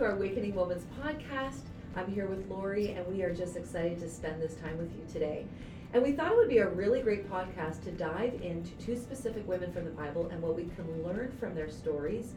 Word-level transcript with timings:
to 0.00 0.06
our 0.06 0.16
Awakening 0.16 0.54
Moments 0.54 0.86
podcast. 0.98 1.60
I'm 1.94 2.10
here 2.10 2.26
with 2.26 2.48
Lori, 2.48 2.92
and 2.92 3.06
we 3.06 3.22
are 3.22 3.34
just 3.34 3.54
excited 3.54 4.00
to 4.00 4.08
spend 4.08 4.40
this 4.40 4.54
time 4.54 4.78
with 4.78 4.90
you 4.96 5.04
today. 5.12 5.44
And 5.92 6.02
we 6.02 6.12
thought 6.12 6.32
it 6.32 6.38
would 6.38 6.48
be 6.48 6.56
a 6.56 6.70
really 6.70 7.02
great 7.02 7.30
podcast 7.30 7.84
to 7.84 7.90
dive 7.90 8.40
into 8.40 8.70
two 8.82 8.96
specific 8.96 9.46
women 9.46 9.70
from 9.74 9.84
the 9.84 9.90
Bible 9.90 10.30
and 10.32 10.40
what 10.40 10.56
we 10.56 10.70
can 10.74 11.04
learn 11.04 11.36
from 11.38 11.54
their 11.54 11.68
stories. 11.68 12.32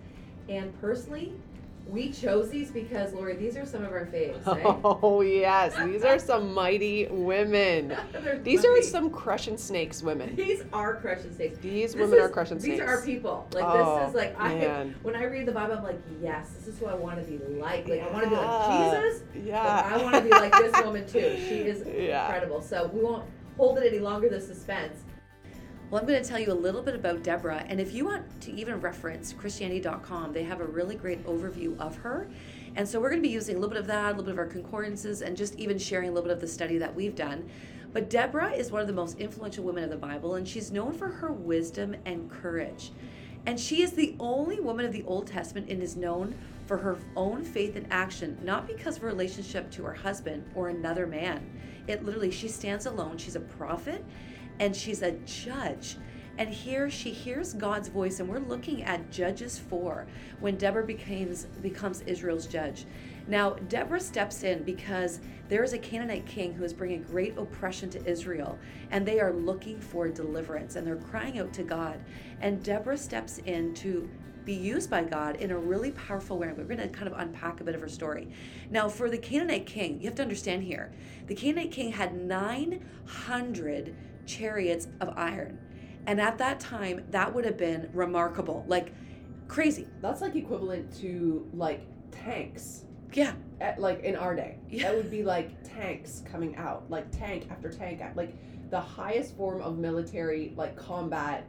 And 0.50 0.78
personally, 0.82 1.36
we 1.86 2.12
chose 2.12 2.50
these 2.50 2.72
because, 2.72 3.14
Lori, 3.14 3.36
these 3.36 3.56
are 3.58 3.66
some 3.66 3.84
of 3.84 3.92
our 3.92 4.06
faves. 4.06 4.46
Eh? 4.48 4.64
Oh, 4.84 5.22
yes. 5.22 5.76
These 5.86 6.04
are 6.04 6.18
some 6.18 6.54
mighty 6.54 7.08
women. 7.08 7.96
These 8.44 8.66
are 8.66 8.82
some 8.82 9.10
crushing 9.10 9.58
snakes 9.58 10.02
women. 10.02 10.36
These 10.36 10.64
are 10.74 10.96
crushing 10.96 11.34
snakes. 11.36 11.58
These 11.60 11.92
This 11.94 12.00
women 12.02 12.18
is- 12.20 12.24
are 12.26 12.30
crushing 12.30 12.58
These 12.58 12.64
snakes. 12.66 12.80
These 12.80 12.88
are 12.90 12.96
our 12.98 13.02
people. 13.06 13.48
Like 13.54 13.64
Oh, 13.68 14.00
this 14.00 14.10
is 14.10 14.16
like 14.16 14.40
I 14.40 14.56
man. 14.56 14.96
when 15.04 15.16
I 15.16 15.26
read 15.26 15.46
the 15.46 15.52
Bible, 15.52 15.76
I'm 15.78 15.84
like, 15.84 16.02
yes, 16.22 16.50
this 16.58 16.68
is 16.74 16.80
who 16.80 16.86
I 16.88 16.96
want 16.96 17.24
to 17.24 17.30
be 17.30 17.38
like. 17.60 17.88
Like 17.88 18.02
I 18.02 18.12
want 18.12 18.24
to 18.24 18.30
be 18.30 18.36
like 18.36 19.02
Jesus, 19.04 19.24
Yeah. 19.46 19.64
but 19.64 19.94
I 20.00 20.04
want 20.04 20.16
to 20.16 20.22
be 20.22 20.30
like 20.30 20.52
this 20.54 20.84
woman 20.86 21.06
too. 21.06 21.36
She 21.48 21.60
is 21.64 21.86
Yeah. 21.96 22.26
incredible. 22.26 22.62
So 22.62 22.90
we 22.94 23.02
won't 23.02 23.26
hold 23.58 23.78
it 23.78 23.86
any 23.88 24.00
longer. 24.00 24.30
The 24.30 24.42
suspense. 24.42 25.04
Well, 25.94 26.02
I'm 26.02 26.08
going 26.08 26.24
to 26.24 26.28
tell 26.28 26.40
you 26.40 26.52
a 26.52 26.56
little 26.56 26.82
bit 26.82 26.96
about 26.96 27.22
Deborah, 27.22 27.64
and 27.70 27.80
if 27.80 27.94
you 27.94 28.06
want 28.06 28.42
to 28.42 28.52
even 28.52 28.82
reference 28.82 29.32
Christianity.com, 29.32 30.34
they 30.34 30.42
have 30.42 30.60
a 30.60 30.66
really 30.66 30.96
great 30.96 31.24
overview 31.24 31.80
of 31.80 31.96
her. 31.98 32.28
And 32.76 32.90
so 32.90 33.00
we're 33.00 33.12
going 33.12 33.22
to 33.22 33.28
be 33.28 33.32
using 33.32 33.58
a 33.58 33.60
little 33.60 33.70
bit 33.70 33.80
of 33.80 33.86
that, 33.86 34.06
a 34.06 34.10
little 34.10 34.24
bit 34.24 34.32
of 34.32 34.40
our 34.40 34.48
concordances, 34.48 35.22
and 35.22 35.38
just 35.38 35.54
even 35.60 35.78
sharing 35.78 36.10
a 36.10 36.12
little 36.12 36.28
bit 36.28 36.34
of 36.34 36.42
the 36.42 36.48
study 36.48 36.80
that 36.80 36.96
we've 36.96 37.14
done. 37.14 37.48
But 37.92 38.10
Deborah 38.10 38.54
is 38.54 38.72
one 38.72 38.82
of 38.82 38.88
the 38.88 38.94
most 38.94 39.20
influential 39.20 39.66
women 39.66 39.84
of 39.84 39.92
the 39.92 39.96
Bible, 39.96 40.34
and 40.34 40.48
she's 40.48 40.72
known 40.72 40.94
for 40.94 41.10
her 41.10 41.32
wisdom 41.32 41.96
and 42.06 42.28
courage. 42.28 42.92
And 43.46 43.60
she 43.60 43.84
is 43.84 43.92
the 43.92 44.16
only 44.20 44.60
woman 44.60 44.88
of 44.88 44.94
the 44.94 45.04
Old 45.04 45.28
Testament 45.28 45.70
and 45.70 45.84
is 45.84 45.96
known 45.96 46.34
for 46.66 46.78
her 46.78 46.98
own 47.16 47.44
faith 47.44 47.76
and 47.76 47.86
action, 47.92 48.40
not 48.42 48.66
because 48.66 48.96
of 48.96 49.04
her 49.04 49.10
relationship 49.10 49.70
to 49.70 49.84
her 49.84 49.94
husband 49.94 50.44
or 50.56 50.70
another 50.70 51.06
man. 51.06 51.48
It 51.86 52.04
literally, 52.04 52.32
she 52.32 52.48
stands 52.48 52.88
alone. 52.88 53.20
She's 53.20 53.36
a 53.36 53.42
prophet 53.42 54.04
and 54.60 54.76
she's 54.76 55.02
a 55.02 55.12
judge. 55.26 55.98
And 56.38 56.50
here 56.50 56.90
she 56.90 57.12
hears 57.12 57.54
God's 57.54 57.90
voice, 57.90 58.20
and 58.20 58.28
we're 58.28 58.40
looking 58.40 58.84
at 58.84 59.12
Judges 59.12 59.60
4 59.60 60.08
when 60.40 60.58
Deborah 60.58 60.86
becomes, 60.86 61.46
becomes 61.62 62.02
Israel's 62.02 62.48
judge. 62.48 62.86
Now, 63.28 63.52
Deborah 63.70 64.00
steps 64.00 64.44
in 64.44 64.64
because 64.64 65.20
there 65.48 65.64
is 65.64 65.74
a 65.74 65.78
Canaanite 65.78 66.26
king 66.26 66.54
who 66.54 66.64
is 66.64 66.74
bringing 66.74 67.04
great 67.04 67.38
oppression 67.38 67.90
to 67.92 68.04
Israel, 68.06 68.58
and 68.90 69.06
they 69.06 69.20
are 69.20 69.32
looking 69.32 69.80
for 69.80 70.08
deliverance, 70.08 70.76
and 70.76 70.88
they're 70.88 70.96
crying 70.96 71.38
out 71.38 71.54
to 71.54 71.64
God. 71.64 72.00
And 72.42 72.64
Deborah 72.64 72.98
steps 72.98 73.38
in 73.38 73.76
to 73.76 74.10
be 74.44 74.54
used 74.54 74.90
by 74.90 75.04
God 75.04 75.38
in 75.38 75.52
a 75.52 75.58
really 75.58 75.92
powerful 75.92 76.38
way. 76.38 76.48
We're 76.48 76.64
going 76.64 76.80
to 76.80 76.88
kind 76.90 77.08
of 77.08 77.18
unpack 77.18 77.62
a 77.62 77.64
bit 77.64 77.76
of 77.76 77.82
her 77.82 77.88
story. 77.88 78.28
Now, 78.70 78.90
for 78.90 79.10
the 79.10 79.18
Canaanite 79.18 79.66
king, 79.66 80.02
you 80.02 80.08
have 80.08 80.16
to 80.16 80.24
understand 80.24 80.64
here 80.64 80.92
the 81.28 81.36
Canaanite 81.36 81.72
king 81.72 81.92
had 81.92 82.14
900 82.16 83.96
chariots 84.26 84.88
of 85.02 85.14
iron. 85.18 85.60
And 86.06 86.20
at 86.20 86.38
that 86.40 86.60
time, 86.60 87.06
that 87.12 87.34
would 87.34 87.46
have 87.46 87.58
been 87.58 87.90
remarkable, 87.94 88.66
like 88.68 88.94
crazy. 89.48 89.88
That's 90.02 90.22
like 90.22 90.36
equivalent 90.36 90.94
to 91.02 91.48
like 91.54 91.82
tanks. 92.12 92.86
Yeah, 93.14 93.34
At, 93.62 93.80
like 93.80 94.02
in 94.04 94.16
our 94.16 94.36
day, 94.36 94.58
Yeah. 94.70 94.84
that 94.92 94.96
would 94.98 95.12
be 95.12 95.24
like 95.24 95.52
tanks 95.64 96.24
coming 96.32 96.56
out, 96.56 96.90
like 96.90 97.12
tank 97.12 97.48
after 97.52 97.70
tank, 97.72 98.02
like 98.16 98.34
the 98.72 98.80
highest 98.80 99.38
form 99.38 99.62
of 99.62 99.78
military 99.78 100.52
like 100.58 100.76
combat 100.76 101.46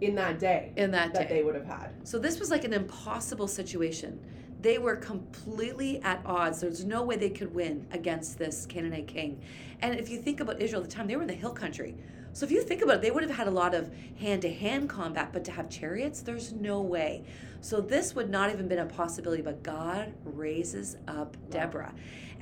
in 0.00 0.14
that 0.14 0.38
day 0.38 0.72
in 0.76 0.92
that, 0.92 1.12
that 1.12 1.28
day. 1.28 1.36
they 1.36 1.42
would 1.42 1.56
have 1.56 1.64
had. 1.66 1.90
So 2.04 2.18
this 2.20 2.38
was 2.38 2.50
like 2.50 2.64
an 2.64 2.72
impossible 2.72 3.48
situation. 3.48 4.20
They 4.62 4.78
were 4.78 4.96
completely 4.96 6.00
at 6.02 6.22
odds. 6.24 6.60
There's 6.60 6.84
no 6.84 7.02
way 7.02 7.16
they 7.16 7.30
could 7.30 7.52
win 7.52 7.86
against 7.90 8.38
this 8.38 8.64
Canaanite 8.64 9.08
king. 9.08 9.40
And 9.80 9.98
if 9.98 10.08
you 10.08 10.22
think 10.22 10.38
about 10.38 10.62
Israel 10.62 10.82
at 10.82 10.88
the 10.88 10.94
time, 10.94 11.08
they 11.08 11.16
were 11.16 11.22
in 11.22 11.28
the 11.28 11.34
hill 11.34 11.52
country. 11.52 11.96
So 12.32 12.46
if 12.46 12.52
you 12.52 12.62
think 12.62 12.80
about 12.80 12.96
it, 12.96 13.02
they 13.02 13.10
would 13.10 13.24
have 13.24 13.36
had 13.36 13.48
a 13.48 13.50
lot 13.50 13.74
of 13.74 13.90
hand-to-hand 14.18 14.88
combat, 14.88 15.30
but 15.32 15.44
to 15.44 15.50
have 15.50 15.68
chariots, 15.68 16.22
there's 16.22 16.52
no 16.52 16.80
way. 16.80 17.24
So 17.60 17.80
this 17.80 18.14
would 18.14 18.30
not 18.30 18.50
even 18.50 18.68
been 18.68 18.78
a 18.78 18.86
possibility, 18.86 19.42
but 19.42 19.62
God 19.62 20.14
raises 20.24 20.96
up 21.08 21.36
Deborah. 21.50 21.92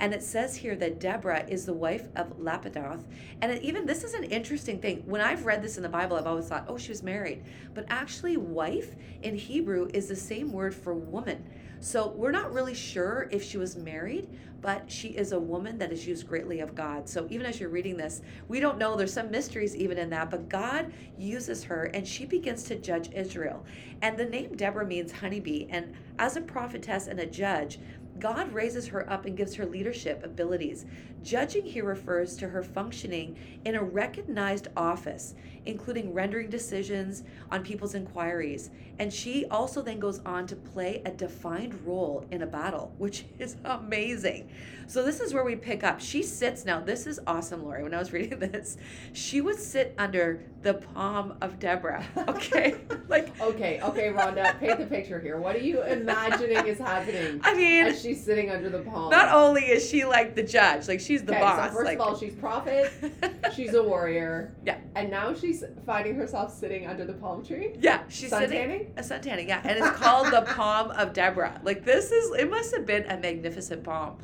And 0.01 0.15
it 0.15 0.23
says 0.23 0.55
here 0.55 0.75
that 0.77 0.99
Deborah 0.99 1.45
is 1.47 1.67
the 1.67 1.75
wife 1.75 2.07
of 2.15 2.39
Lapidoth. 2.39 3.03
And 3.41 3.51
it, 3.51 3.61
even 3.61 3.85
this 3.85 4.03
is 4.03 4.15
an 4.15 4.23
interesting 4.23 4.79
thing. 4.79 5.03
When 5.05 5.21
I've 5.21 5.45
read 5.45 5.61
this 5.61 5.77
in 5.77 5.83
the 5.83 5.89
Bible, 5.89 6.17
I've 6.17 6.25
always 6.25 6.47
thought, 6.47 6.65
oh, 6.67 6.77
she 6.79 6.89
was 6.89 7.03
married. 7.03 7.43
But 7.75 7.85
actually, 7.87 8.35
wife 8.35 8.95
in 9.21 9.35
Hebrew 9.35 9.89
is 9.93 10.07
the 10.07 10.15
same 10.15 10.51
word 10.51 10.73
for 10.73 10.95
woman. 10.95 11.47
So 11.83 12.09
we're 12.09 12.31
not 12.31 12.53
really 12.53 12.75
sure 12.75 13.27
if 13.31 13.43
she 13.43 13.57
was 13.57 13.75
married, 13.75 14.27
but 14.61 14.91
she 14.91 15.09
is 15.09 15.31
a 15.31 15.39
woman 15.39 15.79
that 15.79 15.91
is 15.91 16.05
used 16.05 16.27
greatly 16.27 16.59
of 16.59 16.75
God. 16.75 17.09
So 17.09 17.25
even 17.31 17.47
as 17.47 17.59
you're 17.59 17.69
reading 17.69 17.97
this, 17.97 18.21
we 18.47 18.59
don't 18.59 18.77
know. 18.77 18.95
There's 18.95 19.13
some 19.13 19.31
mysteries 19.31 19.75
even 19.75 19.97
in 19.97 20.11
that, 20.11 20.29
but 20.29 20.47
God 20.47 20.93
uses 21.17 21.63
her 21.63 21.85
and 21.85 22.07
she 22.07 22.25
begins 22.25 22.61
to 22.65 22.75
judge 22.75 23.09
Israel. 23.13 23.65
And 24.03 24.15
the 24.15 24.25
name 24.25 24.55
Deborah 24.55 24.85
means 24.85 25.11
honeybee. 25.11 25.65
And 25.71 25.93
as 26.19 26.37
a 26.37 26.41
prophetess 26.41 27.07
and 27.07 27.19
a 27.19 27.25
judge, 27.25 27.79
God 28.19 28.53
raises 28.53 28.87
her 28.87 29.09
up 29.11 29.25
and 29.25 29.37
gives 29.37 29.55
her 29.55 29.65
leadership 29.65 30.21
abilities. 30.23 30.85
Judging 31.23 31.63
here 31.65 31.85
refers 31.85 32.35
to 32.37 32.47
her 32.49 32.63
functioning 32.63 33.37
in 33.65 33.75
a 33.75 33.83
recognized 33.83 34.69
office, 34.75 35.35
including 35.65 36.13
rendering 36.13 36.49
decisions 36.49 37.23
on 37.51 37.63
people's 37.63 37.93
inquiries. 37.93 38.71
And 38.97 39.13
she 39.13 39.45
also 39.45 39.81
then 39.81 39.99
goes 39.99 40.19
on 40.25 40.47
to 40.47 40.55
play 40.55 41.01
a 41.05 41.11
defined 41.11 41.85
role 41.85 42.25
in 42.31 42.41
a 42.41 42.47
battle, 42.47 42.93
which 42.97 43.25
is 43.39 43.55
amazing. 43.65 44.49
So, 44.87 45.03
this 45.05 45.21
is 45.21 45.33
where 45.33 45.45
we 45.45 45.55
pick 45.55 45.83
up. 45.85 46.01
She 46.01 46.21
sits 46.21 46.65
now, 46.65 46.81
this 46.81 47.07
is 47.07 47.19
awesome, 47.25 47.63
Lori. 47.63 47.83
When 47.83 47.93
I 47.93 47.99
was 47.99 48.11
reading 48.13 48.39
this, 48.39 48.77
she 49.13 49.39
would 49.41 49.57
sit 49.59 49.93
under 49.97 50.43
the 50.63 50.73
palm 50.75 51.35
of 51.41 51.59
Deborah. 51.59 52.03
Okay. 52.31 52.75
like, 53.07 53.39
Okay, 53.39 53.79
okay, 53.81 54.09
Rhonda, 54.09 54.57
paint 54.59 54.79
the 54.79 54.85
picture 54.85 55.19
here. 55.19 55.37
What 55.37 55.55
are 55.55 55.59
you 55.59 55.83
imagining 55.83 56.65
is 56.65 56.77
happening 56.79 57.39
I 57.43 57.53
mean, 57.53 57.85
as 57.87 58.01
she's 58.01 58.23
sitting 58.23 58.49
under 58.49 58.69
the 58.69 58.79
palm? 58.79 59.09
not 59.11 59.33
only 59.33 59.63
is 59.63 59.87
she 59.87 60.05
like 60.05 60.35
the 60.35 60.43
judge, 60.43 60.87
like 60.87 60.99
she's 61.11 61.23
the 61.23 61.33
okay, 61.33 61.41
boss. 61.41 61.69
so 61.69 61.75
first 61.75 61.85
like, 61.85 61.95
of 61.99 62.01
all, 62.01 62.17
she's 62.17 62.33
prophet, 62.35 62.91
she's 63.55 63.73
a 63.73 63.83
warrior. 63.83 64.53
Yeah. 64.65 64.77
And 64.95 65.09
now 65.09 65.33
she's 65.33 65.63
finding 65.85 66.15
herself 66.15 66.53
sitting 66.57 66.87
under 66.87 67.05
the 67.05 67.13
palm 67.13 67.43
tree. 67.45 67.75
yeah, 67.79 68.03
she's 68.07 68.29
Sun 68.29 68.43
sitting. 68.43 68.57
tanning? 68.57 68.93
A 68.97 69.03
sun 69.03 69.21
tanning, 69.21 69.47
yeah, 69.49 69.61
and 69.63 69.77
it's 69.77 69.97
called 69.97 70.27
the 70.31 70.41
Palm 70.55 70.91
of 70.91 71.13
Deborah. 71.13 71.59
Like 71.63 71.83
this 71.83 72.11
is, 72.11 72.31
it 72.35 72.49
must 72.49 72.73
have 72.75 72.85
been 72.85 73.03
a 73.05 73.17
magnificent 73.17 73.83
palm. 73.83 74.17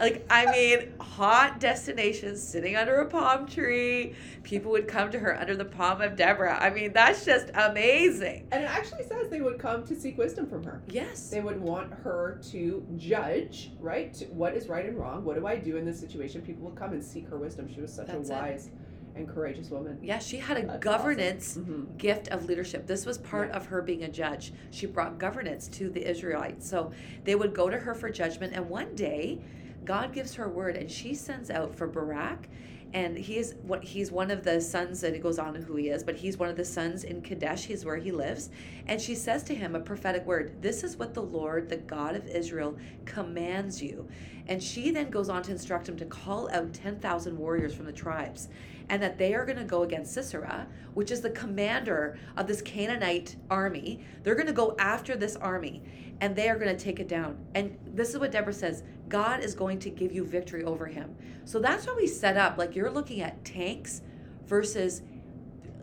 Like 0.00 0.24
I 0.30 0.46
mean, 0.50 0.92
hot 1.00 1.58
destinations, 1.60 2.42
sitting 2.42 2.76
under 2.76 2.96
a 3.00 3.06
palm 3.06 3.46
tree. 3.46 4.14
People 4.44 4.70
would 4.72 4.86
come 4.86 5.10
to 5.10 5.18
her 5.18 5.38
under 5.38 5.56
the 5.56 5.64
palm 5.64 6.00
of 6.00 6.16
Deborah. 6.16 6.56
I 6.60 6.70
mean, 6.70 6.92
that's 6.92 7.24
just 7.24 7.50
amazing. 7.54 8.46
And 8.52 8.62
it 8.62 8.70
actually 8.70 9.02
says 9.04 9.28
they 9.28 9.40
would 9.40 9.58
come 9.58 9.84
to 9.84 9.94
seek 9.96 10.16
wisdom 10.16 10.46
from 10.48 10.62
her. 10.64 10.82
Yes. 10.88 11.28
They 11.30 11.40
would 11.40 11.60
want 11.60 11.92
her 11.92 12.40
to 12.50 12.86
judge, 12.96 13.72
right? 13.80 14.16
What 14.30 14.54
is 14.54 14.68
right 14.68 14.86
and 14.86 14.96
wrong? 14.98 15.24
What 15.24 15.36
do 15.36 15.46
I 15.46 15.56
do 15.56 15.76
in 15.76 15.84
this 15.84 15.98
situation? 16.00 16.42
People 16.42 16.64
would 16.66 16.76
come 16.76 16.92
and 16.92 17.02
seek 17.04 17.28
her 17.28 17.36
wisdom. 17.38 17.68
She 17.72 17.80
was 17.80 17.92
such 17.92 18.06
That's 18.06 18.30
a 18.30 18.32
wise 18.32 18.70
and 19.16 19.28
courageous 19.28 19.68
woman. 19.70 19.98
Yeah, 20.00 20.20
she 20.20 20.36
had 20.36 20.58
a 20.58 20.62
That's 20.66 20.78
governance 20.84 21.56
Mm-hmm. 21.58 21.96
gift 21.96 22.28
of 22.28 22.44
leadership. 22.44 22.86
This 22.86 23.04
was 23.04 23.18
part 23.18 23.48
Yeah. 23.48 23.56
of 23.56 23.66
her 23.66 23.82
being 23.82 24.04
a 24.04 24.08
judge. 24.08 24.52
She 24.70 24.86
brought 24.86 25.18
governance 25.18 25.66
to 25.68 25.90
the 25.90 26.08
Israelites. 26.08 26.68
So 26.68 26.92
they 27.24 27.34
would 27.34 27.52
go 27.52 27.68
to 27.68 27.76
her 27.78 27.94
for 27.94 28.10
judgment. 28.10 28.52
And 28.54 28.68
one 28.70 28.94
day, 28.94 29.40
God 29.88 30.12
gives 30.12 30.34
her 30.34 30.50
word, 30.50 30.76
and 30.76 30.90
she 30.90 31.14
sends 31.14 31.50
out 31.50 31.74
for 31.74 31.86
Barak. 31.86 32.46
And 32.92 33.16
he 33.16 33.38
is 33.38 33.54
what 33.62 33.82
he's 33.82 34.12
one 34.12 34.30
of 34.30 34.44
the 34.44 34.60
sons, 34.60 35.02
and 35.02 35.16
it 35.16 35.22
goes 35.22 35.38
on 35.38 35.54
who 35.54 35.76
he 35.76 35.88
is, 35.88 36.04
but 36.04 36.16
he's 36.16 36.36
one 36.36 36.50
of 36.50 36.56
the 36.56 36.64
sons 36.64 37.04
in 37.04 37.22
Kadesh. 37.22 37.64
He's 37.64 37.86
where 37.86 37.96
he 37.96 38.12
lives. 38.12 38.50
And 38.86 39.00
she 39.00 39.14
says 39.14 39.42
to 39.44 39.54
him 39.54 39.74
a 39.74 39.80
prophetic 39.80 40.26
word 40.26 40.60
This 40.60 40.84
is 40.84 40.98
what 40.98 41.14
the 41.14 41.22
Lord, 41.22 41.70
the 41.70 41.78
God 41.78 42.16
of 42.16 42.26
Israel, 42.26 42.76
commands 43.06 43.82
you. 43.82 44.06
And 44.46 44.62
she 44.62 44.90
then 44.90 45.08
goes 45.08 45.30
on 45.30 45.42
to 45.44 45.52
instruct 45.52 45.88
him 45.88 45.96
to 45.96 46.06
call 46.06 46.50
out 46.50 46.74
10,000 46.74 47.38
warriors 47.38 47.74
from 47.74 47.86
the 47.86 47.92
tribes 47.92 48.48
and 48.90 49.02
that 49.02 49.18
they 49.18 49.34
are 49.34 49.44
going 49.44 49.58
to 49.58 49.64
go 49.64 49.82
against 49.82 50.14
Sisera, 50.14 50.66
which 50.94 51.10
is 51.10 51.20
the 51.20 51.30
commander 51.30 52.18
of 52.36 52.46
this 52.46 52.62
Canaanite 52.62 53.36
army. 53.50 54.00
They're 54.22 54.34
going 54.34 54.46
to 54.46 54.52
go 54.52 54.74
after 54.78 55.16
this 55.16 55.36
army 55.36 55.82
and 56.20 56.34
they 56.34 56.48
are 56.48 56.58
going 56.58 56.74
to 56.76 56.82
take 56.82 57.00
it 57.00 57.08
down. 57.08 57.38
And 57.54 57.76
this 57.86 58.10
is 58.10 58.18
what 58.18 58.32
Deborah 58.32 58.52
says 58.52 58.82
God 59.08 59.40
is 59.40 59.54
going 59.54 59.78
to 59.80 59.90
give 59.90 60.12
you 60.12 60.24
victory 60.24 60.64
over 60.64 60.86
him. 60.86 61.14
So 61.44 61.58
that's 61.60 61.86
why 61.86 61.94
we 61.94 62.06
set 62.06 62.36
up 62.36 62.58
like 62.58 62.74
you're 62.76 62.90
looking 62.90 63.20
at 63.22 63.44
tanks 63.44 64.02
versus 64.46 65.02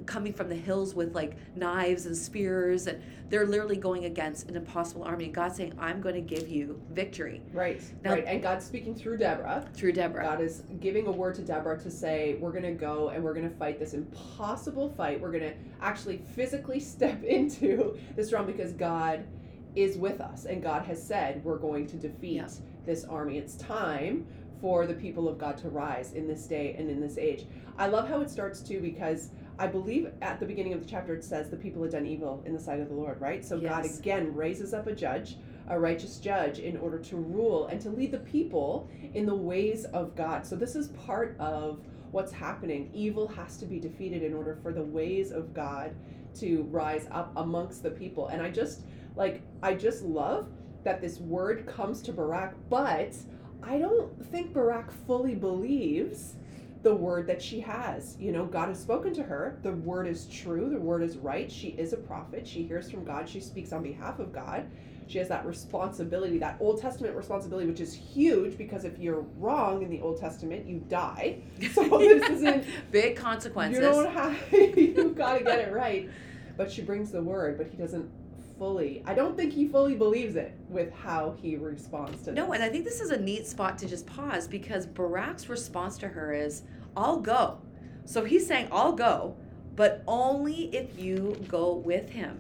coming 0.06 0.32
from 0.34 0.48
the 0.50 0.56
hills 0.56 0.94
with 0.94 1.16
like 1.16 1.36
knives 1.56 2.06
and 2.06 2.16
spears 2.16 2.86
and 2.86 3.02
they're 3.30 3.48
literally 3.48 3.76
going 3.76 4.06
against 4.06 4.48
an 4.48 4.56
impossible 4.56 5.04
army 5.04 5.26
and 5.26 5.34
God's 5.34 5.56
saying 5.58 5.74
I'm 5.80 6.00
going 6.00 6.14
to 6.14 6.22
give 6.22 6.48
you 6.48 6.80
victory 6.92 7.42
Right, 7.52 7.82
Now- 8.04 8.12
right. 8.12 8.24
And 8.28 8.40
God's 8.40 8.64
speaking 8.64 8.94
through 8.94 9.18
Deborah. 9.18 9.68
through 9.74 9.94
Deborah. 9.94 10.24
God 10.24 10.42
is 10.42 10.62
giving 10.80 11.08
a 11.08 11.12
word 11.12 11.34
to 11.36 11.42
Deborah 11.42 11.80
to 11.80 11.90
say, 11.90 12.38
we're 12.40 12.52
going 12.52 12.64
to 12.66 12.74
go 12.74 13.10
and 13.10 13.24
we're 13.24 13.34
going 13.34 13.50
to 13.50 13.56
fight 13.56 13.80
this 13.80 13.96
impossible 13.96 14.90
fight. 14.90 15.20
We're 15.20 15.32
going 15.32 15.44
to 15.44 15.54
actually 15.82 16.18
physically 16.36 16.80
step 16.94 17.24
into 17.24 17.98
this 18.16 18.32
realm 18.32 18.46
because 18.46 18.74
God 18.74 19.26
is 19.76 19.98
with 19.98 20.22
us, 20.22 20.46
and 20.46 20.62
God 20.64 20.84
has 20.86 21.02
said 21.02 21.44
we're 21.44 21.58
going 21.58 21.88
to 21.88 21.98
defeat 21.98 22.36
Yeah. 22.36 22.48
this 22.86 23.04
army. 23.06 23.38
It's 23.38 23.56
time 23.56 24.26
for 24.62 24.86
the 24.88 24.94
people 24.94 25.28
of 25.28 25.38
God 25.38 25.58
to 25.58 25.70
rise 25.70 26.14
in 26.14 26.28
this 26.28 26.48
day 26.48 26.76
and 26.78 26.90
in 26.90 27.02
this 27.02 27.18
age. 27.18 27.46
I 27.78 27.88
love 27.88 28.08
how 28.08 28.22
it 28.22 28.30
starts 28.30 28.62
too 28.62 28.80
because 28.80 29.32
I 29.60 29.68
believe 29.68 30.12
at 30.22 30.40
the 30.40 30.46
beginning 30.46 30.74
of 30.74 30.82
the 30.82 30.86
chapter 30.90 31.14
it 31.14 31.24
says 31.24 31.50
the 31.50 31.58
people 31.58 31.82
had 31.82 31.92
done 31.92 32.06
evil 32.06 32.42
in 32.46 32.54
the 32.54 32.60
sight 32.60 32.80
of 32.80 32.90
the 32.90 32.96
Lord, 32.96 33.20
right? 33.20 33.44
So 33.44 33.60
God 33.60 33.86
again 33.86 34.34
raises 34.36 34.74
up 34.74 34.88
a 34.88 34.94
judge, 34.96 35.38
a 35.68 35.80
righteous 35.80 36.20
judge, 36.20 36.60
in 36.60 36.78
order 36.78 37.00
to 37.00 37.18
rule 37.18 37.68
and 37.68 37.82
to 37.82 37.90
lead 37.90 38.12
the 38.12 38.20
people 38.20 38.90
in 39.14 39.26
the 39.26 39.36
ways 39.36 39.86
of 39.86 40.16
God. 40.16 40.46
So 40.46 40.56
this 40.56 40.76
is 40.76 40.88
part 40.90 41.36
of 41.40 41.82
what's 42.12 42.32
happening. 42.32 42.90
Evil 42.94 43.28
has 43.28 43.58
to 43.58 43.66
be 43.66 43.80
defeated 43.80 44.24
in 44.24 44.34
order 44.34 44.58
for 44.62 44.72
the 44.72 44.84
ways 44.84 45.32
of 45.32 45.54
God 45.54 45.94
to 46.36 46.64
rise 46.64 47.08
up 47.12 47.32
amongst 47.36 47.84
the 47.84 47.92
people. 47.92 48.28
And 48.28 48.42
I 48.42 48.50
just 48.50 48.82
like 49.16 49.42
I 49.62 49.74
just 49.74 50.04
love 50.04 50.48
that 50.84 51.02
this 51.02 51.20
word 51.20 51.66
comes 51.66 52.02
to 52.04 52.14
Barak, 52.14 52.56
but 52.70 53.16
I 53.64 53.80
don't 53.80 54.32
think 54.32 54.54
Barak 54.54 54.92
fully 55.08 55.36
believes 55.36 56.36
the 56.84 56.94
word 56.94 57.26
that 57.26 57.42
she 57.42 57.60
has. 57.62 58.16
You 58.20 58.32
know, 58.32 58.46
God 58.46 58.70
has 58.70 58.80
spoken 58.80 59.12
to 59.16 59.24
her. 59.24 59.58
The 59.64 59.72
word 59.72 60.08
is 60.08 60.28
true. 60.28 60.70
The 60.70 60.80
word 60.80 61.02
is 61.02 61.18
right. 61.18 61.52
She 61.52 61.70
is 61.70 61.94
a 61.94 61.98
prophet. 61.98 62.48
She 62.48 62.62
hears 62.62 62.92
from 62.92 63.04
God. 63.04 63.28
She 63.28 63.40
speaks 63.40 63.74
on 63.74 63.82
behalf 63.82 64.20
of 64.20 64.32
God. 64.32 64.68
She 65.08 65.18
has 65.18 65.28
that 65.30 65.46
responsibility, 65.46 66.38
that 66.40 66.58
Old 66.60 66.80
Testament 66.80 67.16
responsibility, 67.16 67.68
which 67.68 67.80
is 67.80 67.94
huge 67.94 68.58
because 68.58 68.86
if 68.86 69.00
you're 69.00 69.26
wrong 69.38 69.82
in 69.82 69.90
the 69.90 70.02
Old 70.02 70.20
Testament, 70.20 70.68
you 70.68 70.80
die. 70.88 71.40
So 71.74 71.84
this 72.00 72.30
isn't 72.30 72.66
big 72.92 73.16
consequences. 73.16 73.84
you 73.84 73.90
don't 73.90 74.12
have 74.12 74.38
you've 74.52 75.16
got 75.16 75.40
to 75.40 75.44
get 75.44 75.60
it 75.60 75.74
right. 75.74 76.10
But 76.58 76.72
she 76.72 76.82
brings 76.84 77.12
the 77.12 77.22
word, 77.22 77.58
but 77.58 77.68
he 77.68 77.78
doesn't 77.78 78.10
fully. 78.58 79.04
I 79.06 79.14
don't 79.14 79.36
think 79.38 79.54
he 79.54 79.68
fully 79.68 79.96
believes 79.96 80.36
it 80.36 80.54
with 80.70 80.94
how 80.94 81.36
he 81.42 81.56
responds 81.56 82.24
to 82.24 82.32
No, 82.32 82.48
this. 82.48 82.56
and 82.56 82.64
I 82.64 82.70
think 82.70 82.86
this 82.86 83.02
is 83.02 83.12
a 83.12 83.20
neat 83.20 83.48
spot 83.48 83.78
to 83.80 83.88
just 83.88 84.06
pause 84.06 84.48
because 84.48 84.86
Barak's 84.88 85.50
response 85.50 85.98
to 86.00 86.08
her 86.08 86.34
is, 86.34 86.64
I'll 86.96 87.20
go. 87.20 87.60
So 88.06 88.24
he's 88.24 88.46
saying, 88.48 88.70
I'll 88.72 88.94
go, 88.94 89.36
but 89.76 90.04
only 90.08 90.74
if 90.76 91.00
you 91.00 91.36
go 91.48 91.74
with 91.74 92.10
him. 92.10 92.40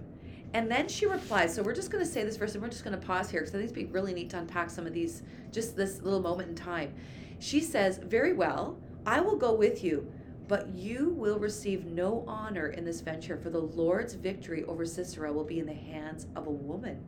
And 0.54 0.72
then 0.72 0.88
she 0.88 1.06
replies, 1.06 1.54
so 1.54 1.62
we're 1.64 1.76
just 1.76 1.92
going 1.92 2.04
to 2.06 2.10
say 2.10 2.24
this 2.24 2.38
verse 2.38 2.54
and 2.54 2.64
we're 2.64 2.70
just 2.70 2.86
going 2.86 2.98
to 2.98 3.06
pause 3.06 3.30
here 3.30 3.42
because 3.42 3.54
I 3.56 3.58
think 3.58 3.72
it'd 3.72 3.88
be 3.88 3.92
really 3.94 4.14
neat 4.14 4.30
to 4.30 4.38
unpack 4.38 4.70
some 4.70 4.88
of 4.88 4.94
these, 4.94 5.22
just 5.52 5.76
this 5.76 6.02
little 6.02 6.22
moment 6.22 6.50
in 6.50 6.56
time. 6.56 6.94
She 7.40 7.60
says, 7.60 7.98
Very 7.98 8.32
well, 8.32 8.78
I 9.06 9.20
will 9.20 9.36
go 9.36 9.54
with 9.54 9.84
you, 9.84 10.10
but 10.48 10.70
you 10.70 11.10
will 11.10 11.40
receive 11.40 11.86
no 11.86 12.24
honor 12.28 12.68
in 12.68 12.86
this 12.86 13.02
venture, 13.02 13.38
for 13.38 13.50
the 13.50 13.60
Lord's 13.60 14.14
victory 14.14 14.64
over 14.66 14.86
Sisera 14.86 15.32
will 15.34 15.44
be 15.44 15.60
in 15.60 15.66
the 15.66 15.74
hands 15.74 16.28
of 16.36 16.48
a 16.48 16.52
woman. 16.52 17.04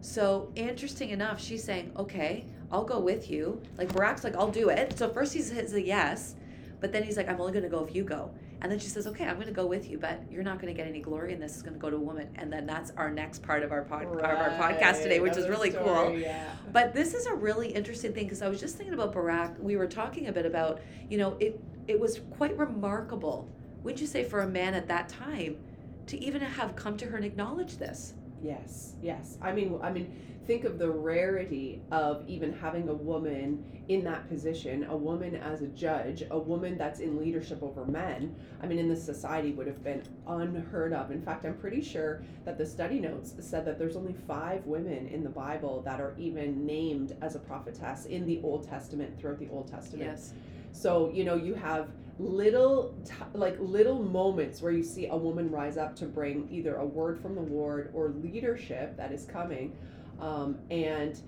So 0.00 0.50
interesting 0.54 1.10
enough, 1.10 1.40
she's 1.40 1.64
saying, 1.64 1.92
"Okay, 1.96 2.44
I'll 2.70 2.84
go 2.84 3.00
with 3.00 3.30
you." 3.30 3.60
Like 3.76 3.92
Barak's 3.92 4.24
like, 4.24 4.36
"I'll 4.36 4.50
do 4.50 4.68
it." 4.68 4.96
So 4.96 5.10
first 5.10 5.34
he 5.34 5.42
says 5.42 5.72
a 5.74 5.82
yes, 5.82 6.36
but 6.80 6.92
then 6.92 7.02
he's 7.02 7.16
like, 7.16 7.28
"I'm 7.28 7.40
only 7.40 7.52
to 7.64 7.68
go 7.68 7.84
if 7.84 7.94
you 7.94 8.04
go." 8.04 8.30
And 8.60 8.70
then 8.72 8.78
she 8.78 8.88
says, 8.88 9.06
"Okay, 9.06 9.24
I'm 9.24 9.36
going 9.36 9.46
to 9.46 9.52
go 9.52 9.66
with 9.66 9.88
you, 9.88 9.98
but 9.98 10.20
you're 10.30 10.42
not 10.42 10.60
going 10.60 10.72
to 10.72 10.76
get 10.76 10.88
any 10.88 11.00
glory 11.00 11.32
in 11.32 11.40
this. 11.40 11.52
It's 11.54 11.62
going 11.62 11.74
to 11.74 11.78
go 11.78 11.90
to 11.90 11.96
a 11.96 12.00
woman." 12.00 12.28
And 12.34 12.52
then 12.52 12.66
that's 12.66 12.90
our 12.96 13.10
next 13.10 13.42
part 13.42 13.62
of 13.62 13.70
our 13.70 13.82
pod, 13.82 14.04
of 14.04 14.20
our 14.20 14.50
podcast 14.50 15.02
today, 15.02 15.20
which 15.20 15.32
Right, 15.32 15.40
is 15.40 15.48
really 15.48 15.70
cool. 15.70 16.12
Yeah. 16.18 16.50
But 16.72 16.92
this 16.92 17.14
is 17.14 17.26
a 17.26 17.34
really 17.34 17.68
interesting 17.68 18.12
thing 18.12 18.24
because 18.24 18.42
I 18.42 18.48
was 18.48 18.58
just 18.60 18.76
thinking 18.76 18.94
about 18.94 19.12
Barak. 19.12 19.56
We 19.60 19.76
were 19.76 19.86
talking 19.86 20.26
a 20.26 20.32
bit 20.32 20.46
about, 20.46 20.80
you 21.08 21.18
know, 21.18 21.36
it 21.38 21.60
it 21.86 21.98
was 21.98 22.20
quite 22.36 22.56
remarkable, 22.58 23.48
wouldn't 23.82 24.00
you 24.00 24.06
say, 24.06 24.24
for 24.24 24.40
a 24.40 24.48
man 24.48 24.74
at 24.74 24.88
that 24.88 25.08
time 25.08 25.56
to 26.06 26.18
even 26.22 26.40
have 26.40 26.74
come 26.74 26.96
to 26.96 27.06
her 27.06 27.16
and 27.16 27.24
acknowledge 27.24 27.76
this. 27.76 28.14
Yes, 28.42 28.94
yes. 29.02 29.38
I 29.40 29.52
mean, 29.52 29.78
I 29.82 29.90
mean, 29.90 30.12
think 30.48 30.64
of 30.64 30.78
the 30.78 30.90
rarity 30.90 31.82
of 31.92 32.26
even 32.26 32.50
having 32.54 32.88
a 32.88 32.94
woman 32.94 33.62
in 33.88 34.02
that 34.02 34.26
position, 34.30 34.84
a 34.84 34.96
woman 34.96 35.36
as 35.36 35.60
a 35.60 35.66
judge, 35.66 36.24
a 36.30 36.38
woman 36.38 36.78
that's 36.78 37.00
in 37.00 37.18
leadership 37.18 37.62
over 37.62 37.84
men. 37.84 38.34
I 38.62 38.66
mean, 38.66 38.78
in 38.78 38.88
this 38.88 39.04
society 39.04 39.52
would 39.52 39.66
have 39.66 39.84
been 39.84 40.02
unheard 40.26 40.94
of. 40.94 41.10
In 41.10 41.20
fact, 41.20 41.44
I'm 41.44 41.58
pretty 41.58 41.82
sure 41.82 42.22
that 42.46 42.56
the 42.56 42.64
study 42.64 42.98
notes 42.98 43.34
said 43.40 43.66
that 43.66 43.78
there's 43.78 43.94
only 43.94 44.14
five 44.26 44.64
women 44.64 45.08
in 45.08 45.22
the 45.22 45.28
Bible 45.28 45.82
that 45.82 46.00
are 46.00 46.14
even 46.18 46.64
named 46.64 47.14
as 47.20 47.34
a 47.34 47.40
prophetess 47.40 48.06
in 48.06 48.26
the 48.26 48.40
Old 48.42 48.66
Testament 48.66 49.20
throughout 49.20 49.38
the 49.38 49.50
Old 49.50 49.70
Testament. 49.70 50.08
Yes. 50.12 50.32
So, 50.72 51.10
you 51.12 51.24
know, 51.24 51.34
you 51.34 51.54
have 51.54 51.90
little, 52.18 52.94
t- 53.04 53.12
like 53.34 53.58
little 53.60 54.02
moments 54.02 54.62
where 54.62 54.72
you 54.72 54.82
see 54.82 55.08
a 55.08 55.16
woman 55.16 55.50
rise 55.50 55.76
up 55.76 55.94
to 55.96 56.06
bring 56.06 56.48
either 56.50 56.76
a 56.76 56.86
word 56.86 57.20
from 57.20 57.34
the 57.34 57.42
Lord 57.42 57.90
or 57.92 58.08
leadership 58.08 58.96
that 58.96 59.12
is 59.12 59.26
coming. 59.26 59.76
Um, 60.20 60.58
and 60.70 61.20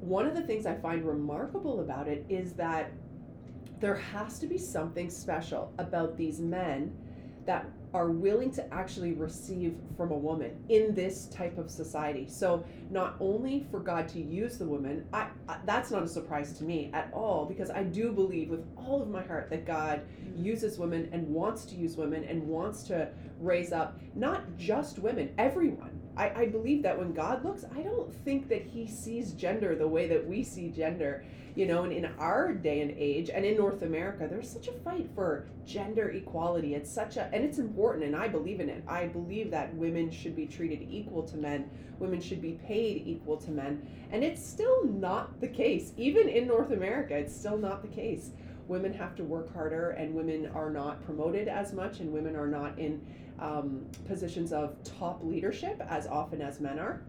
one 0.00 0.26
of 0.26 0.34
the 0.34 0.42
things 0.42 0.66
I 0.66 0.74
find 0.74 1.04
remarkable 1.04 1.80
about 1.80 2.08
it 2.08 2.24
is 2.28 2.52
that 2.54 2.92
there 3.80 3.96
has 3.96 4.38
to 4.40 4.46
be 4.46 4.58
something 4.58 5.08
special 5.10 5.72
about 5.78 6.16
these 6.16 6.40
men 6.40 6.96
that 7.46 7.66
are 7.94 8.10
willing 8.10 8.50
to 8.50 8.74
actually 8.74 9.12
receive 9.12 9.74
from 9.96 10.10
a 10.10 10.16
woman 10.16 10.62
in 10.68 10.94
this 10.94 11.26
type 11.28 11.56
of 11.56 11.70
society. 11.70 12.26
So 12.28 12.64
not 12.90 13.16
only 13.20 13.66
for 13.70 13.80
God 13.80 14.06
to 14.08 14.20
use 14.20 14.58
the 14.58 14.66
woman, 14.66 15.06
I, 15.12 15.28
I 15.48 15.56
that's 15.64 15.90
not 15.90 16.02
a 16.02 16.08
surprise 16.08 16.52
to 16.58 16.64
me 16.64 16.90
at 16.92 17.10
all 17.14 17.46
because 17.46 17.70
I 17.70 17.84
do 17.84 18.12
believe 18.12 18.50
with 18.50 18.66
all 18.76 19.00
of 19.00 19.08
my 19.08 19.22
heart 19.22 19.48
that 19.50 19.64
God 19.64 20.02
uses 20.36 20.78
women 20.78 21.08
and 21.12 21.26
wants 21.28 21.64
to 21.66 21.74
use 21.74 21.96
women 21.96 22.24
and 22.24 22.42
wants 22.42 22.82
to 22.84 23.08
raise 23.40 23.72
up 23.72 23.98
not 24.14 24.42
just 24.58 24.98
women, 24.98 25.32
everyone. 25.38 25.97
I, 26.18 26.32
I 26.34 26.46
believe 26.46 26.82
that 26.82 26.98
when 26.98 27.14
God 27.14 27.44
looks, 27.44 27.64
I 27.74 27.82
don't 27.82 28.12
think 28.24 28.48
that 28.48 28.62
he 28.62 28.86
sees 28.88 29.32
gender 29.32 29.76
the 29.76 29.86
way 29.86 30.08
that 30.08 30.26
we 30.26 30.42
see 30.42 30.68
gender. 30.68 31.24
You 31.54 31.66
know, 31.66 31.82
and 31.82 31.92
in 31.92 32.04
our 32.18 32.52
day 32.52 32.82
and 32.82 32.92
age 32.96 33.30
and 33.30 33.44
in 33.44 33.56
North 33.56 33.82
America, 33.82 34.28
there's 34.30 34.48
such 34.48 34.68
a 34.68 34.72
fight 34.72 35.08
for 35.14 35.46
gender 35.66 36.10
equality. 36.10 36.74
It's 36.74 36.92
such 36.92 37.16
a, 37.16 37.24
and 37.32 37.42
it's 37.44 37.58
important, 37.58 38.04
and 38.04 38.14
I 38.14 38.28
believe 38.28 38.60
in 38.60 38.68
it. 38.68 38.84
I 38.86 39.06
believe 39.06 39.50
that 39.50 39.74
women 39.74 40.10
should 40.10 40.36
be 40.36 40.46
treated 40.46 40.86
equal 40.88 41.22
to 41.24 41.36
men, 41.36 41.68
women 41.98 42.20
should 42.20 42.40
be 42.40 42.60
paid 42.64 43.02
equal 43.06 43.38
to 43.38 43.50
men. 43.50 43.88
And 44.12 44.22
it's 44.22 44.44
still 44.44 44.84
not 44.84 45.40
the 45.40 45.48
case. 45.48 45.92
Even 45.96 46.28
in 46.28 46.46
North 46.46 46.70
America, 46.70 47.16
it's 47.16 47.36
still 47.36 47.58
not 47.58 47.82
the 47.82 47.88
case. 47.88 48.30
Women 48.68 48.92
have 48.92 49.16
to 49.16 49.24
work 49.24 49.52
harder, 49.52 49.90
and 49.90 50.14
women 50.14 50.50
are 50.54 50.70
not 50.70 51.04
promoted 51.04 51.48
as 51.48 51.72
much, 51.72 51.98
and 52.00 52.12
women 52.12 52.36
are 52.36 52.46
not 52.46 52.78
in 52.78 53.04
um, 53.38 53.86
positions 54.06 54.52
of 54.52 54.76
top 54.84 55.22
leadership 55.22 55.80
as 55.88 56.06
often 56.06 56.40
as 56.40 56.60
men 56.60 56.78
are. 56.78 57.02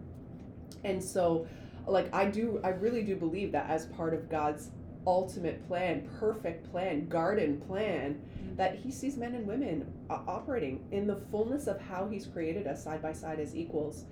And 0.84 1.02
so, 1.02 1.46
like, 1.86 2.12
I 2.14 2.26
do, 2.26 2.60
I 2.64 2.68
really 2.68 3.02
do 3.02 3.16
believe 3.16 3.52
that 3.52 3.68
as 3.68 3.86
part 3.86 4.14
of 4.14 4.30
God's 4.30 4.70
ultimate 5.06 5.66
plan, 5.66 6.08
perfect 6.18 6.70
plan, 6.70 7.08
garden 7.08 7.60
plan, 7.60 8.20
that 8.56 8.76
He 8.76 8.90
sees 8.90 9.16
men 9.16 9.34
and 9.34 9.46
women 9.46 9.92
operating 10.08 10.84
in 10.90 11.06
the 11.06 11.16
fullness 11.30 11.66
of 11.66 11.80
how 11.80 12.06
He's 12.08 12.26
created 12.26 12.66
us 12.66 12.84
side 12.84 13.02
by 13.02 13.12
side 13.12 13.40
as 13.40 13.56
equals. 13.56 14.04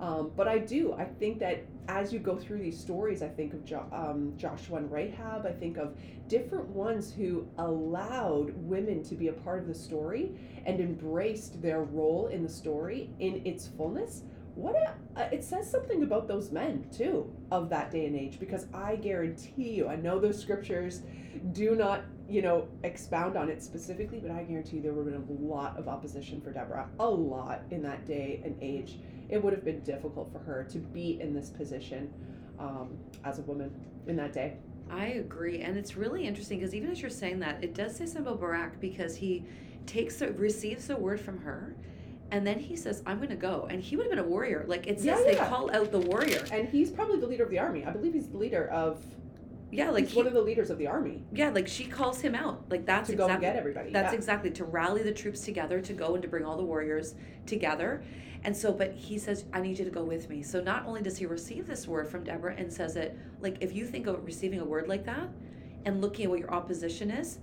Um, 0.00 0.32
but 0.36 0.48
I 0.48 0.58
do. 0.58 0.92
I 0.94 1.04
think 1.04 1.38
that 1.40 1.64
as 1.88 2.12
you 2.12 2.18
go 2.18 2.36
through 2.36 2.58
these 2.58 2.78
stories, 2.78 3.22
I 3.22 3.28
think 3.28 3.52
of 3.52 3.64
jo- 3.64 3.86
um, 3.92 4.34
Joshua 4.36 4.78
and 4.78 4.90
Rahab. 4.90 5.46
I 5.46 5.52
think 5.52 5.76
of 5.76 5.96
different 6.28 6.68
ones 6.68 7.12
who 7.12 7.46
allowed 7.58 8.52
women 8.56 9.02
to 9.04 9.14
be 9.14 9.28
a 9.28 9.32
part 9.32 9.60
of 9.60 9.68
the 9.68 9.74
story 9.74 10.32
and 10.66 10.80
embraced 10.80 11.60
their 11.60 11.82
role 11.82 12.28
in 12.28 12.42
the 12.42 12.48
story 12.48 13.10
in 13.18 13.44
its 13.46 13.68
fullness. 13.68 14.22
What 14.54 14.76
a, 14.76 14.94
uh, 15.20 15.28
it 15.32 15.42
says 15.42 15.68
something 15.68 16.04
about 16.04 16.28
those 16.28 16.52
men 16.52 16.86
too 16.96 17.30
of 17.50 17.68
that 17.70 17.90
day 17.90 18.06
and 18.06 18.14
age 18.16 18.38
because 18.38 18.66
I 18.72 18.96
guarantee 18.96 19.70
you, 19.70 19.88
I 19.88 19.96
know 19.96 20.18
those 20.18 20.40
scriptures 20.40 21.02
do 21.52 21.74
not, 21.74 22.04
you 22.28 22.40
know, 22.40 22.68
expound 22.84 23.36
on 23.36 23.50
it 23.50 23.62
specifically, 23.62 24.20
but 24.20 24.30
I 24.30 24.44
guarantee 24.44 24.78
there 24.78 24.92
would 24.92 25.12
have 25.12 25.26
been 25.26 25.36
a 25.36 25.40
lot 25.40 25.76
of 25.76 25.88
opposition 25.88 26.40
for 26.40 26.52
Deborah, 26.52 26.88
a 27.00 27.08
lot 27.08 27.62
in 27.70 27.82
that 27.82 28.06
day 28.06 28.40
and 28.44 28.56
age. 28.62 29.00
It 29.28 29.42
would 29.42 29.52
have 29.52 29.64
been 29.64 29.80
difficult 29.80 30.32
for 30.32 30.38
her 30.40 30.64
to 30.70 30.78
be 30.78 31.20
in 31.20 31.34
this 31.34 31.50
position 31.50 32.12
um, 32.58 32.96
as 33.24 33.38
a 33.38 33.42
woman 33.42 33.74
in 34.06 34.16
that 34.16 34.32
day. 34.32 34.56
I 34.90 35.06
agree, 35.06 35.62
and 35.62 35.76
it's 35.76 35.96
really 35.96 36.26
interesting 36.26 36.58
because 36.58 36.74
even 36.74 36.90
as 36.90 37.00
you're 37.00 37.10
saying 37.10 37.38
that, 37.40 37.62
it 37.64 37.74
does 37.74 37.96
say 37.96 38.06
something 38.06 38.26
about 38.26 38.40
Barak 38.40 38.80
because 38.80 39.16
he 39.16 39.44
takes 39.86 40.18
the, 40.18 40.32
receives 40.32 40.88
the 40.88 40.96
word 40.96 41.20
from 41.20 41.38
her, 41.38 41.74
and 42.30 42.46
then 42.46 42.58
he 42.58 42.76
says, 42.76 43.02
"I'm 43.06 43.16
going 43.16 43.30
to 43.30 43.36
go," 43.36 43.66
and 43.70 43.82
he 43.82 43.96
would 43.96 44.04
have 44.06 44.10
been 44.10 44.24
a 44.24 44.28
warrior. 44.28 44.64
Like 44.68 44.86
it 44.86 44.98
says, 44.98 45.06
Yeah, 45.06 45.22
they 45.24 45.36
call 45.36 45.74
out 45.74 45.90
the 45.90 46.00
warrior. 46.00 46.44
And 46.52 46.68
he's 46.68 46.90
probably 46.90 47.18
the 47.18 47.26
leader 47.26 47.44
of 47.44 47.50
the 47.50 47.58
army. 47.58 47.84
I 47.84 47.90
believe 47.90 48.12
he's 48.12 48.28
the 48.28 48.36
leader 48.38 48.68
of. 48.68 49.02
Yeah, 49.70 49.90
like 49.90 50.04
he's 50.04 50.12
he, 50.12 50.18
one 50.18 50.26
of 50.26 50.34
the 50.34 50.40
leaders 50.40 50.70
of 50.70 50.78
the 50.78 50.86
army 50.86 51.24
yeah, 51.32 51.50
like 51.50 51.66
she 51.66 51.86
calls 51.86 52.20
him 52.20 52.34
out. 52.34 52.64
Like 52.70 52.86
that's 52.86 53.08
to 53.10 53.16
go 53.16 53.24
exactly 53.24 53.46
and 53.46 53.54
get 53.54 53.58
everybody. 53.58 53.90
That's 53.90 54.12
yeah. 54.12 54.18
exactly 54.18 54.50
to 54.52 54.64
rally 54.64 55.02
the 55.02 55.12
troops 55.12 55.40
together 55.40 55.80
to 55.80 55.92
go 55.92 56.14
and 56.14 56.22
to 56.22 56.28
bring 56.28 56.44
all 56.44 56.56
the 56.56 56.62
warriors 56.62 57.14
together. 57.46 58.04
And 58.44 58.54
so, 58.56 58.72
but 58.72 58.92
he 58.92 59.18
says, 59.18 59.44
I 59.52 59.60
need 59.62 59.78
you 59.78 59.84
to 59.86 59.90
go 59.90 60.04
with 60.04 60.28
me. 60.28 60.42
So 60.42 60.60
not 60.60 60.84
only 60.86 61.00
does 61.00 61.16
he 61.16 61.24
receive 61.26 61.66
this 61.66 61.88
word 61.88 62.06
from 62.08 62.24
Deborah 62.24 62.54
and 62.56 62.70
says 62.72 62.96
it, 62.96 63.16
like, 63.40 63.56
if 63.60 63.74
you 63.74 63.86
think 63.86 64.06
of 64.06 64.24
receiving 64.24 64.60
a 64.60 64.64
word 64.64 64.86
like 64.86 65.04
that 65.06 65.28
and 65.86 66.00
looking 66.02 66.26
at 66.26 66.30
what 66.30 66.40
your 66.40 66.52
opposition 66.52 67.10
is, 67.10 67.38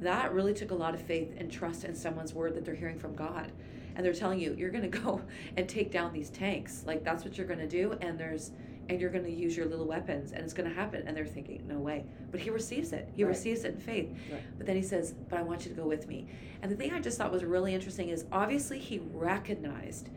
that 0.00 0.32
really 0.34 0.52
took 0.52 0.70
a 0.70 0.74
lot 0.74 0.94
of 0.94 1.00
faith 1.00 1.32
and 1.38 1.50
trust 1.50 1.84
in 1.84 1.94
someone's 1.94 2.34
word 2.34 2.54
that 2.54 2.64
they're 2.64 2.74
hearing 2.74 2.98
from 2.98 3.14
God. 3.14 3.50
and 3.94 4.04
they're 4.04 4.12
telling 4.14 4.40
you 4.40 4.54
you're 4.58 4.70
going 4.70 4.90
to 4.90 4.98
go 4.98 5.20
and 5.56 5.68
take 5.68 5.90
down 5.90 6.12
these 6.12 6.28
tanks. 6.30 6.82
Like 6.86 7.02
that's 7.04 7.24
what 7.24 7.36
you're 7.38 7.46
going 7.46 7.58
to 7.60 7.68
do 7.68 7.96
and 8.00 8.18
there's 8.18 8.50
and 8.88 9.00
you're 9.00 9.10
going 9.10 9.24
to 9.24 9.30
use 9.30 9.56
your 9.56 9.66
little 9.66 9.86
weapons 9.86 10.32
and 10.32 10.42
it's 10.42 10.52
going 10.52 10.68
to 10.68 10.74
happen 10.74 11.04
and 11.06 11.16
they're 11.16 11.24
thinking 11.24 11.62
no 11.68 11.78
way 11.78 12.04
but 12.32 12.40
he 12.40 12.50
receives 12.50 12.92
it 12.92 13.08
he 13.14 13.22
Right. 13.22 13.28
receives 13.28 13.62
it 13.64 13.74
in 13.74 13.80
faith 13.80 14.10
Right. 14.28 14.42
but 14.58 14.66
then 14.66 14.74
he 14.74 14.82
says 14.82 15.14
but 15.28 15.38
i 15.38 15.42
want 15.42 15.64
you 15.64 15.70
to 15.70 15.76
go 15.80 15.86
with 15.86 16.08
me 16.08 16.26
and 16.62 16.70
the 16.72 16.74
thing 16.74 16.92
i 16.92 16.98
just 16.98 17.16
thought 17.16 17.30
was 17.30 17.44
really 17.44 17.74
interesting 17.76 18.08
is 18.08 18.24
obviously 18.32 18.80
he 18.80 18.98
recognized 19.14 20.08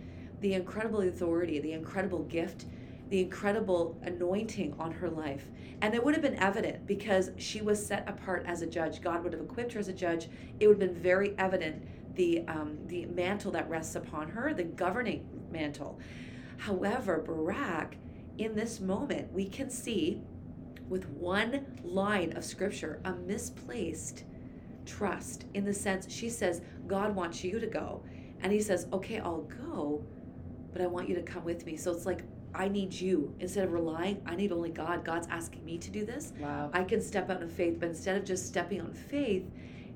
the 0.42 0.54
incredible 0.54 1.02
authority 1.02 1.60
the 1.60 1.74
incredible 1.74 2.24
gift 2.24 2.66
the 3.10 3.22
incredible 3.22 3.98
anointing 4.04 4.76
on 4.80 4.92
her 4.92 5.10
life. 5.10 5.46
And 5.82 5.94
it 5.94 6.04
would 6.04 6.16
have 6.16 6.24
been 6.24 6.36
evident 6.36 6.88
because 6.88 7.32
she 7.38 7.62
was 7.62 7.86
set 7.86 8.08
apart 8.10 8.44
as 8.48 8.62
a 8.62 8.68
judge. 8.68 9.02
God 9.02 9.24
would 9.24 9.34
have 9.34 9.42
equipped 9.42 9.74
her 9.74 9.80
as 9.80 9.88
a 9.88 9.94
judge. 9.94 10.28
It 10.60 10.68
would 10.68 10.82
have 10.82 10.92
been 10.92 11.02
very 11.02 11.36
evident 11.38 11.86
the 12.16 12.46
um, 12.48 12.78
the 12.88 13.06
mantle 13.08 13.52
that 13.52 13.70
rests 13.70 13.96
upon 13.96 14.30
her 14.30 14.54
the 14.54 14.64
governing 14.64 15.28
mantle. 15.52 16.00
However 16.58 17.20
barak 17.20 17.98
in 18.38 18.56
this 18.56 18.80
moment, 18.80 19.32
we 19.32 19.48
can 19.48 19.70
see 19.70 20.22
with 20.88 21.08
one 21.10 21.66
line 21.84 22.36
of 22.38 22.46
scripture 22.46 23.02
a 23.06 23.14
misplaced 23.14 24.24
trust 24.86 25.46
in 25.54 25.66
the 25.66 25.74
sense 25.74 26.12
she 26.12 26.30
says, 26.30 26.62
God 26.88 27.16
wants 27.16 27.44
you 27.44 27.60
to 27.60 27.68
go. 27.68 28.04
And 28.42 28.52
he 28.52 28.62
says, 28.62 28.88
Okay, 28.94 29.20
I'll 29.20 29.50
go, 29.66 30.04
but 30.76 30.84
I 30.84 30.88
want 30.88 31.08
you 31.08 31.16
to 31.16 31.22
come 31.22 31.46
with 31.46 31.66
me. 31.66 31.78
So 31.78 31.90
it's 31.94 32.06
like, 32.06 32.22
I 32.54 32.68
need 32.68 32.94
you. 32.94 33.34
Instead 33.40 33.64
of 33.64 33.72
relying, 33.72 34.22
I 34.26 34.36
need 34.36 34.52
only 34.52 34.70
God. 34.70 35.06
God's 35.06 35.26
asking 35.32 35.64
me 35.64 35.78
to 35.78 35.90
do 35.90 36.06
this. 36.06 36.34
Wow. 36.38 36.70
I 36.74 36.84
can 36.84 37.02
step 37.02 37.30
out 37.30 37.42
in 37.42 37.48
faith, 37.48 37.78
but 37.80 37.88
instead 37.90 38.18
of 38.18 38.26
just 38.26 38.46
stepping 38.46 38.82
on 38.82 38.92
faith, 38.92 39.46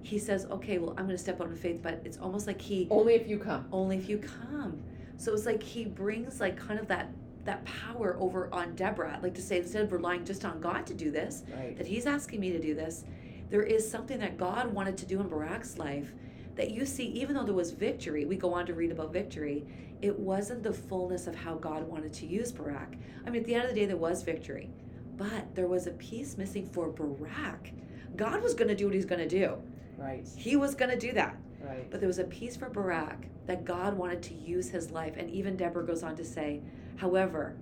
he 0.03 0.17
says, 0.17 0.45
Okay, 0.45 0.77
well, 0.77 0.91
I'm 0.91 1.03
going 1.05 1.09
to 1.09 1.17
step 1.17 1.41
out 1.41 1.47
in 1.47 1.55
faith, 1.57 1.81
but 1.83 2.01
it's 2.05 2.17
almost 2.17 2.47
like 2.47 2.61
he 2.61 2.87
Only 2.89 3.15
if 3.15 3.27
you 3.27 3.37
come. 3.39 3.65
only 3.73 3.97
if 3.97 4.07
you 4.07 4.19
come. 4.19 4.81
So 5.17 5.33
it's 5.33 5.45
like 5.45 5.61
he 5.61 5.83
brings 5.83 6.39
like 6.39 6.55
kind 6.55 6.79
of 6.79 6.87
that 6.87 7.09
that 7.43 7.63
power 7.65 8.15
over 8.19 8.47
on 8.53 8.73
Deborah, 8.75 9.19
like 9.21 9.33
to 9.33 9.41
say 9.41 9.57
instead 9.57 9.81
of 9.83 9.91
relying 9.91 10.23
just 10.23 10.45
on 10.45 10.61
God 10.61 10.85
to 10.87 10.93
do 10.93 11.11
this, 11.11 11.43
Right. 11.57 11.77
that 11.77 11.87
he's 11.87 12.05
asking 12.05 12.39
me 12.39 12.51
to 12.51 12.59
do 12.59 12.73
this, 12.73 13.03
there 13.49 13.63
is 13.63 13.89
something 13.89 14.19
that 14.19 14.37
God 14.37 14.73
wanted 14.73 14.97
to 14.97 15.05
do 15.05 15.19
in 15.19 15.27
Barak's 15.27 15.77
life 15.77 16.13
that 16.59 16.71
you 16.71 16.85
see, 16.85 17.05
even 17.05 17.35
though 17.35 17.45
there 17.45 17.53
was 17.53 17.71
victory, 17.71 18.25
we 18.25 18.35
go 18.35 18.53
on 18.53 18.65
to 18.65 18.73
read 18.73 18.91
about 18.91 19.13
victory, 19.13 19.65
it 20.01 20.19
wasn't 20.19 20.61
the 20.61 20.73
fullness 20.73 21.25
of 21.25 21.33
how 21.33 21.55
God 21.55 21.87
wanted 21.87 22.11
to 22.15 22.25
use 22.25 22.51
Barak. 22.51 22.97
I 23.25 23.29
mean, 23.29 23.43
at 23.43 23.47
the 23.47 23.55
end 23.55 23.63
of 23.63 23.69
the 23.69 23.75
day, 23.79 23.85
there 23.85 23.95
was 23.95 24.23
victory, 24.23 24.69
but 25.15 25.55
there 25.55 25.67
was 25.67 25.87
a 25.87 25.91
piece 25.91 26.37
missing 26.37 26.65
for 26.65 26.89
Barak. 26.89 27.71
God 28.17 28.43
was 28.43 28.53
going 28.53 28.67
to 28.67 28.75
do 28.75 28.87
what 28.87 28.93
he's 28.93 29.05
going 29.05 29.21
to 29.21 29.27
do. 29.27 29.55
Right. 29.97 30.27
He 30.35 30.57
was 30.57 30.75
going 30.75 30.91
to 30.91 30.97
do 30.97 31.13
that. 31.13 31.37
Right. 31.61 31.89
But 31.89 32.01
there 32.01 32.07
was 32.07 32.19
a 32.19 32.25
piece 32.25 32.57
for 32.57 32.69
Barak 32.69 33.27
that 33.45 33.63
God 33.63 33.93
wanted 33.93 34.21
to 34.23 34.33
use 34.33 34.69
his 34.69 34.91
life. 34.91 35.15
And 35.15 35.29
even 35.29 35.55
Deborah 35.55 35.85
goes 35.85 36.03
on 36.03 36.17
to 36.17 36.25
say, 36.25 36.59
however, 36.97 37.55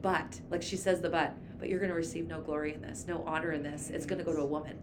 but, 0.00 0.40
like 0.48 0.62
she 0.62 0.76
says 0.76 1.00
the 1.00 1.08
but, 1.08 1.34
but 1.58 1.68
you're 1.68 1.80
going 1.80 1.90
to 1.90 1.96
receive 1.96 2.28
no 2.28 2.40
glory 2.40 2.72
in 2.72 2.82
this, 2.82 3.06
no 3.08 3.24
honor 3.26 3.50
in 3.50 3.64
this. 3.64 3.90
It's 3.90 4.06
going 4.06 4.18
to 4.18 4.24
go 4.24 4.32
to 4.32 4.42
a 4.42 4.46
woman. 4.46 4.78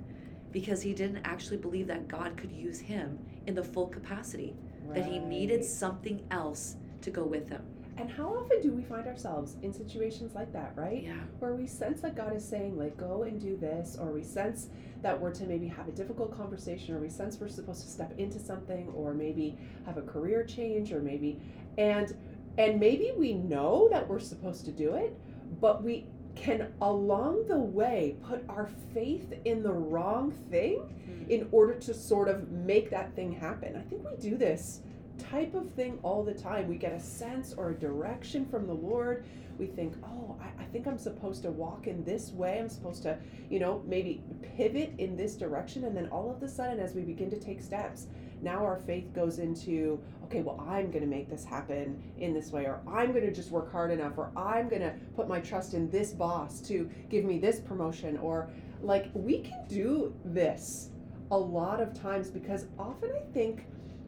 Because 0.51 0.81
he 0.81 0.93
didn't 0.93 1.25
actually 1.25 1.57
believe 1.57 1.87
that 1.87 2.07
God 2.07 2.37
could 2.37 2.51
use 2.51 2.79
him 2.79 3.19
in 3.47 3.55
the 3.55 3.63
full 3.63 3.87
capacity, 3.87 4.55
that 4.93 5.05
he 5.05 5.19
needed 5.19 5.63
something 5.63 6.21
else 6.31 6.75
to 7.01 7.09
go 7.09 7.23
with 7.23 7.49
him. 7.49 7.63
And 7.97 8.09
how 8.09 8.33
often 8.33 8.61
do 8.61 8.71
we 8.71 8.83
find 8.83 9.05
ourselves 9.05 9.57
in 9.61 9.73
situations 9.73 10.33
like 10.33 10.51
that, 10.53 10.73
right? 10.75 11.03
Yeah. 11.03 11.13
Where 11.39 11.55
we 11.55 11.67
sense 11.67 12.01
that 12.01 12.15
God 12.15 12.35
is 12.35 12.43
saying, 12.43 12.77
like, 12.77 12.97
go 12.97 13.23
and 13.23 13.39
do 13.39 13.57
this, 13.57 13.97
or 13.99 14.11
we 14.11 14.23
sense 14.23 14.69
that 15.01 15.19
we're 15.19 15.33
to 15.33 15.43
maybe 15.45 15.67
have 15.67 15.87
a 15.87 15.91
difficult 15.91 16.35
conversation, 16.35 16.95
or 16.95 16.99
we 16.99 17.09
sense 17.09 17.37
we're 17.39 17.47
supposed 17.47 17.81
to 17.81 17.87
step 17.87 18.17
into 18.17 18.39
something, 18.39 18.87
or 18.95 19.13
maybe 19.13 19.57
have 19.85 19.97
a 19.97 20.01
career 20.01 20.43
change, 20.43 20.91
or 20.91 21.01
maybe, 21.01 21.39
and 21.77 22.15
and 22.57 22.79
maybe 22.79 23.13
we 23.17 23.33
know 23.33 23.87
that 23.91 24.07
we're 24.07 24.19
supposed 24.19 24.65
to 24.65 24.71
do 24.71 24.95
it, 24.95 25.17
but 25.59 25.83
we 25.83 26.05
can 26.41 26.73
along 26.81 27.47
the 27.47 27.57
way 27.57 28.15
put 28.27 28.43
our 28.49 28.67
faith 28.95 29.31
in 29.45 29.61
the 29.61 29.71
wrong 29.71 30.31
thing 30.49 30.79
hmm. 30.79 31.29
in 31.29 31.47
order 31.51 31.75
to 31.75 31.93
sort 31.93 32.27
of 32.27 32.49
make 32.49 32.89
that 32.89 33.15
thing 33.15 33.31
happen. 33.31 33.75
I 33.75 33.81
think 33.81 34.03
we 34.03 34.17
do 34.17 34.37
this 34.37 34.81
type 35.19 35.53
of 35.53 35.69
thing 35.73 35.99
all 36.01 36.23
the 36.23 36.33
time. 36.33 36.67
We 36.67 36.77
get 36.77 36.93
a 36.93 36.99
sense 36.99 37.53
or 37.53 37.69
a 37.69 37.75
direction 37.75 38.47
from 38.47 38.65
the 38.65 38.73
Lord. 38.73 39.23
We 39.59 39.67
think, 39.67 39.93
oh, 40.03 40.35
I, 40.41 40.63
I 40.63 40.65
think 40.65 40.87
I'm 40.87 40.97
supposed 40.97 41.43
to 41.43 41.51
walk 41.51 41.85
in 41.85 42.03
this 42.03 42.31
way. 42.31 42.57
I'm 42.59 42.69
supposed 42.69 43.03
to, 43.03 43.19
you 43.47 43.59
know, 43.59 43.83
maybe 43.85 44.23
pivot 44.57 44.95
in 44.97 45.15
this 45.15 45.35
direction. 45.35 45.83
And 45.85 45.95
then 45.95 46.07
all 46.07 46.31
of 46.31 46.41
a 46.41 46.49
sudden, 46.49 46.79
as 46.79 46.95
we 46.95 47.01
begin 47.01 47.29
to 47.29 47.39
take 47.39 47.61
steps, 47.61 48.07
now 48.41 48.65
our 48.65 48.77
faith 48.77 49.13
goes 49.13 49.39
into, 49.39 49.99
okay, 50.25 50.41
well, 50.41 50.63
I'm 50.67 50.91
going 50.91 51.03
to 51.03 51.09
make 51.09 51.29
this 51.29 51.43
happen 51.43 52.01
in 52.17 52.33
this 52.33 52.51
way, 52.51 52.65
or 52.65 52.81
I'm 52.87 53.11
going 53.11 53.25
to 53.25 53.33
just 53.33 53.51
work 53.51 53.71
hard 53.71 53.91
enough, 53.91 54.17
or 54.17 54.31
I'm 54.35 54.69
going 54.69 54.81
to 54.81 54.93
put 55.15 55.27
my 55.27 55.39
trust 55.39 55.73
in 55.73 55.89
this 55.89 56.11
boss 56.11 56.61
to 56.61 56.89
give 57.09 57.25
me 57.25 57.37
this 57.37 57.59
promotion, 57.59 58.17
or 58.17 58.49
like 58.81 59.09
we 59.13 59.39
can 59.39 59.65
do 59.67 60.13
this 60.25 60.89
a 61.31 61.37
lot 61.37 61.81
of 61.81 61.93
times 61.99 62.29
because 62.29 62.65
often 62.77 63.11
I 63.15 63.21
think 63.33 63.65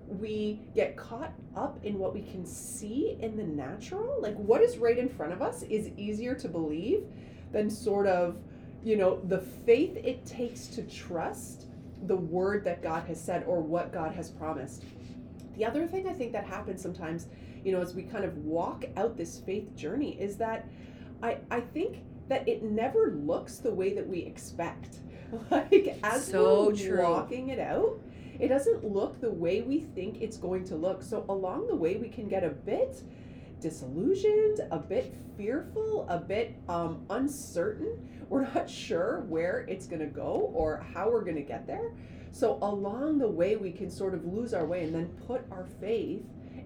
we 0.08 0.60
get 0.76 0.98
caught 0.98 1.34
up 1.56 1.80
in 1.84 1.98
what 1.98 2.14
we 2.14 2.22
can 2.22 2.46
see 2.46 3.18
in 3.22 3.38
the 3.38 3.44
natural. 3.44 4.22
Like 4.22 4.36
what 4.36 4.62
is 4.62 4.78
right 4.78 4.98
in 4.98 5.10
front 5.10 5.32
of 5.32 5.42
us 5.42 5.64
is 5.64 5.90
easier 5.98 6.36
to 6.36 6.48
believe 6.48 7.06
than 7.52 7.70
sort 7.70 8.08
of, 8.08 8.38
you 8.84 8.98
know, 8.98 9.22
the 9.26 9.40
faith 9.40 9.96
it 9.98 10.26
takes 10.26 10.68
to 10.68 10.82
trust 10.84 11.68
the 12.08 12.16
word 12.16 12.64
that 12.66 12.82
God 12.82 13.08
has 13.08 13.20
said 13.22 13.44
or 13.48 13.62
what 13.62 13.92
God 13.94 14.14
has 14.14 14.30
promised. 14.30 14.84
The 15.56 15.66
other 15.66 15.86
thing 15.88 16.08
I 16.08 16.14
think 16.14 16.32
that 16.34 16.46
happens 16.46 16.82
sometimes, 16.82 17.28
you 17.64 17.72
know, 17.72 17.82
as 17.82 17.94
we 17.94 18.04
kind 18.04 18.26
of 18.26 18.38
walk 18.40 18.86
out 18.98 19.18
this 19.18 19.40
faith 19.40 19.76
journey 19.76 20.20
is 20.20 20.38
that 20.38 20.68
I, 21.22 21.38
I 21.52 21.62
think 21.62 22.00
that 22.28 22.48
it 22.48 22.64
never 22.64 23.12
looks 23.12 23.58
the 23.58 23.72
way 23.72 23.94
that 23.94 24.08
we 24.08 24.20
expect. 24.20 24.98
Like 25.50 25.98
as 26.04 26.28
So 26.28 26.68
we're 26.68 26.76
true. 26.76 27.02
walking 27.04 27.50
it 27.50 27.58
out, 27.60 28.00
it 28.40 28.50
doesn't 28.50 28.84
look 28.86 29.20
the 29.20 29.32
way 29.32 29.62
we 29.64 29.80
think 29.80 30.22
it's 30.22 30.38
going 30.38 30.64
to 30.66 30.76
look. 30.76 31.02
So 31.02 31.26
along 31.28 31.68
the 31.68 31.76
way, 31.76 31.96
we 31.96 32.08
can 32.08 32.28
get 32.28 32.44
a 32.44 32.50
bit 32.50 33.02
disillusioned, 33.60 34.60
a 34.72 34.78
bit 34.78 35.16
fearful, 35.38 36.06
a 36.10 36.20
bit 36.20 36.56
um, 36.70 37.04
uncertain. 37.10 37.98
We're 38.30 38.48
not 38.54 38.70
sure 38.70 39.22
where 39.28 39.66
it's 39.68 39.86
going 39.86 40.02
to 40.02 40.08
go 40.08 40.52
or 40.54 40.86
how 40.94 41.10
we're 41.10 41.24
going 41.24 41.36
to 41.36 41.42
get 41.42 41.68
there. 41.68 41.92
So 42.32 42.58
along 42.62 43.20
the 43.20 43.28
way, 43.28 43.56
we 43.56 43.72
can 43.72 43.92
sort 43.92 44.14
of 44.14 44.26
lose 44.26 44.54
our 44.54 44.66
way 44.66 44.84
and 44.84 44.94
then 44.94 45.08
put 45.28 45.46
our 45.52 45.68
faith, 45.80 46.24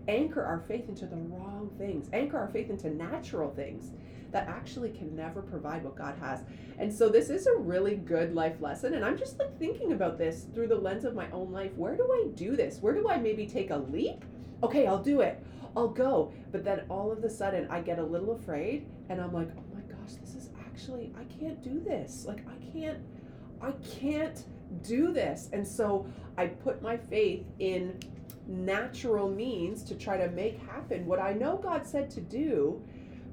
anchor 0.08 0.44
our 0.44 0.60
faith 0.60 0.88
into 0.88 1.06
the 1.06 1.18
wrong 1.18 1.70
things, 1.78 2.10
anchor 2.14 2.38
our 2.38 2.48
faith 2.48 2.70
into 2.70 2.90
natural 2.90 3.52
things 3.52 3.92
that 4.32 4.48
actually 4.48 4.92
can 4.92 5.16
never 5.16 5.42
provide 5.42 5.84
what 5.84 5.96
God 5.96 6.16
has. 6.20 6.42
And 6.78 6.94
so 6.94 7.10
this 7.10 7.30
is 7.30 7.48
a 7.48 7.56
really 7.56 7.96
good 7.96 8.34
life 8.34 8.62
lesson. 8.62 8.94
And 8.94 9.04
I'm 9.04 9.18
just 9.18 9.40
like 9.40 9.58
thinking 9.58 9.94
about 9.94 10.18
this 10.18 10.46
through 10.54 10.68
the 10.68 10.76
lens 10.76 11.06
of 11.06 11.16
my 11.16 11.30
own 11.32 11.52
life. 11.52 11.72
Where 11.76 11.96
do 11.96 12.04
I 12.04 12.28
do 12.36 12.56
this? 12.56 12.80
Where 12.80 12.94
do 12.94 13.10
I 13.10 13.18
maybe 13.18 13.46
take 13.46 13.70
a 13.70 13.78
leap? 13.78 14.24
Okay, 14.64 14.88
I'll 14.88 15.02
do 15.02 15.22
it. 15.22 15.44
I'll 15.76 15.88
go. 15.88 16.34
But 16.52 16.64
then 16.64 16.82
all 16.90 17.12
of 17.12 17.24
a 17.24 17.30
sudden 17.30 17.68
I 17.70 17.82
get 17.82 18.00
a 18.00 18.04
little 18.04 18.34
afraid 18.34 18.88
and 19.10 19.22
I'm 19.22 19.34
like, 19.34 19.50
oh 19.58 19.64
my 19.74 19.82
gosh, 19.82 20.14
this 20.22 20.36
is 20.36 20.50
actually, 20.78 21.12
I 21.20 21.24
can't 21.40 21.62
do 21.64 21.80
this. 21.80 22.26
Like, 22.28 22.46
I 22.48 22.72
can't, 22.72 23.00
I 23.62 23.72
can't 24.00 24.44
do 24.84 25.12
this. 25.12 25.50
And 25.52 25.68
so 25.68 26.06
I 26.38 26.48
put 26.48 26.82
my 26.84 26.98
faith 26.98 27.46
in 27.60 28.00
natural 28.48 29.28
means 29.28 29.84
to 29.84 29.96
try 29.96 30.18
to 30.18 30.30
make 30.30 30.60
happen 30.70 31.06
what 31.06 31.20
I 31.20 31.34
know 31.34 31.58
God 31.58 31.86
said 31.86 32.12
to 32.12 32.22
do. 32.22 32.82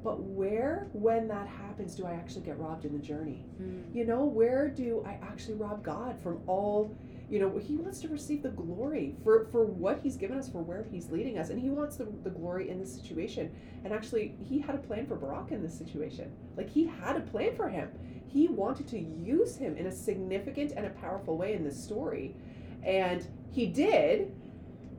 But 0.03 0.21
where, 0.23 0.89
when 0.93 1.29
that 1.29 1.47
happens, 1.47 1.95
do 1.95 2.07
I 2.07 2.13
actually 2.13 2.43
get 2.43 2.59
robbed 2.59 2.85
in 2.85 2.93
the 2.93 2.99
journey? 2.99 3.45
Mm. 3.61 3.95
You 3.95 4.05
know, 4.05 4.25
where 4.25 4.69
do 4.69 5.03
I 5.07 5.19
actually 5.23 5.55
rob 5.55 5.83
God 5.83 6.19
from 6.23 6.41
all, 6.47 6.95
you 7.31 7.39
know, 7.39 7.59
He 7.59 7.77
wants 7.77 8.01
to 8.01 8.09
receive 8.09 8.43
the 8.43 8.51
glory 8.51 9.17
for, 9.23 9.47
for 9.51 9.65
what 9.65 10.01
He's 10.03 10.17
given 10.17 10.39
us, 10.39 10.49
for 10.49 10.63
where 10.63 10.85
He's 10.91 11.11
leading 11.11 11.39
us. 11.39 11.51
And 11.51 11.61
He 11.61 11.71
wants 11.71 11.97
the, 11.97 12.07
the 12.23 12.31
glory 12.31 12.71
in 12.71 12.79
this 12.79 12.95
situation. 12.95 13.55
And 13.85 13.93
actually, 13.93 14.37
He 14.43 14.59
had 14.59 14.75
a 14.75 14.79
plan 14.79 15.07
for 15.07 15.17
Barak 15.17 15.53
in 15.53 15.63
this 15.63 15.77
situation. 15.77 16.33
Like, 16.57 16.71
He 16.71 16.87
had 16.87 17.17
a 17.17 17.21
plan 17.21 17.57
for 17.57 17.69
him. 17.69 17.91
He 18.27 18.49
wanted 18.49 18.89
to 18.89 18.99
use 18.99 19.57
him 19.57 19.77
in 19.77 19.87
a 19.87 19.93
significant 19.93 20.73
and 20.77 20.87
a 20.87 20.91
powerful 20.91 21.37
way 21.37 21.55
in 21.55 21.65
this 21.65 21.83
story. 21.83 22.35
And 22.83 23.27
He 23.53 23.67
did, 23.67 24.35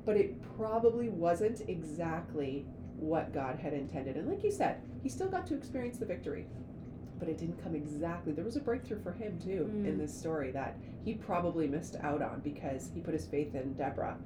but 0.05 0.17
it 0.17 0.41
probably 0.57 1.09
wasn't 1.09 1.61
exactly 1.67 2.65
what 2.97 3.33
God 3.33 3.59
had 3.59 3.73
intended. 3.73 4.15
And 4.15 4.27
like 4.27 4.43
you 4.43 4.51
said, 4.51 4.81
he 5.03 5.09
still 5.09 5.27
got 5.27 5.45
to 5.47 5.55
experience 5.55 5.97
the 5.97 6.05
victory 6.05 6.45
but 7.19 7.29
it 7.29 7.37
didn't 7.37 7.61
come 7.63 7.75
exactly. 7.75 8.33
There 8.33 8.43
was 8.45 8.55
a 8.55 8.59
breakthrough 8.59 9.01
for 9.01 9.11
him 9.13 9.39
too 9.43 9.69
Mm. 9.73 9.87
in 9.87 9.97
this 9.97 10.13
story 10.17 10.51
that 10.51 10.75
he 11.03 11.13
probably 11.13 11.67
missed 11.67 11.95
out 12.01 12.21
on 12.21 12.41
because 12.43 12.89
he 12.93 12.99
put 13.01 13.13
his 13.13 13.25
faith 13.25 13.55
in 13.55 13.73
Deborah 13.73 14.17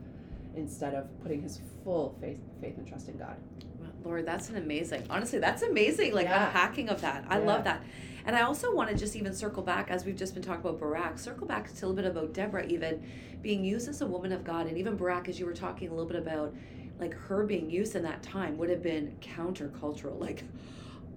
instead 0.55 0.93
of 0.95 1.05
putting 1.21 1.41
his 1.41 1.59
full 1.83 2.15
faith, 2.19 2.39
faith 2.61 2.77
and 2.77 2.87
trust 2.87 3.07
in 3.09 3.17
God. 3.17 3.35
Well, 3.79 3.91
Lord, 4.03 4.25
that's 4.25 4.49
an 4.49 4.55
amazing. 4.57 5.03
Honestly, 5.09 5.39
that's 5.39 5.61
amazing. 5.61 6.13
Like 6.13 6.25
Yeah. 6.27 6.47
unpacking 6.47 6.89
of 6.89 7.01
that. 7.01 7.25
I 7.29 7.39
Yeah. 7.39 7.45
love 7.45 7.63
that. 7.65 7.81
And 8.25 8.35
I 8.35 8.41
also 8.41 8.75
want 8.75 8.89
to 8.89 8.95
just 8.95 9.15
even 9.15 9.33
circle 9.33 9.63
back 9.63 9.89
as 9.89 10.05
we've 10.05 10.15
just 10.15 10.33
been 10.33 10.43
talking 10.43 10.61
about 10.61 10.79
Barak. 10.79 11.17
Circle 11.19 11.47
back 11.47 11.67
to 11.73 11.85
a 11.85 11.87
little 11.87 11.95
bit 11.95 12.05
about 12.05 12.33
Deborah, 12.33 12.65
even 12.65 13.01
being 13.41 13.63
used 13.63 13.87
as 13.87 14.01
a 14.01 14.07
woman 14.07 14.31
of 14.31 14.43
God, 14.43 14.67
and 14.67 14.77
even 14.77 14.95
Barak, 14.97 15.29
as 15.29 15.39
you 15.39 15.45
were 15.45 15.53
talking 15.53 15.87
a 15.87 15.91
little 15.91 16.05
bit 16.05 16.17
about 16.21 16.53
like 16.99 17.13
her 17.13 17.45
being 17.45 17.69
used 17.69 17.95
in 17.95 18.03
that 18.03 18.21
time 18.21 18.57
would 18.57 18.69
have 18.69 18.83
been 18.83 19.15
countercultural. 19.21 20.19
Like 20.19 20.43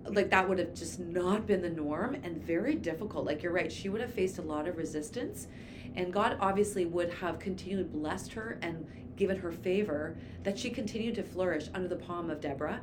like 0.05 0.31
that 0.31 0.49
would 0.49 0.59
have 0.59 0.75
just 0.75 0.99
not 0.99 1.47
been 1.47 1.63
the 1.63 1.71
norm 1.71 2.15
and 2.23 2.43
very 2.43 2.75
difficult. 2.75 3.25
Like 3.25 3.43
you're 3.43 3.53
right, 3.53 3.71
she 3.71 3.89
would 3.89 4.01
have 4.01 4.13
faced 4.13 4.39
a 4.39 4.43
lot 4.43 4.69
of 4.69 4.77
resistance. 4.77 5.47
And 5.95 6.13
God 6.13 6.37
obviously 6.41 6.87
would 6.87 7.13
have 7.15 7.39
continued 7.39 7.93
blessed 7.93 8.33
her 8.33 8.59
and 8.63 8.87
given 9.17 9.37
her 9.37 9.53
favor 9.53 10.17
that 10.43 10.59
she 10.59 10.71
continued 10.71 11.15
to 11.17 11.23
flourish 11.23 11.69
under 11.75 11.89
the 11.89 11.97
palm 11.97 12.31
of 12.31 12.41
Deborah 12.41 12.81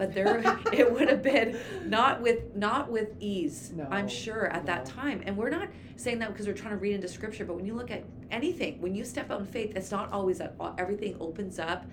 but 0.00 0.14
there 0.14 0.42
it 0.72 0.90
would 0.90 1.08
have 1.08 1.22
been 1.22 1.56
not 1.84 2.22
with 2.22 2.56
not 2.56 2.90
with 2.90 3.10
ease 3.20 3.70
no, 3.74 3.86
i'm 3.90 4.08
sure 4.08 4.46
at 4.46 4.64
no. 4.64 4.72
that 4.72 4.86
time 4.86 5.22
and 5.26 5.36
we're 5.36 5.50
not 5.50 5.68
saying 5.96 6.18
that 6.18 6.32
because 6.32 6.46
we're 6.46 6.54
trying 6.54 6.72
to 6.72 6.78
read 6.78 6.94
into 6.94 7.06
scripture 7.06 7.44
but 7.44 7.54
when 7.54 7.66
you 7.66 7.74
look 7.74 7.90
at 7.90 8.02
anything 8.30 8.80
when 8.80 8.94
you 8.94 9.04
step 9.04 9.30
out 9.30 9.40
in 9.40 9.46
faith 9.46 9.76
it's 9.76 9.90
not 9.90 10.10
always 10.10 10.38
that 10.38 10.54
everything 10.78 11.14
opens 11.20 11.58
up 11.58 11.84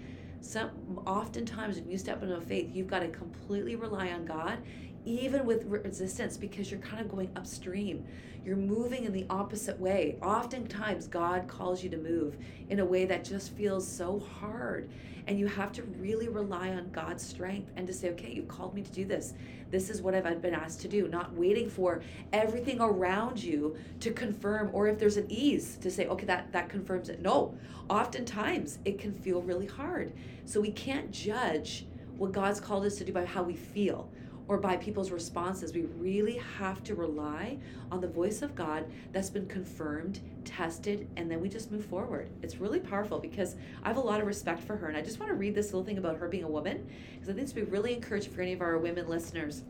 some 0.47 0.71
oftentimes 1.05 1.77
when 1.77 1.89
you 1.89 1.97
step 1.97 2.23
into 2.23 2.39
faith 2.39 2.69
you've 2.73 2.87
got 2.87 2.99
to 2.99 3.09
completely 3.09 3.75
rely 3.75 4.11
on 4.11 4.25
god 4.25 4.59
even 5.07 5.45
with 5.45 5.63
resistance 5.65 6.37
because 6.37 6.69
you're 6.69 6.79
kind 6.81 7.01
of 7.01 7.09
going 7.09 7.29
upstream 7.35 8.05
you're 8.43 8.55
moving 8.55 9.05
in 9.05 9.13
the 9.13 9.25
opposite 9.29 9.79
way 9.79 10.17
oftentimes 10.21 11.07
god 11.07 11.47
calls 11.47 11.83
you 11.83 11.89
to 11.89 11.97
move 11.97 12.37
in 12.69 12.79
a 12.79 12.85
way 12.85 13.05
that 13.05 13.23
just 13.23 13.53
feels 13.53 13.87
so 13.87 14.19
hard 14.19 14.89
and 15.27 15.37
you 15.37 15.45
have 15.45 15.73
to 15.73 15.83
really 15.99 16.29
rely 16.29 16.69
on 16.69 16.89
God's 16.91 17.23
strength 17.23 17.69
and 17.75 17.85
to 17.85 17.93
say, 17.93 18.09
okay, 18.11 18.31
you've 18.31 18.47
called 18.47 18.73
me 18.73 18.81
to 18.81 18.91
do 18.91 19.03
this. 19.03 19.33
This 19.69 19.89
is 19.89 20.01
what 20.01 20.15
I've 20.15 20.41
been 20.41 20.53
asked 20.53 20.79
to 20.81 20.87
do, 20.87 21.09
not 21.09 21.33
waiting 21.33 21.69
for 21.69 22.01
everything 22.31 22.79
around 22.79 23.43
you 23.43 23.75
to 23.99 24.11
confirm, 24.11 24.69
or 24.71 24.87
if 24.87 24.97
there's 24.97 25.17
an 25.17 25.29
ease 25.29 25.77
to 25.81 25.91
say, 25.91 26.07
okay, 26.07 26.25
that, 26.25 26.53
that 26.53 26.69
confirms 26.69 27.09
it. 27.09 27.21
No, 27.21 27.53
oftentimes 27.89 28.79
it 28.85 28.97
can 28.97 29.13
feel 29.13 29.41
really 29.41 29.67
hard. 29.67 30.13
So 30.45 30.61
we 30.61 30.71
can't 30.71 31.11
judge 31.11 31.85
what 32.17 32.31
God's 32.31 32.61
called 32.61 32.85
us 32.85 32.95
to 32.95 33.03
do 33.03 33.11
by 33.11 33.25
how 33.25 33.43
we 33.43 33.55
feel 33.55 34.09
or 34.47 34.57
by 34.57 34.77
people's 34.77 35.11
responses. 35.11 35.73
We 35.73 35.83
really 35.97 36.41
have 36.57 36.83
to 36.85 36.95
rely 36.95 37.57
on 37.91 38.01
the 38.01 38.07
voice 38.07 38.41
of 38.41 38.55
God 38.55 38.85
that's 39.11 39.29
been 39.29 39.47
confirmed, 39.47 40.19
tested, 40.45 41.07
and 41.17 41.29
then 41.29 41.41
we 41.41 41.49
just 41.49 41.71
move 41.71 41.85
forward. 41.85 42.29
It's 42.41 42.57
really 42.57 42.79
powerful 42.79 43.19
because 43.19 43.55
I 43.83 43.89
have 43.89 43.97
a 43.97 44.01
lot 44.01 44.21
of 44.21 44.27
respect 44.27 44.61
for 44.63 44.77
her. 44.77 44.87
And 44.87 44.97
I 44.97 45.01
just 45.01 45.19
want 45.19 45.31
to 45.31 45.35
read 45.35 45.55
this 45.55 45.67
little 45.67 45.83
thing 45.83 45.97
about 45.97 46.17
her 46.17 46.27
being 46.27 46.45
a 46.45 46.49
woman 46.49 46.87
because 47.13 47.29
I 47.29 47.33
think 47.33 47.43
it's 47.43 47.53
be 47.53 47.63
really 47.63 47.93
encouraging 47.93 48.33
for 48.33 48.41
any 48.41 48.53
of 48.53 48.61
our 48.61 48.77
women 48.77 49.09
listeners. 49.09 49.63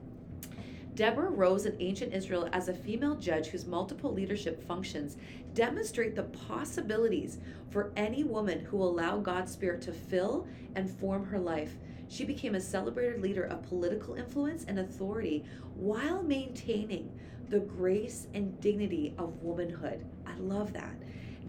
Deborah 0.97 1.29
rose 1.29 1.67
in 1.67 1.77
ancient 1.79 2.11
Israel 2.11 2.49
as 2.53 2.69
a 2.69 2.73
female 2.73 3.15
judge 3.15 3.47
whose 3.47 3.67
multiple 3.67 4.11
leadership 4.11 4.67
functions 4.67 5.17
demonstrate 5.53 6.15
the 6.15 6.23
possibilities 6.23 7.37
for 7.69 7.91
any 7.95 8.23
woman 8.23 8.61
who 8.61 8.77
will 8.77 8.89
allow 8.89 9.19
God's 9.19 9.51
Spirit 9.51 9.79
to 9.83 9.91
fill 9.91 10.47
and 10.75 10.89
form 10.89 11.23
her 11.25 11.37
life. 11.37 11.75
She 12.09 12.25
became 12.25 12.55
a 12.55 12.61
celebrated 12.61 13.21
leader 13.21 13.43
of 13.43 13.63
political 13.63 14.15
influence 14.15 14.65
and 14.67 14.79
authority 14.79 15.43
while 15.75 16.23
maintaining 16.23 17.11
the 17.49 17.59
grace 17.59 18.27
and 18.33 18.59
dignity 18.59 19.13
of 19.17 19.41
womanhood. 19.41 20.05
I 20.25 20.37
love 20.37 20.73
that. 20.73 20.95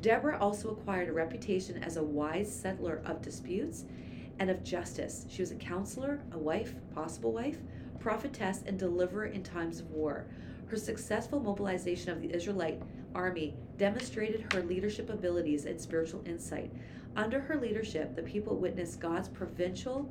Deborah 0.00 0.38
also 0.38 0.70
acquired 0.70 1.08
a 1.08 1.12
reputation 1.12 1.82
as 1.82 1.96
a 1.96 2.02
wise 2.02 2.52
settler 2.52 3.02
of 3.04 3.22
disputes 3.22 3.84
and 4.38 4.50
of 4.50 4.62
justice. 4.62 5.26
She 5.28 5.42
was 5.42 5.50
a 5.50 5.56
counselor, 5.56 6.20
a 6.32 6.38
wife, 6.38 6.74
possible 6.94 7.32
wife, 7.32 7.58
prophetess, 7.98 8.62
and 8.66 8.78
deliverer 8.78 9.26
in 9.26 9.42
times 9.42 9.80
of 9.80 9.90
war. 9.90 10.26
Her 10.66 10.76
successful 10.76 11.40
mobilization 11.40 12.10
of 12.10 12.20
the 12.20 12.32
Israelite 12.32 12.80
army 13.14 13.56
demonstrated 13.76 14.52
her 14.52 14.62
leadership 14.62 15.10
abilities 15.10 15.64
and 15.64 15.80
spiritual 15.80 16.22
insight. 16.26 16.70
Under 17.16 17.40
her 17.40 17.56
leadership, 17.56 18.14
the 18.14 18.22
people 18.22 18.56
witnessed 18.56 19.00
God's 19.00 19.28
provincial 19.28 20.08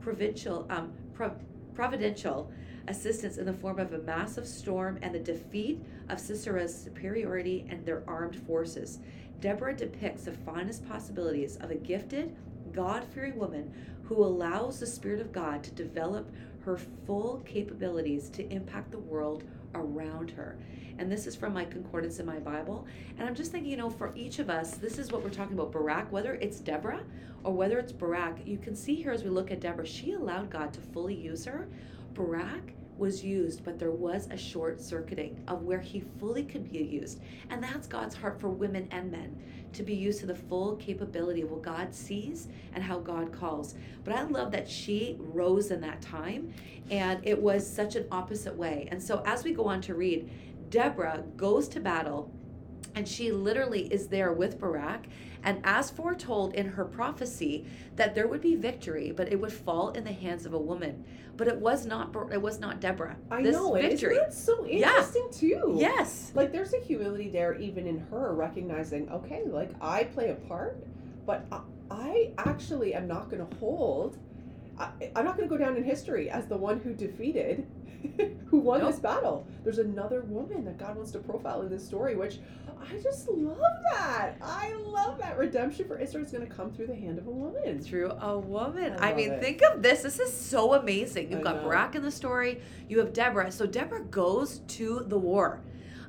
provincial, 0.00 0.66
um, 0.70 0.92
pro- 1.14 1.36
providential 1.74 2.50
assistance 2.88 3.36
in 3.36 3.46
the 3.46 3.52
form 3.52 3.78
of 3.78 3.92
a 3.92 3.98
massive 3.98 4.46
storm 4.46 4.98
and 5.02 5.14
the 5.14 5.18
defeat 5.18 5.80
of 6.08 6.18
Sisera's 6.18 6.74
superiority 6.74 7.66
and 7.68 7.84
their 7.84 8.02
armed 8.06 8.36
forces. 8.46 8.98
Deborah 9.40 9.76
depicts 9.76 10.24
the 10.24 10.32
finest 10.32 10.86
possibilities 10.88 11.56
of 11.56 11.70
a 11.70 11.76
gifted, 11.76 12.36
God 12.72 13.04
fearing 13.04 13.38
woman 13.38 13.72
who 14.04 14.22
allows 14.24 14.80
the 14.80 14.86
Spirit 14.86 15.20
of 15.20 15.32
God 15.32 15.62
to 15.64 15.70
develop 15.70 16.30
her 16.64 16.76
full 17.06 17.42
capabilities 17.46 18.28
to 18.30 18.46
impact 18.52 18.90
the 18.90 18.98
world 18.98 19.44
around 19.74 20.30
her. 20.32 20.58
And 20.98 21.10
this 21.10 21.26
is 21.26 21.34
from 21.34 21.54
my 21.54 21.64
concordance 21.64 22.18
in 22.18 22.26
my 22.26 22.38
Bible. 22.38 22.86
And 23.18 23.26
I'm 23.26 23.34
just 23.34 23.52
thinking, 23.52 23.70
you 23.70 23.76
know, 23.76 23.90
for 23.90 24.12
each 24.14 24.38
of 24.38 24.50
us, 24.50 24.72
this 24.72 24.98
is 24.98 25.10
what 25.10 25.22
we're 25.22 25.30
talking 25.30 25.54
about 25.54 25.72
Barak, 25.72 26.12
whether 26.12 26.34
it's 26.34 26.60
Deborah 26.60 27.02
or 27.42 27.52
whether 27.52 27.78
it's 27.78 27.92
Barak. 27.92 28.38
You 28.44 28.58
can 28.58 28.76
see 28.76 28.96
here 28.96 29.12
as 29.12 29.24
we 29.24 29.30
look 29.30 29.50
at 29.50 29.60
Deborah, 29.60 29.86
she 29.86 30.12
allowed 30.12 30.50
God 30.50 30.72
to 30.74 30.80
fully 30.80 31.14
use 31.14 31.44
her. 31.46 31.68
Barak 32.14 32.72
was 33.00 33.24
used, 33.24 33.64
but 33.64 33.78
there 33.78 33.90
was 33.90 34.28
a 34.30 34.36
short 34.36 34.80
circuiting 34.80 35.42
of 35.48 35.62
where 35.62 35.80
he 35.80 36.04
fully 36.20 36.44
could 36.44 36.70
be 36.70 36.78
used. 36.78 37.20
And 37.48 37.62
that's 37.62 37.86
God's 37.86 38.14
heart 38.14 38.40
for 38.40 38.48
women 38.48 38.86
and 38.92 39.10
men 39.10 39.36
to 39.72 39.82
be 39.82 39.94
used 39.94 40.20
to 40.20 40.26
the 40.26 40.34
full 40.34 40.76
capability 40.76 41.42
of 41.42 41.50
what 41.50 41.62
God 41.62 41.94
sees 41.94 42.48
and 42.74 42.84
how 42.84 42.98
God 42.98 43.32
calls. 43.32 43.74
But 44.04 44.14
I 44.14 44.22
love 44.22 44.52
that 44.52 44.68
she 44.68 45.16
rose 45.18 45.70
in 45.70 45.80
that 45.80 46.00
time 46.02 46.52
and 46.90 47.20
it 47.24 47.40
was 47.40 47.68
such 47.68 47.96
an 47.96 48.06
opposite 48.12 48.54
way. 48.54 48.88
And 48.90 49.02
so 49.02 49.22
as 49.24 49.44
we 49.44 49.52
go 49.52 49.64
on 49.64 49.80
to 49.82 49.94
read, 49.94 50.30
Deborah 50.70 51.24
goes 51.36 51.68
to 51.68 51.80
battle 51.80 52.30
and 52.94 53.06
she 53.06 53.30
literally 53.32 53.86
is 53.92 54.08
there 54.08 54.32
with 54.32 54.58
Barak. 54.58 55.06
And 55.42 55.60
as 55.64 55.90
foretold 55.90 56.54
in 56.54 56.66
her 56.66 56.84
prophecy, 56.84 57.66
that 57.96 58.14
there 58.14 58.26
would 58.26 58.40
be 58.40 58.54
victory, 58.56 59.12
but 59.14 59.32
it 59.32 59.40
would 59.40 59.52
fall 59.52 59.90
in 59.90 60.04
the 60.04 60.12
hands 60.12 60.46
of 60.46 60.52
a 60.52 60.58
woman. 60.58 61.04
But 61.36 61.48
it 61.48 61.56
was 61.56 61.86
not. 61.86 62.14
It 62.32 62.42
was 62.42 62.58
not 62.60 62.80
Deborah. 62.80 63.16
I 63.30 63.42
this 63.42 63.54
know 63.54 63.72
victory. 63.72 64.16
Isn't 64.16 64.32
so 64.32 64.66
interesting 64.66 65.28
yeah. 65.32 65.38
too? 65.38 65.76
Yes. 65.78 66.32
Like 66.34 66.52
there's 66.52 66.74
a 66.74 66.80
humility 66.80 67.30
there, 67.30 67.54
even 67.54 67.86
in 67.86 67.98
her 68.10 68.34
recognizing, 68.34 69.10
okay, 69.10 69.44
like 69.46 69.70
I 69.80 70.04
play 70.04 70.30
a 70.30 70.34
part, 70.34 70.76
but 71.24 71.46
I, 71.50 71.60
I 71.90 72.32
actually 72.38 72.94
am 72.94 73.08
not 73.08 73.30
going 73.30 73.46
to 73.46 73.56
hold. 73.56 74.18
I, 74.78 74.90
I'm 75.16 75.24
not 75.24 75.36
going 75.36 75.48
to 75.48 75.54
go 75.54 75.62
down 75.62 75.76
in 75.76 75.84
history 75.84 76.28
as 76.28 76.46
the 76.46 76.56
one 76.56 76.80
who 76.80 76.92
defeated 76.92 77.66
who 78.60 78.66
won 78.66 78.80
nope. 78.80 78.90
this 78.90 79.00
battle. 79.00 79.46
There's 79.64 79.78
another 79.78 80.22
woman 80.22 80.64
that 80.64 80.78
God 80.78 80.96
wants 80.96 81.10
to 81.12 81.18
profile 81.18 81.62
in 81.62 81.70
this 81.70 81.84
story, 81.84 82.14
which 82.14 82.38
I 82.80 82.98
just 82.98 83.28
love 83.28 83.58
that. 83.92 84.36
I 84.42 84.74
love 84.74 85.18
that 85.18 85.38
redemption 85.38 85.86
for 85.86 85.98
Israel 85.98 86.24
is 86.24 86.32
going 86.32 86.46
to 86.46 86.54
come 86.54 86.70
through 86.72 86.88
the 86.88 86.94
hand 86.94 87.18
of 87.18 87.26
a 87.26 87.30
woman. 87.30 87.80
Through 87.80 88.10
a 88.10 88.38
woman. 88.38 88.94
I, 88.98 89.10
I 89.10 89.14
mean, 89.14 89.32
it. 89.32 89.40
think 89.40 89.62
of 89.62 89.82
this. 89.82 90.02
This 90.02 90.18
is 90.18 90.32
so 90.32 90.74
amazing. 90.74 91.30
You've 91.30 91.40
I 91.40 91.44
got 91.44 91.56
know. 91.56 91.62
Barak 91.62 91.94
in 91.94 92.02
the 92.02 92.10
story. 92.10 92.60
You 92.88 92.98
have 92.98 93.12
Deborah. 93.12 93.50
So 93.50 93.66
Deborah 93.66 94.04
goes 94.04 94.60
to 94.68 95.04
the 95.08 95.18
war. 95.18 95.62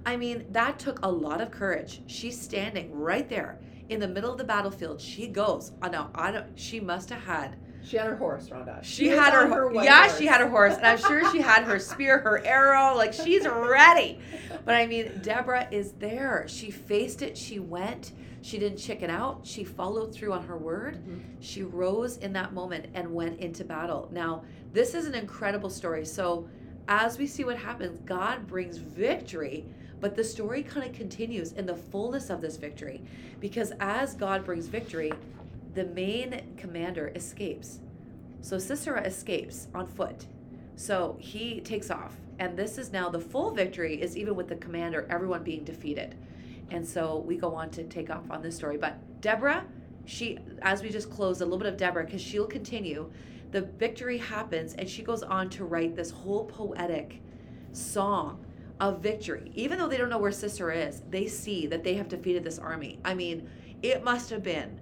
I 0.05 0.17
mean, 0.17 0.45
that 0.51 0.79
took 0.79 0.99
a 1.03 1.11
lot 1.11 1.41
of 1.41 1.51
courage. 1.51 2.01
She's 2.07 2.39
standing 2.39 2.91
right 2.93 3.29
there 3.29 3.59
in 3.89 3.99
the 3.99 4.07
middle 4.07 4.31
of 4.31 4.37
the 4.37 4.43
battlefield. 4.43 4.99
She 4.99 5.27
goes. 5.27 5.71
Oh, 5.81 5.87
no, 5.87 6.09
I 6.15 6.31
don't. 6.31 6.47
She 6.55 6.79
must 6.79 7.09
have 7.09 7.21
had 7.21 7.57
she 7.83 7.97
had 7.97 8.07
her 8.07 8.15
horse, 8.15 8.49
Rhonda. 8.49 8.83
She, 8.83 9.05
she 9.05 9.07
had 9.09 9.33
her, 9.33 9.47
her 9.47 9.73
yeah, 9.73 10.03
horse. 10.03 10.17
she 10.17 10.25
had 10.25 10.41
her 10.41 10.49
horse, 10.49 10.75
and 10.75 10.85
I'm 10.85 10.97
sure 10.97 11.29
she 11.31 11.41
had 11.41 11.63
her 11.63 11.79
spear, 11.79 12.19
her 12.19 12.45
arrow, 12.45 12.95
like 12.95 13.13
she's 13.13 13.47
ready. 13.47 14.19
But 14.65 14.75
I 14.75 14.85
mean, 14.85 15.19
Deborah 15.21 15.67
is 15.71 15.93
there. 15.93 16.45
She 16.47 16.71
faced 16.71 17.21
it. 17.21 17.37
She 17.37 17.59
went. 17.59 18.11
She 18.41 18.57
didn't 18.57 18.77
chicken 18.77 19.09
out. 19.09 19.41
She 19.43 19.63
followed 19.63 20.13
through 20.13 20.33
on 20.33 20.43
her 20.45 20.57
word. 20.57 20.95
Mm-hmm. 20.95 21.19
She 21.39 21.63
rose 21.63 22.17
in 22.17 22.33
that 22.33 22.53
moment 22.53 22.87
and 22.93 23.13
went 23.13 23.39
into 23.39 23.63
battle. 23.63 24.09
Now, 24.11 24.43
this 24.73 24.93
is 24.95 25.05
an 25.05 25.15
incredible 25.15 25.69
story. 25.69 26.05
So, 26.05 26.47
as 26.87 27.17
we 27.17 27.27
see 27.27 27.43
what 27.43 27.57
happens, 27.57 27.99
God 28.05 28.47
brings 28.47 28.77
victory 28.77 29.65
but 30.01 30.15
the 30.15 30.23
story 30.23 30.63
kind 30.63 30.85
of 30.85 30.93
continues 30.93 31.53
in 31.53 31.67
the 31.67 31.75
fullness 31.75 32.29
of 32.29 32.41
this 32.41 32.57
victory 32.57 33.01
because 33.39 33.71
as 33.79 34.15
God 34.15 34.43
brings 34.43 34.65
victory, 34.67 35.13
the 35.73 35.85
main 35.85 36.55
commander 36.57 37.11
escapes. 37.15 37.79
So 38.41 38.57
Sisera 38.57 39.01
escapes 39.01 39.67
on 39.73 39.87
foot. 39.87 40.25
So 40.75 41.17
he 41.19 41.61
takes 41.61 41.89
off. 41.89 42.15
And 42.39 42.57
this 42.57 42.77
is 42.77 42.91
now 42.91 43.09
the 43.09 43.19
full 43.19 43.51
victory 43.51 44.01
is 44.01 44.17
even 44.17 44.35
with 44.35 44.47
the 44.47 44.55
commander, 44.55 45.05
everyone 45.09 45.43
being 45.43 45.63
defeated. 45.63 46.15
And 46.71 46.87
so 46.87 47.19
we 47.19 47.37
go 47.37 47.53
on 47.53 47.69
to 47.71 47.83
take 47.83 48.09
off 48.09 48.31
on 48.31 48.41
this 48.41 48.55
story. 48.55 48.77
But 48.77 49.21
Deborah, 49.21 49.65
she, 50.05 50.39
as 50.61 50.81
we 50.81 50.89
just 50.89 51.11
close 51.11 51.41
a 51.41 51.45
little 51.45 51.59
bit 51.59 51.67
of 51.67 51.77
Deborah, 51.77 52.05
because 52.05 52.21
she'll 52.21 52.47
continue, 52.47 53.11
the 53.51 53.61
victory 53.61 54.17
happens 54.17 54.73
and 54.73 54.89
she 54.89 55.03
goes 55.03 55.23
on 55.23 55.49
to 55.51 55.65
write 55.65 55.95
this 55.95 56.09
whole 56.09 56.45
poetic 56.45 57.21
song 57.73 58.43
of 58.79 59.01
victory. 59.01 59.51
Even 59.53 59.77
though 59.77 59.87
they 59.87 59.97
don't 59.97 60.09
know 60.09 60.17
where 60.17 60.31
Sisera 60.31 60.75
is, 60.75 61.03
they 61.09 61.27
see 61.27 61.67
that 61.67 61.83
they 61.83 61.93
have 61.93 62.09
defeated 62.09 62.43
this 62.43 62.57
army. 62.57 62.99
I 63.05 63.13
mean, 63.13 63.47
it 63.83 64.03
must 64.03 64.31
have 64.31 64.41
been 64.41 64.79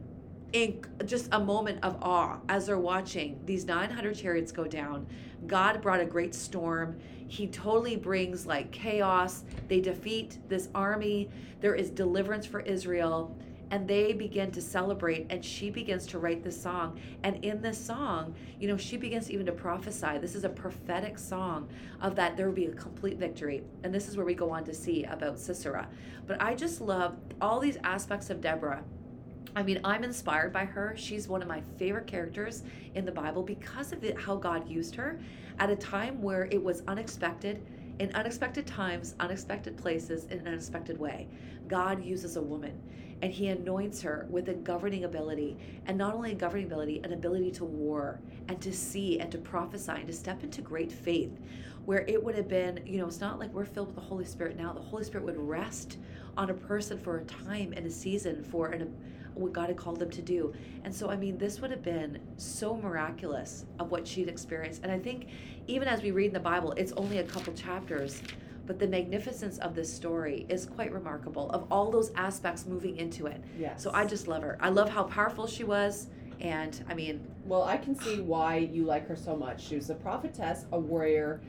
in 0.53 0.83
just 1.05 1.29
a 1.31 1.39
moment 1.39 1.83
of 1.83 1.97
awe 2.01 2.37
as 2.49 2.65
they're 2.65 2.79
watching 2.79 3.39
these 3.45 3.65
900 3.65 4.15
chariots 4.15 4.51
go 4.51 4.65
down. 4.65 5.05
God 5.47 5.81
brought 5.81 5.99
a 5.99 6.05
great 6.05 6.33
storm. 6.33 6.99
He 7.27 7.47
totally 7.47 7.95
brings 7.95 8.45
like 8.45 8.71
chaos. 8.71 9.43
They 9.67 9.79
defeat 9.79 10.39
this 10.47 10.69
army. 10.73 11.29
There 11.61 11.75
is 11.75 11.89
deliverance 11.89 12.45
for 12.45 12.61
Israel. 12.61 13.35
and 13.71 13.87
they 13.87 14.13
begin 14.13 14.51
to 14.51 14.61
celebrate 14.61 15.27
and 15.29 15.43
she 15.45 15.69
begins 15.69 16.07
to 16.07 16.17
write 16.17 16.43
this 16.43 16.59
song 16.59 16.99
and 17.23 17.43
in 17.45 17.61
this 17.61 17.77
song 17.77 18.33
you 18.59 18.67
know 18.67 18.77
she 18.77 18.97
begins 18.97 19.29
even 19.29 19.45
to 19.45 19.51
prophesy 19.51 20.17
this 20.17 20.35
is 20.35 20.43
a 20.43 20.49
prophetic 20.49 21.17
song 21.19 21.69
of 22.01 22.15
that 22.15 22.35
there 22.35 22.47
will 22.47 22.55
be 22.55 22.65
a 22.65 22.71
complete 22.71 23.17
victory 23.17 23.61
and 23.83 23.93
this 23.93 24.07
is 24.07 24.17
where 24.17 24.25
we 24.25 24.33
go 24.33 24.49
on 24.49 24.63
to 24.63 24.73
see 24.73 25.03
about 25.03 25.37
sisera 25.37 25.87
but 26.25 26.41
i 26.41 26.55
just 26.55 26.81
love 26.81 27.15
all 27.41 27.59
these 27.59 27.77
aspects 27.83 28.29
of 28.29 28.41
deborah 28.41 28.83
I 29.55 29.63
mean, 29.63 29.79
I'm 29.83 30.03
inspired 30.03 30.53
by 30.53 30.65
her. 30.65 30.93
She's 30.97 31.27
one 31.27 31.41
of 31.41 31.47
my 31.47 31.61
favorite 31.77 32.07
characters 32.07 32.63
in 32.95 33.05
the 33.05 33.11
Bible 33.11 33.43
because 33.43 33.91
of 33.91 34.01
the, 34.01 34.13
how 34.15 34.35
God 34.35 34.67
used 34.69 34.95
her 34.95 35.19
at 35.59 35.69
a 35.69 35.75
time 35.75 36.21
where 36.21 36.45
it 36.51 36.63
was 36.63 36.83
unexpected, 36.87 37.65
in 37.99 38.13
unexpected 38.15 38.65
times, 38.65 39.15
unexpected 39.19 39.77
places, 39.77 40.25
in 40.25 40.39
an 40.39 40.47
unexpected 40.47 40.97
way. 40.97 41.27
God 41.67 42.03
uses 42.03 42.35
a 42.35 42.41
woman 42.41 42.81
and 43.21 43.33
he 43.33 43.47
anoints 43.47 44.01
her 44.01 44.27
with 44.29 44.49
a 44.49 44.53
governing 44.53 45.03
ability 45.03 45.57
and 45.85 45.97
not 45.97 46.13
only 46.13 46.31
a 46.31 46.35
governing 46.35 46.65
ability 46.65 47.01
an 47.03 47.13
ability 47.13 47.51
to 47.51 47.65
war 47.65 48.19
and 48.47 48.61
to 48.61 48.71
see 48.71 49.19
and 49.19 49.31
to 49.31 49.37
prophesy 49.37 49.91
and 49.91 50.07
to 50.07 50.13
step 50.13 50.43
into 50.43 50.61
great 50.61 50.91
faith 50.91 51.37
where 51.85 52.05
it 52.07 52.23
would 52.23 52.35
have 52.35 52.47
been 52.47 52.79
you 52.85 52.97
know 52.97 53.07
it's 53.07 53.19
not 53.19 53.39
like 53.39 53.53
we're 53.53 53.65
filled 53.65 53.87
with 53.87 53.95
the 53.95 54.01
holy 54.01 54.25
spirit 54.25 54.57
now 54.57 54.71
the 54.71 54.79
holy 54.79 55.03
spirit 55.03 55.25
would 55.25 55.37
rest 55.37 55.97
on 56.37 56.49
a 56.49 56.53
person 56.53 56.97
for 56.97 57.17
a 57.17 57.25
time 57.25 57.73
and 57.75 57.85
a 57.85 57.91
season 57.91 58.43
for 58.43 58.67
an 58.67 58.95
what 59.39 59.53
God 59.53 59.67
had 59.67 59.77
called 59.77 59.99
them 59.99 60.09
to 60.11 60.21
do. 60.21 60.53
And 60.83 60.93
so, 60.93 61.09
I 61.09 61.15
mean, 61.15 61.37
this 61.37 61.59
would 61.61 61.71
have 61.71 61.83
been 61.83 62.19
so 62.37 62.75
miraculous 62.75 63.65
of 63.79 63.91
what 63.91 64.07
she'd 64.07 64.27
experienced. 64.27 64.83
And 64.83 64.91
I 64.91 64.99
think 64.99 65.27
even 65.67 65.87
as 65.87 66.01
we 66.01 66.11
read 66.11 66.27
in 66.27 66.33
the 66.33 66.39
Bible, 66.39 66.73
it's 66.77 66.91
only 66.93 67.19
a 67.19 67.23
couple 67.23 67.53
chapters, 67.53 68.21
but 68.65 68.79
the 68.79 68.87
magnificence 68.87 69.57
of 69.59 69.75
this 69.75 69.91
story 69.91 70.45
is 70.49 70.65
quite 70.65 70.91
remarkable 70.91 71.49
of 71.51 71.65
all 71.71 71.91
those 71.91 72.11
aspects 72.15 72.65
moving 72.65 72.97
into 72.97 73.25
it. 73.27 73.41
Yes. 73.57 73.81
So 73.81 73.91
I 73.93 74.05
just 74.05 74.27
love 74.27 74.43
her. 74.43 74.57
I 74.61 74.69
love 74.69 74.89
how 74.89 75.03
powerful 75.03 75.47
she 75.47 75.63
was. 75.63 76.07
And 76.39 76.83
I 76.87 76.93
mean, 76.93 77.25
Well, 77.45 77.63
I 77.63 77.77
can 77.77 77.99
see 77.99 78.21
why 78.21 78.57
you 78.57 78.83
like 78.83 79.07
her 79.07 79.15
so 79.15 79.35
much. 79.35 79.65
She 79.65 79.75
was 79.75 79.89
a 79.89 79.95
prophetess, 79.95 80.65
a 80.71 80.79
warrior, 80.79 81.41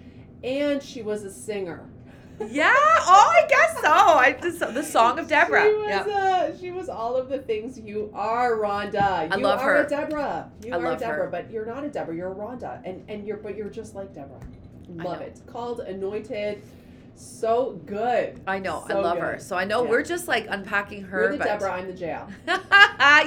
and 0.43 0.83
she 0.83 1.03
was 1.03 1.25
a 1.25 1.33
singer. 1.33 1.89
Yeah. 2.49 2.73
Oh, 2.75 3.31
I 3.33 3.47
guess 3.49 3.81
so. 3.81 3.91
I 3.93 4.37
just 4.41 4.61
the 4.61 4.83
song 4.83 5.19
of 5.19 5.29
Deborah. 5.29 5.65
She 5.65 5.75
was, 5.75 5.89
yeah. 5.89 6.01
uh, 6.03 6.59
she 6.59 6.71
was 6.71 6.89
all 6.89 7.17
of 7.17 7.29
the 7.29 7.39
things 7.39 7.79
you 7.79 8.11
are, 8.15 8.57
Rhonda. 8.57 9.31
I 9.31 9.37
You 9.37 9.43
love 9.43 9.61
are 9.61 9.77
her. 9.77 9.87
a 9.87 9.89
Deborah. 9.89 10.51
You 10.65 10.73
I 10.73 10.79
are 10.79 10.85
a 10.85 10.89
love 10.91 10.99
Deborah, 10.99 11.25
her. 11.25 11.31
but 11.31 11.51
you're 11.51 11.67
not 11.67 11.85
a 11.85 11.89
Deborah. 11.89 12.17
You're 12.17 12.33
a 12.33 12.35
Rhonda, 12.35 12.81
and 12.85 13.05
and 13.09 13.27
you're 13.27 13.37
but 13.37 13.57
you're 13.57 13.69
just 13.69 13.95
like 13.95 14.15
Deborah. 14.15 14.41
Love 14.89 15.21
it. 15.21 15.41
Called 15.47 15.81
anointed. 15.81 16.63
So 17.15 17.79
good. 17.85 18.41
I 18.47 18.59
know. 18.59 18.87
I 18.89 18.95
love 18.95 19.19
good. 19.19 19.25
her. 19.25 19.39
So 19.39 19.55
I 19.55 19.65
know 19.65 19.85
Yeah. 19.85 19.91
we're 19.91 20.03
just 20.03 20.27
like 20.27 20.47
unpacking 20.49 21.03
her. 21.03 21.25
You're 21.25 21.33
the 21.33 21.39
but... 21.39 21.45
Deborah. 21.45 21.73
I'm 21.73 21.87
the 21.87 21.93
Jael. 21.93 22.29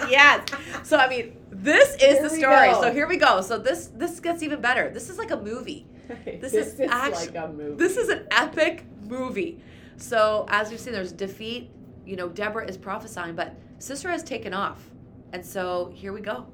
yes. 0.10 0.48
So 0.84 0.98
I 0.98 1.08
mean, 1.08 1.38
this 1.52 1.94
is 1.96 2.02
Here 2.02 2.22
the 2.24 2.30
story. 2.30 2.74
So 2.74 2.92
here 2.92 3.08
we 3.08 3.18
go. 3.18 3.42
So 3.42 3.60
this 3.60 3.88
this 3.96 4.20
gets 4.20 4.42
even 4.42 4.62
better. 4.62 4.90
This 4.90 5.10
is 5.10 5.18
like 5.20 5.32
a 5.32 5.38
movie. 5.38 5.86
This 6.26 6.54
is 6.54 6.80
actually. 6.80 7.28
like 7.28 7.36
a 7.36 7.48
movie. 7.54 7.76
This 7.78 7.96
is 7.96 8.10
an 8.10 8.28
epic 8.32 8.84
movie. 9.04 9.62
So 9.98 10.46
as 10.50 10.70
we've 10.70 10.80
seen, 10.80 10.94
there's 10.94 11.12
defeat. 11.12 11.70
You 12.06 12.16
know, 12.16 12.30
Deborah 12.30 12.68
is 12.68 12.78
prophesying, 12.78 13.36
but 13.36 13.56
Sisera 13.80 14.12
has 14.12 14.24
taken 14.24 14.54
off, 14.54 14.90
and 15.32 15.46
so 15.46 15.92
here 15.96 16.14
we 16.14 16.22
go. 16.22 16.46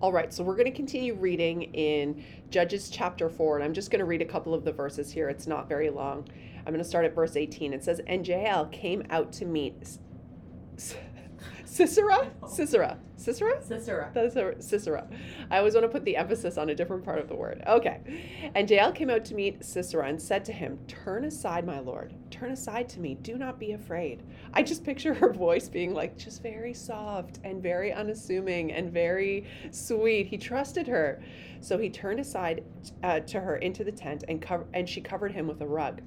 All 0.00 0.12
right, 0.12 0.32
so 0.34 0.44
we're 0.44 0.56
going 0.56 0.66
to 0.66 0.76
continue 0.76 1.14
reading 1.14 1.62
in 1.74 2.24
Judges 2.50 2.90
chapter 2.90 3.28
4, 3.28 3.56
and 3.56 3.64
I'm 3.64 3.72
just 3.72 3.90
going 3.90 4.00
to 4.00 4.04
read 4.04 4.22
a 4.22 4.26
couple 4.26 4.52
of 4.52 4.64
the 4.64 4.72
verses 4.72 5.10
here. 5.10 5.28
It's 5.28 5.46
not 5.46 5.68
very 5.68 5.88
long. 5.88 6.28
I'm 6.58 6.72
going 6.72 6.82
to 6.82 6.88
start 6.88 7.04
at 7.04 7.14
verse 7.14 7.36
18. 7.36 7.72
It 7.72 7.82
says, 7.82 8.00
And 8.06 8.26
Jael 8.26 8.66
came 8.66 9.04
out 9.10 9.32
to 9.34 9.44
meet 9.44 9.74
Sisera? 11.74 12.30
Sisera. 12.46 12.98
Sisera? 13.16 13.60
Sisera. 13.60 14.10
That's 14.14 14.36
a 14.36 14.54
Sisera. 14.62 15.08
I 15.50 15.58
always 15.58 15.74
want 15.74 15.82
to 15.82 15.88
put 15.88 16.04
the 16.04 16.16
emphasis 16.16 16.56
on 16.56 16.70
a 16.70 16.74
different 16.74 17.04
part 17.04 17.18
of 17.18 17.26
the 17.26 17.34
word. 17.34 17.64
Okay. 17.66 18.52
And 18.54 18.70
Jael 18.70 18.92
came 18.92 19.10
out 19.10 19.24
to 19.24 19.34
meet 19.34 19.64
Sisera 19.64 20.06
and 20.06 20.22
said 20.22 20.44
to 20.44 20.52
him, 20.52 20.78
Turn 20.86 21.24
aside, 21.24 21.66
my 21.66 21.80
lord. 21.80 22.14
Turn 22.30 22.52
aside 22.52 22.88
to 22.90 23.00
me. 23.00 23.16
Do 23.16 23.36
not 23.36 23.58
be 23.58 23.72
afraid. 23.72 24.22
I 24.52 24.62
just 24.62 24.84
picture 24.84 25.14
her 25.14 25.32
voice 25.32 25.68
being 25.68 25.94
like 25.94 26.16
just 26.16 26.44
very 26.44 26.74
soft 26.74 27.40
and 27.42 27.60
very 27.60 27.92
unassuming 27.92 28.70
and 28.70 28.92
very 28.92 29.44
sweet. 29.72 30.28
He 30.28 30.38
trusted 30.38 30.86
her. 30.86 31.20
So 31.60 31.76
he 31.76 31.90
turned 31.90 32.20
aside 32.20 32.62
uh, 33.02 33.18
to 33.18 33.40
her 33.40 33.56
into 33.56 33.82
the 33.82 33.90
tent 33.90 34.22
and, 34.28 34.40
cover- 34.40 34.66
and 34.74 34.88
she 34.88 35.00
covered 35.00 35.32
him 35.32 35.48
with 35.48 35.60
a 35.60 35.66
rug. 35.66 36.02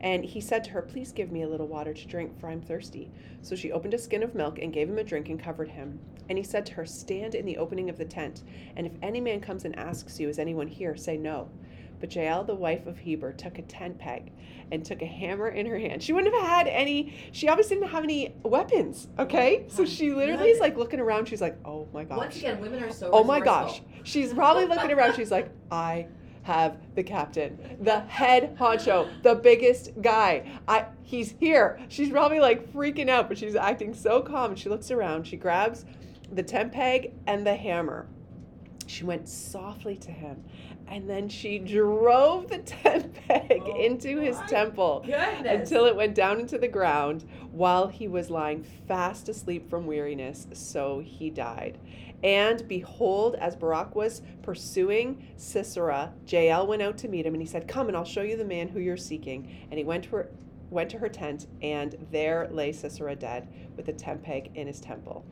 And 0.00 0.24
he 0.24 0.40
said 0.40 0.64
to 0.64 0.70
her, 0.70 0.82
Please 0.82 1.12
give 1.12 1.30
me 1.30 1.42
a 1.42 1.48
little 1.48 1.68
water 1.68 1.92
to 1.92 2.06
drink, 2.06 2.38
for 2.40 2.48
I'm 2.48 2.62
thirsty. 2.62 3.10
So 3.42 3.54
she 3.54 3.72
opened 3.72 3.94
a 3.94 3.98
skin 3.98 4.22
of 4.22 4.34
milk 4.34 4.58
and 4.58 4.72
gave 4.72 4.88
him 4.88 4.98
a 4.98 5.04
drink 5.04 5.28
and 5.28 5.42
covered 5.42 5.68
him. 5.68 5.98
And 6.28 6.38
he 6.38 6.44
said 6.44 6.64
to 6.66 6.74
her, 6.74 6.86
Stand 6.86 7.34
in 7.34 7.44
the 7.44 7.58
opening 7.58 7.90
of 7.90 7.98
the 7.98 8.04
tent, 8.04 8.42
and 8.76 8.86
if 8.86 8.92
any 9.02 9.20
man 9.20 9.40
comes 9.40 9.64
and 9.64 9.78
asks 9.78 10.18
you, 10.18 10.28
Is 10.28 10.38
anyone 10.38 10.68
here? 10.68 10.96
say 10.96 11.16
no. 11.16 11.50
But 12.00 12.14
Jael, 12.14 12.44
the 12.44 12.54
wife 12.54 12.86
of 12.86 12.96
Heber, 12.96 13.32
took 13.32 13.58
a 13.58 13.62
tent 13.62 13.98
peg 13.98 14.32
and 14.72 14.82
took 14.84 15.02
a 15.02 15.06
hammer 15.06 15.48
in 15.48 15.66
her 15.66 15.78
hand. 15.78 16.02
She 16.02 16.14
wouldn't 16.14 16.34
have 16.34 16.46
had 16.46 16.66
any, 16.66 17.12
she 17.32 17.46
obviously 17.48 17.76
didn't 17.76 17.90
have 17.90 18.04
any 18.04 18.34
weapons, 18.42 19.08
okay? 19.18 19.66
So 19.68 19.84
she 19.84 20.12
literally 20.12 20.48
is 20.48 20.60
like 20.60 20.78
looking 20.78 20.98
around. 20.98 21.26
She's 21.28 21.42
like, 21.42 21.58
Oh 21.64 21.88
my 21.92 22.04
gosh. 22.04 22.16
Once 22.16 22.36
again, 22.36 22.58
women 22.60 22.82
are 22.82 22.92
so. 22.92 23.10
Oh 23.12 23.22
my 23.22 23.38
gosh. 23.38 23.82
She's 24.04 24.32
probably 24.32 24.64
looking 24.64 24.90
around. 24.92 25.14
She's 25.14 25.30
like, 25.30 25.50
I 25.70 26.06
have 26.42 26.76
the 26.94 27.02
captain, 27.02 27.76
the 27.80 28.00
head 28.00 28.56
honcho, 28.58 29.08
the 29.22 29.34
biggest 29.34 29.90
guy. 30.00 30.50
I 30.66 30.86
he's 31.02 31.34
here. 31.38 31.78
She's 31.88 32.10
probably 32.10 32.40
like 32.40 32.72
freaking 32.72 33.08
out, 33.08 33.28
but 33.28 33.38
she's 33.38 33.54
acting 33.54 33.94
so 33.94 34.22
calm. 34.22 34.54
She 34.56 34.68
looks 34.68 34.90
around. 34.90 35.26
She 35.26 35.36
grabs 35.36 35.84
the 36.32 36.42
tent 36.42 36.72
peg 36.72 37.12
and 37.26 37.46
the 37.46 37.54
hammer. 37.54 38.06
She 38.86 39.04
went 39.04 39.28
softly 39.28 39.96
to 39.98 40.10
him, 40.10 40.44
and 40.90 41.08
then 41.08 41.28
she 41.28 41.58
drove 41.58 42.48
the 42.48 42.58
tent 42.58 43.14
peg 43.26 43.62
Oh 43.64 43.80
into 43.80 44.20
his 44.20 44.36
temple 44.48 45.02
Goodness. 45.06 45.70
until 45.70 45.86
it 45.86 45.96
went 45.96 46.14
down 46.14 46.40
into 46.40 46.58
the 46.58 46.68
ground 46.68 47.24
while 47.52 47.86
he 47.86 48.08
was 48.08 48.30
lying 48.30 48.62
fast 48.88 49.28
asleep 49.28 49.70
from 49.70 49.86
weariness. 49.86 50.46
So 50.52 51.00
he 51.00 51.30
died. 51.30 51.78
And 52.22 52.66
behold, 52.68 53.36
as 53.36 53.56
Barak 53.56 53.94
was 53.94 54.20
pursuing 54.42 55.26
Sisera, 55.36 56.12
Jael 56.26 56.66
went 56.66 56.82
out 56.82 56.98
to 56.98 57.08
meet 57.08 57.24
him, 57.24 57.34
and 57.34 57.42
he 57.42 57.48
said, 57.48 57.66
"Come, 57.66 57.88
and 57.88 57.96
I'll 57.96 58.04
show 58.04 58.22
you 58.22 58.36
the 58.36 58.44
man 58.44 58.68
who 58.68 58.78
you're 58.80 58.96
seeking." 58.98 59.66
And 59.70 59.78
he 59.78 59.84
went 59.84 60.04
to 60.04 60.10
her, 60.10 60.30
went 60.68 60.90
to 60.90 60.98
her 60.98 61.08
tent, 61.08 61.46
and 61.62 61.96
there 62.10 62.48
lay 62.52 62.72
Sisera 62.72 63.16
dead, 63.16 63.48
with 63.76 63.88
a 63.88 63.92
tent 63.92 64.22
peg 64.22 64.50
in 64.54 64.66
his 64.66 64.80
temple. 64.80 65.24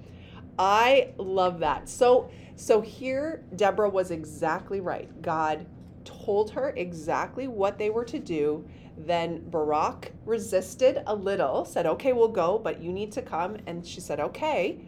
I 0.58 1.12
love 1.18 1.60
that. 1.60 1.88
So, 1.88 2.30
so 2.56 2.80
here 2.80 3.44
Deborah 3.56 3.90
was 3.90 4.10
exactly 4.10 4.80
right. 4.80 5.22
God 5.22 5.66
told 6.04 6.50
her 6.50 6.70
exactly 6.76 7.48
what 7.48 7.78
they 7.78 7.90
were 7.90 8.04
to 8.04 8.18
do. 8.18 8.66
Then 8.96 9.48
Barak 9.48 10.12
resisted 10.24 11.02
a 11.06 11.14
little, 11.14 11.64
said, 11.64 11.86
"Okay, 11.86 12.12
we'll 12.12 12.28
go, 12.28 12.58
but 12.58 12.82
you 12.82 12.92
need 12.92 13.12
to 13.12 13.22
come." 13.22 13.58
And 13.66 13.86
she 13.86 14.00
said, 14.00 14.18
"Okay." 14.18 14.80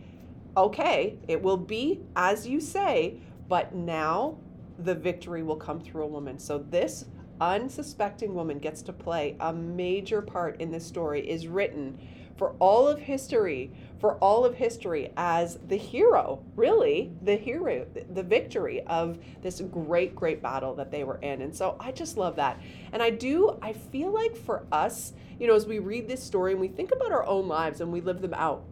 okay, 0.56 1.18
it 1.28 1.40
will 1.40 1.56
be 1.56 2.00
as 2.16 2.46
you 2.46 2.60
say, 2.60 3.18
but 3.48 3.74
now 3.74 4.38
the 4.78 4.94
victory 4.94 5.42
will 5.42 5.56
come 5.56 5.80
through 5.80 6.04
a 6.04 6.08
woman. 6.08 6.38
So 6.38 6.58
this 6.58 7.06
unsuspecting 7.40 8.34
woman 8.34 8.58
gets 8.58 8.82
to 8.82 8.92
play 8.92 9.36
a 9.40 9.52
major 9.52 10.20
part 10.20 10.60
in 10.60 10.70
this 10.70 10.86
story 10.86 11.28
is 11.28 11.46
written 11.46 11.98
for 12.36 12.54
all 12.58 12.86
of 12.88 12.98
history 12.98 13.72
for 14.00 14.14
all 14.16 14.44
of 14.44 14.54
history 14.54 15.12
as 15.16 15.58
the 15.68 15.76
hero 15.76 16.42
really 16.56 17.12
the 17.22 17.36
hero 17.36 17.86
the 18.12 18.22
victory 18.22 18.82
of 18.86 19.18
this 19.42 19.60
great 19.70 20.16
great 20.16 20.42
battle 20.42 20.74
that 20.74 20.90
they 20.90 21.04
were 21.04 21.18
in 21.18 21.42
and 21.42 21.54
so 21.54 21.76
i 21.78 21.92
just 21.92 22.16
love 22.16 22.34
that 22.34 22.58
and 22.92 23.02
i 23.02 23.10
do 23.10 23.56
i 23.62 23.72
feel 23.72 24.10
like 24.10 24.34
for 24.34 24.64
us 24.72 25.12
you 25.38 25.46
know 25.46 25.54
as 25.54 25.66
we 25.66 25.78
read 25.78 26.08
this 26.08 26.22
story 26.22 26.52
and 26.52 26.60
we 26.60 26.68
think 26.68 26.90
about 26.92 27.12
our 27.12 27.26
own 27.26 27.46
lives 27.46 27.80
and 27.80 27.92
we 27.92 28.00
live 28.00 28.22
them 28.22 28.34
out 28.34 28.64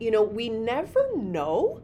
you 0.00 0.10
know, 0.10 0.22
we 0.22 0.48
never 0.48 1.14
know 1.14 1.82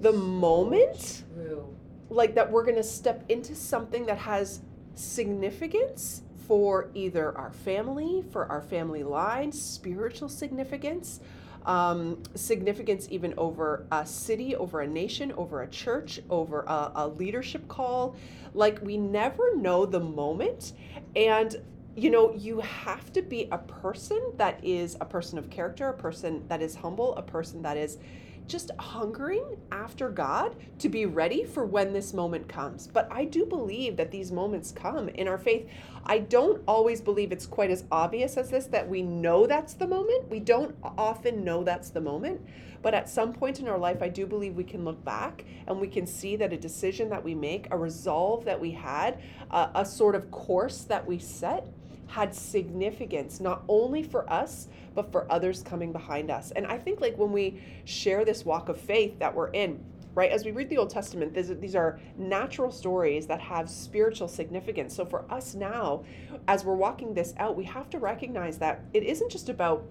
the 0.00 0.12
moment 0.12 1.24
True. 1.34 1.66
like 2.08 2.36
that 2.36 2.50
we're 2.50 2.62
going 2.62 2.76
to 2.76 2.82
step 2.82 3.24
into 3.28 3.54
something 3.54 4.06
that 4.06 4.18
has 4.18 4.60
significance 4.94 6.22
for 6.46 6.90
either 6.94 7.36
our 7.36 7.52
family, 7.52 8.24
for 8.30 8.46
our 8.46 8.62
family 8.62 9.02
line, 9.02 9.50
spiritual 9.50 10.28
significance, 10.28 11.20
um, 11.66 12.22
significance 12.34 13.08
even 13.10 13.34
over 13.36 13.86
a 13.90 14.04
city, 14.04 14.54
over 14.56 14.80
a 14.82 14.86
nation, 14.86 15.32
over 15.32 15.62
a 15.62 15.68
church, 15.68 16.20
over 16.30 16.62
a, 16.62 16.92
a 16.94 17.08
leadership 17.08 17.66
call. 17.68 18.16
Like 18.52 18.80
we 18.82 18.96
never 18.96 19.56
know 19.56 19.86
the 19.86 20.00
moment. 20.00 20.72
And 21.16 21.56
you 21.96 22.10
know, 22.10 22.34
you 22.34 22.60
have 22.60 23.12
to 23.12 23.22
be 23.22 23.48
a 23.52 23.58
person 23.58 24.32
that 24.36 24.58
is 24.64 24.96
a 25.00 25.04
person 25.04 25.38
of 25.38 25.48
character, 25.48 25.88
a 25.88 25.94
person 25.94 26.44
that 26.48 26.60
is 26.60 26.74
humble, 26.74 27.14
a 27.16 27.22
person 27.22 27.62
that 27.62 27.76
is, 27.76 27.98
just 28.46 28.70
hungering 28.78 29.56
after 29.72 30.10
God 30.10 30.54
to 30.78 30.88
be 30.88 31.06
ready 31.06 31.44
for 31.44 31.64
when 31.64 31.92
this 31.92 32.12
moment 32.12 32.48
comes. 32.48 32.86
But 32.86 33.08
I 33.10 33.24
do 33.24 33.46
believe 33.46 33.96
that 33.96 34.10
these 34.10 34.30
moments 34.30 34.70
come 34.72 35.08
in 35.08 35.28
our 35.28 35.38
faith. 35.38 35.68
I 36.04 36.18
don't 36.18 36.62
always 36.68 37.00
believe 37.00 37.32
it's 37.32 37.46
quite 37.46 37.70
as 37.70 37.84
obvious 37.90 38.36
as 38.36 38.50
this 38.50 38.66
that 38.66 38.88
we 38.88 39.02
know 39.02 39.46
that's 39.46 39.74
the 39.74 39.86
moment. 39.86 40.28
We 40.28 40.40
don't 40.40 40.76
often 40.82 41.44
know 41.44 41.64
that's 41.64 41.90
the 41.90 42.00
moment. 42.00 42.40
But 42.82 42.92
at 42.92 43.08
some 43.08 43.32
point 43.32 43.60
in 43.60 43.68
our 43.68 43.78
life, 43.78 44.02
I 44.02 44.10
do 44.10 44.26
believe 44.26 44.56
we 44.56 44.64
can 44.64 44.84
look 44.84 45.02
back 45.04 45.46
and 45.66 45.80
we 45.80 45.88
can 45.88 46.06
see 46.06 46.36
that 46.36 46.52
a 46.52 46.58
decision 46.58 47.08
that 47.08 47.24
we 47.24 47.34
make, 47.34 47.68
a 47.70 47.78
resolve 47.78 48.44
that 48.44 48.60
we 48.60 48.72
had, 48.72 49.22
a 49.50 49.86
sort 49.86 50.14
of 50.14 50.30
course 50.30 50.82
that 50.82 51.06
we 51.06 51.18
set 51.18 51.66
had 52.06 52.34
significance 52.34 53.40
not 53.40 53.62
only 53.68 54.02
for 54.02 54.30
us 54.30 54.68
but 54.94 55.10
for 55.10 55.30
others 55.30 55.62
coming 55.62 55.92
behind 55.92 56.30
us. 56.30 56.50
And 56.52 56.66
i 56.66 56.78
think 56.78 57.00
like 57.00 57.16
when 57.18 57.32
we 57.32 57.62
share 57.84 58.24
this 58.24 58.44
walk 58.44 58.68
of 58.68 58.80
faith 58.80 59.18
that 59.18 59.34
we're 59.34 59.50
in 59.50 59.84
right 60.14 60.30
as 60.30 60.44
we 60.44 60.52
read 60.52 60.68
the 60.68 60.78
old 60.78 60.90
testament 60.90 61.34
these 61.34 61.74
are 61.74 61.98
natural 62.16 62.70
stories 62.70 63.26
that 63.26 63.40
have 63.40 63.68
spiritual 63.68 64.28
significance. 64.28 64.94
So 64.94 65.04
for 65.04 65.24
us 65.30 65.54
now 65.54 66.04
as 66.46 66.64
we're 66.64 66.76
walking 66.76 67.14
this 67.14 67.34
out 67.38 67.56
we 67.56 67.64
have 67.64 67.90
to 67.90 67.98
recognize 67.98 68.58
that 68.58 68.82
it 68.92 69.02
isn't 69.02 69.30
just 69.30 69.48
about 69.48 69.84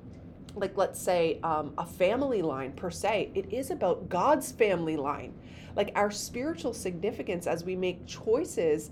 like 0.56 0.78
let's 0.78 1.02
say 1.02 1.40
um, 1.44 1.74
a 1.78 1.86
family 1.86 2.42
line 2.42 2.72
per 2.74 2.92
se. 2.92 3.32
It 3.34 3.52
is 3.52 3.72
about 3.72 4.08
god's 4.08 4.52
family 4.52 4.98
line. 4.98 5.34
Like 5.76 5.92
our 5.96 6.12
spiritual 6.12 6.74
significance 6.74 7.48
as 7.48 7.64
we 7.64 7.76
make 7.76 8.06
choices 8.06 8.92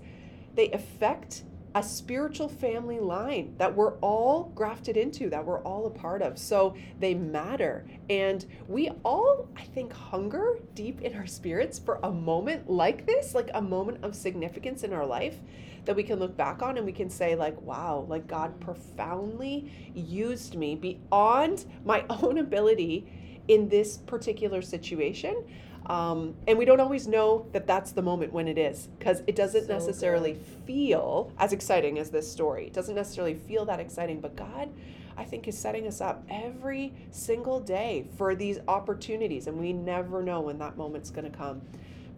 they 0.54 0.70
affect 0.72 1.44
a 1.74 1.82
spiritual 1.82 2.48
family 2.48 3.00
line 3.00 3.54
that 3.58 3.74
we're 3.74 3.94
all 3.98 4.52
grafted 4.54 4.96
into, 4.96 5.30
that 5.30 5.44
we're 5.44 5.62
all 5.62 5.86
a 5.86 5.90
part 5.90 6.22
of. 6.22 6.38
So 6.38 6.76
they 7.00 7.14
matter. 7.14 7.86
And 8.10 8.44
we 8.68 8.90
all, 9.04 9.48
I 9.56 9.62
think, 9.62 9.92
hunger 9.92 10.58
deep 10.74 11.00
in 11.00 11.14
our 11.14 11.26
spirits 11.26 11.78
for 11.78 11.98
a 12.02 12.10
moment 12.10 12.68
like 12.70 13.06
this, 13.06 13.34
like 13.34 13.50
a 13.54 13.62
moment 13.62 14.04
of 14.04 14.14
significance 14.14 14.82
in 14.82 14.92
our 14.92 15.06
life 15.06 15.36
that 15.84 15.96
we 15.96 16.02
can 16.02 16.18
look 16.18 16.36
back 16.36 16.62
on 16.62 16.76
and 16.76 16.86
we 16.86 16.92
can 16.92 17.10
say, 17.10 17.34
like, 17.34 17.60
wow, 17.62 18.06
like 18.08 18.26
God 18.26 18.60
profoundly 18.60 19.72
used 19.94 20.54
me 20.54 20.74
beyond 20.76 21.64
my 21.84 22.04
own 22.08 22.38
ability 22.38 23.06
in 23.48 23.68
this 23.68 23.96
particular 23.96 24.62
situation. 24.62 25.44
Um, 25.86 26.34
and 26.46 26.56
we 26.56 26.64
don't 26.64 26.80
always 26.80 27.08
know 27.08 27.46
that 27.52 27.66
that's 27.66 27.92
the 27.92 28.02
moment 28.02 28.32
when 28.32 28.46
it 28.46 28.56
is 28.56 28.88
because 28.98 29.22
it 29.26 29.34
doesn't 29.34 29.66
so 29.66 29.72
necessarily 29.72 30.34
good. 30.34 30.46
feel 30.66 31.32
as 31.38 31.52
exciting 31.52 31.98
as 31.98 32.10
this 32.10 32.30
story. 32.30 32.66
It 32.66 32.72
doesn't 32.72 32.94
necessarily 32.94 33.34
feel 33.34 33.64
that 33.64 33.80
exciting, 33.80 34.20
but 34.20 34.36
God, 34.36 34.70
I 35.16 35.24
think, 35.24 35.48
is 35.48 35.58
setting 35.58 35.86
us 35.86 36.00
up 36.00 36.24
every 36.30 36.92
single 37.10 37.58
day 37.60 38.06
for 38.16 38.34
these 38.34 38.58
opportunities, 38.68 39.46
and 39.48 39.58
we 39.58 39.72
never 39.72 40.22
know 40.22 40.40
when 40.40 40.58
that 40.58 40.76
moment's 40.76 41.10
going 41.10 41.30
to 41.30 41.36
come 41.36 41.60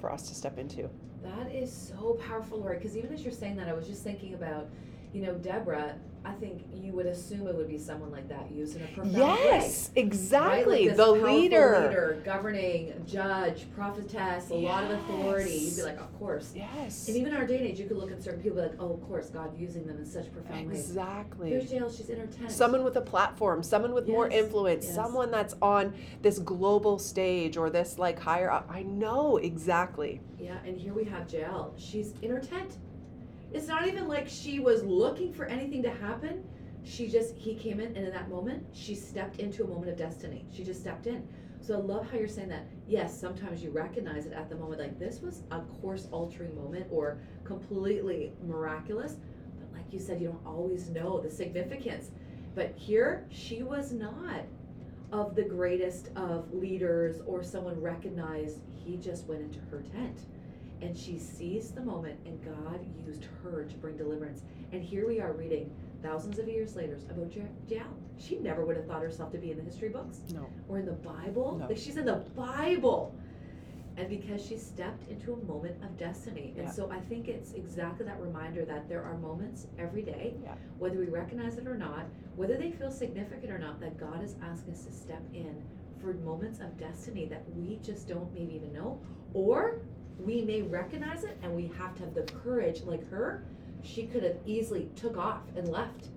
for 0.01 0.13
us 0.13 0.29
to 0.29 0.35
step 0.35 0.59
into. 0.59 0.91
That 1.23 1.51
is 1.51 1.73
so 1.73 2.19
powerful, 2.29 2.59
Lori, 2.59 2.77
because 2.77 2.97
even 2.97 3.13
as 3.15 3.23
you're 3.23 3.33
saying 3.33 3.57
that, 3.57 3.69
I 3.69 3.73
was 3.73 3.87
just 3.87 4.03
thinking 4.05 4.35
about, 4.35 4.69
you 5.15 5.23
know, 5.23 5.33
Deborah 5.35 5.95
I 6.27 6.33
think 6.33 6.65
you 6.73 6.93
would 6.93 7.07
assume 7.07 7.47
it 7.47 7.55
would 7.55 7.69
be 7.69 7.79
someone 7.79 8.11
like 8.11 8.29
that 8.29 8.51
used 8.51 8.77
in 8.77 8.83
a 8.83 8.87
profound 8.87 9.17
yes, 9.17 9.91
way. 9.95 10.03
exactly. 10.03 10.89
Right? 10.89 10.97
Like 10.97 10.97
the 10.97 11.13
leader. 11.13 11.87
leader, 11.89 12.23
governing, 12.25 13.05
judge, 13.07 13.67
prophetess, 13.75 14.51
a 14.51 14.57
yes. 14.57 14.65
lot 14.65 14.85
of 14.85 14.91
authority. 14.93 15.53
You'd 15.53 15.77
be 15.77 15.83
like, 15.83 16.01
of 16.01 16.19
course. 16.19 16.53
Yes. 16.55 17.09
And 17.09 17.17
even 17.19 17.35
in 17.35 17.39
our 17.39 17.47
day 17.47 17.59
and 17.59 17.67
age, 17.67 17.79
you 17.79 17.87
could 17.87 17.99
look 17.99 18.11
at 18.11 18.23
certain 18.23 18.41
people 18.41 18.63
like, 18.63 18.73
oh, 18.81 18.95
of 18.95 19.07
course, 19.07 19.29
God 19.29 19.59
using 19.59 19.87
them 19.87 19.99
in 19.99 20.07
such 20.07 20.33
profound 20.33 20.69
ways. 20.69 20.89
Exactly. 20.89 21.51
Here's 21.51 21.71
Jael, 21.71 21.91
she's 21.93 22.09
in 22.09 22.19
her 22.19 22.27
tent. 22.27 22.51
Someone 22.51 22.85
with 22.85 22.97
a 22.97 23.03
platform, 23.03 23.63
someone 23.63 23.93
with 23.93 24.07
yes. 24.07 24.15
more 24.15 24.29
influence, 24.29 24.87
yes. 24.87 24.95
someone 24.95 25.31
that's 25.31 25.55
on 25.61 25.95
this 26.23 26.39
global 26.39 26.99
stage 26.99 27.59
or 27.59 27.69
this 27.69 27.99
like 27.99 28.19
higher 28.19 28.51
up. 28.51 28.67
I 28.71 28.83
know 28.83 29.37
exactly. 29.37 30.23
Yeah, 30.39 30.57
and 30.65 30.79
here 30.79 30.95
we 30.95 31.05
have 31.05 31.31
Jael. 31.31 31.75
She's 31.77 32.15
in 32.23 32.31
her 32.31 32.41
tent 32.41 32.79
it's 33.55 33.69
not 33.69 33.87
even 33.87 34.09
like 34.09 34.29
she 34.29 34.59
was 34.59 34.83
looking 34.83 35.33
for 35.33 35.45
anything 35.45 35.83
to 35.85 35.91
happen. 35.91 36.43
She 36.83 37.09
just, 37.09 37.37
he 37.37 37.55
came 37.55 37.79
in, 37.79 37.97
and 37.97 38.05
in 38.05 38.11
that 38.11 38.29
moment, 38.29 38.67
she 38.73 38.97
stepped 38.97 39.39
into 39.39 39.63
a 39.63 39.67
moment 39.67 39.91
of 39.91 39.97
destiny. 39.97 40.45
She 40.53 40.65
just 40.65 40.81
stepped 40.81 41.07
in. 41.07 41.27
So 41.61 41.75
I 41.75 41.79
love 41.79 42.11
how 42.11 42.19
you're 42.19 42.29
saying 42.29 42.49
that. 42.49 42.67
Yes, 42.87 43.19
sometimes 43.19 43.63
you 43.63 43.71
recognize 43.71 44.27
it 44.27 44.33
at 44.33 44.51
the 44.51 44.57
moment, 44.57 44.81
like 44.81 44.99
this 44.99 45.23
was 45.23 45.45
a 45.53 45.61
course 45.61 46.09
altering 46.11 46.55
moment 46.57 46.87
or 46.91 47.19
completely 47.45 48.33
miraculous. 48.45 49.17
But 49.59 49.73
like 49.73 49.91
you 49.93 50.01
said, 50.01 50.21
you 50.21 50.29
don't 50.29 50.45
always 50.45 50.91
know 50.91 51.21
the 51.21 51.31
significance. 51.31 52.11
But 52.55 52.75
here, 52.77 53.25
she 53.31 53.63
was 53.63 53.93
not 53.93 54.43
of 55.13 55.37
the 55.37 55.45
greatest 55.45 56.09
of 56.17 56.53
leaders 56.53 57.23
or 57.25 57.43
someone 57.43 57.81
recognized. 57.81 58.59
He 58.85 58.97
just 58.97 59.27
went 59.27 59.43
into 59.43 59.61
her 59.71 59.83
tent 59.83 60.19
and 60.85 60.97
she 60.97 61.19
seized 61.19 61.75
the 61.75 61.81
moment 61.81 62.19
and 62.27 62.45
God 62.45 62.79
used 63.07 63.27
her 63.43 63.65
to 63.65 63.77
bring 63.77 63.97
deliverance. 63.97 64.43
And 64.73 64.83
here 64.83 65.09
we 65.09 65.19
are 65.19 65.33
reading 65.33 65.75
thousands 66.03 66.39
of 66.39 66.47
years 66.47 66.77
later 66.77 66.99
about 67.11 67.35
Jael. 67.35 67.87
She 68.19 68.37
never 68.37 68.67
would 68.67 68.77
have 68.77 68.87
thought 68.87 69.01
herself 69.01 69.33
to 69.33 69.39
be 69.39 69.51
in 69.51 69.57
the 69.57 69.65
history 69.65 69.89
books. 69.89 70.19
No. 70.35 70.47
Or 70.69 70.79
in 70.79 70.85
the 70.85 70.93
Bible. 70.93 71.57
No. 71.59 71.67
Like 71.69 71.79
she's 71.79 71.97
in 71.97 72.05
the 72.05 72.23
Bible. 72.37 73.15
And 73.97 74.11
because 74.11 74.45
she 74.45 74.59
stepped 74.59 75.09
into 75.09 75.33
a 75.33 75.45
moment 75.47 75.83
of 75.83 75.97
destiny. 75.97 76.53
And 76.59 76.71
so 76.71 76.91
I 76.91 77.01
think 77.01 77.29
it's 77.29 77.53
exactly 77.53 78.05
that 78.05 78.21
reminder 78.21 78.67
that 78.67 78.87
there 78.89 79.03
are 79.03 79.17
moments 79.17 79.69
every 79.79 80.03
day, 80.03 80.35
yeah. 80.43 80.55
whether 80.79 80.99
we 80.99 81.07
recognize 81.07 81.57
it 81.57 81.67
or 81.67 81.77
not, 81.77 82.05
whether 82.37 82.57
they 82.57 82.73
feel 82.73 82.91
significant 82.91 83.51
or 83.51 83.59
not, 83.59 83.81
that 83.81 83.99
God 83.99 84.23
is 84.23 84.35
asking 84.43 84.75
us 84.75 84.85
to 84.85 84.93
step 84.93 85.23
in 85.33 85.63
for 86.01 86.13
moments 86.13 86.59
of 86.59 86.77
destiny 86.77 87.25
that 87.27 87.45
we 87.55 87.79
just 87.83 88.09
don't 88.09 88.33
maybe 88.35 88.55
even 88.57 88.73
know, 88.73 89.01
or 89.33 89.81
we 90.19 90.43
may 90.43 90.63
recognize 90.63 91.25
it 91.25 91.37
and 91.43 91.55
we 91.55 91.71
have 91.79 91.95
to 91.97 92.03
have 92.03 92.15
the 92.15 92.23
courage 92.23 92.83
like 92.83 93.09
her 93.11 93.45
she 93.85 94.07
could 94.07 94.23
have 94.23 94.37
easily 94.47 94.89
took 94.97 95.17
off 95.17 95.43
and 95.57 95.69
left. 95.69 96.09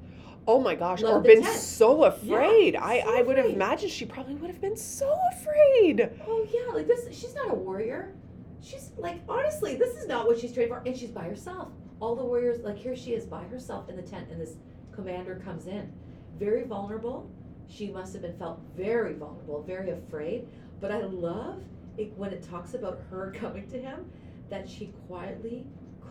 Oh 0.48 0.62
my 0.62 0.76
gosh 0.76 1.04
or 1.04 1.20
been 1.20 1.44
tent. 1.44 1.58
so 1.58 2.06
afraid. 2.06 2.76
Yeah, 2.76 2.86
i 2.86 3.02
so 3.02 3.18
i 3.18 3.22
would 3.22 3.38
have 3.38 3.48
imagined 3.48 3.92
she 3.92 4.06
probably 4.06 4.36
would 4.36 4.50
have 4.50 4.62
been 4.62 4.78
so 4.78 5.14
afraid. 5.34 6.10
Oh 6.26 6.48
yeah 6.50 6.74
like 6.74 6.88
this 6.88 7.08
she's 7.12 7.36
not 7.36 7.52
a 7.52 7.54
warrior. 7.54 8.14
She's 8.62 8.92
like 8.98 9.22
honestly 9.28 9.76
this 9.76 9.96
is 9.98 10.08
not 10.08 10.26
what 10.26 10.40
she's 10.40 10.54
trained 10.54 10.70
for 10.70 10.82
and 10.86 10.96
she's 10.96 11.12
by 11.12 11.26
herself. 11.26 11.70
All 12.00 12.16
the 12.16 12.24
warriors 12.24 12.62
like 12.62 12.78
here 12.78 12.96
she 12.96 13.14
is 13.14 13.26
by 13.26 13.44
herself 13.44 13.90
in 13.90 13.98
the 13.98 14.02
tent 14.02 14.30
and 14.32 14.40
this 14.40 14.56
commander 14.94 15.42
comes 15.44 15.68
in. 15.68 15.92
Very 16.40 16.64
vulnerable. 16.64 17.30
She 17.68 17.90
must 17.90 18.14
have 18.14 18.22
been 18.22 18.38
felt 18.38 18.62
very 18.78 19.14
vulnerable 19.14 19.64
very 19.64 19.90
afraid. 19.90 20.48
But 20.80 20.92
i 20.92 21.02
love 21.02 21.62
it, 21.98 22.16
when 22.18 22.32
it 22.32 22.48
talks 22.50 22.74
about 22.74 23.02
her 23.10 23.34
coming 23.40 23.68
to 23.70 23.80
him, 23.80 24.10
that 24.50 24.70
she 24.70 24.94
quietly 25.08 25.66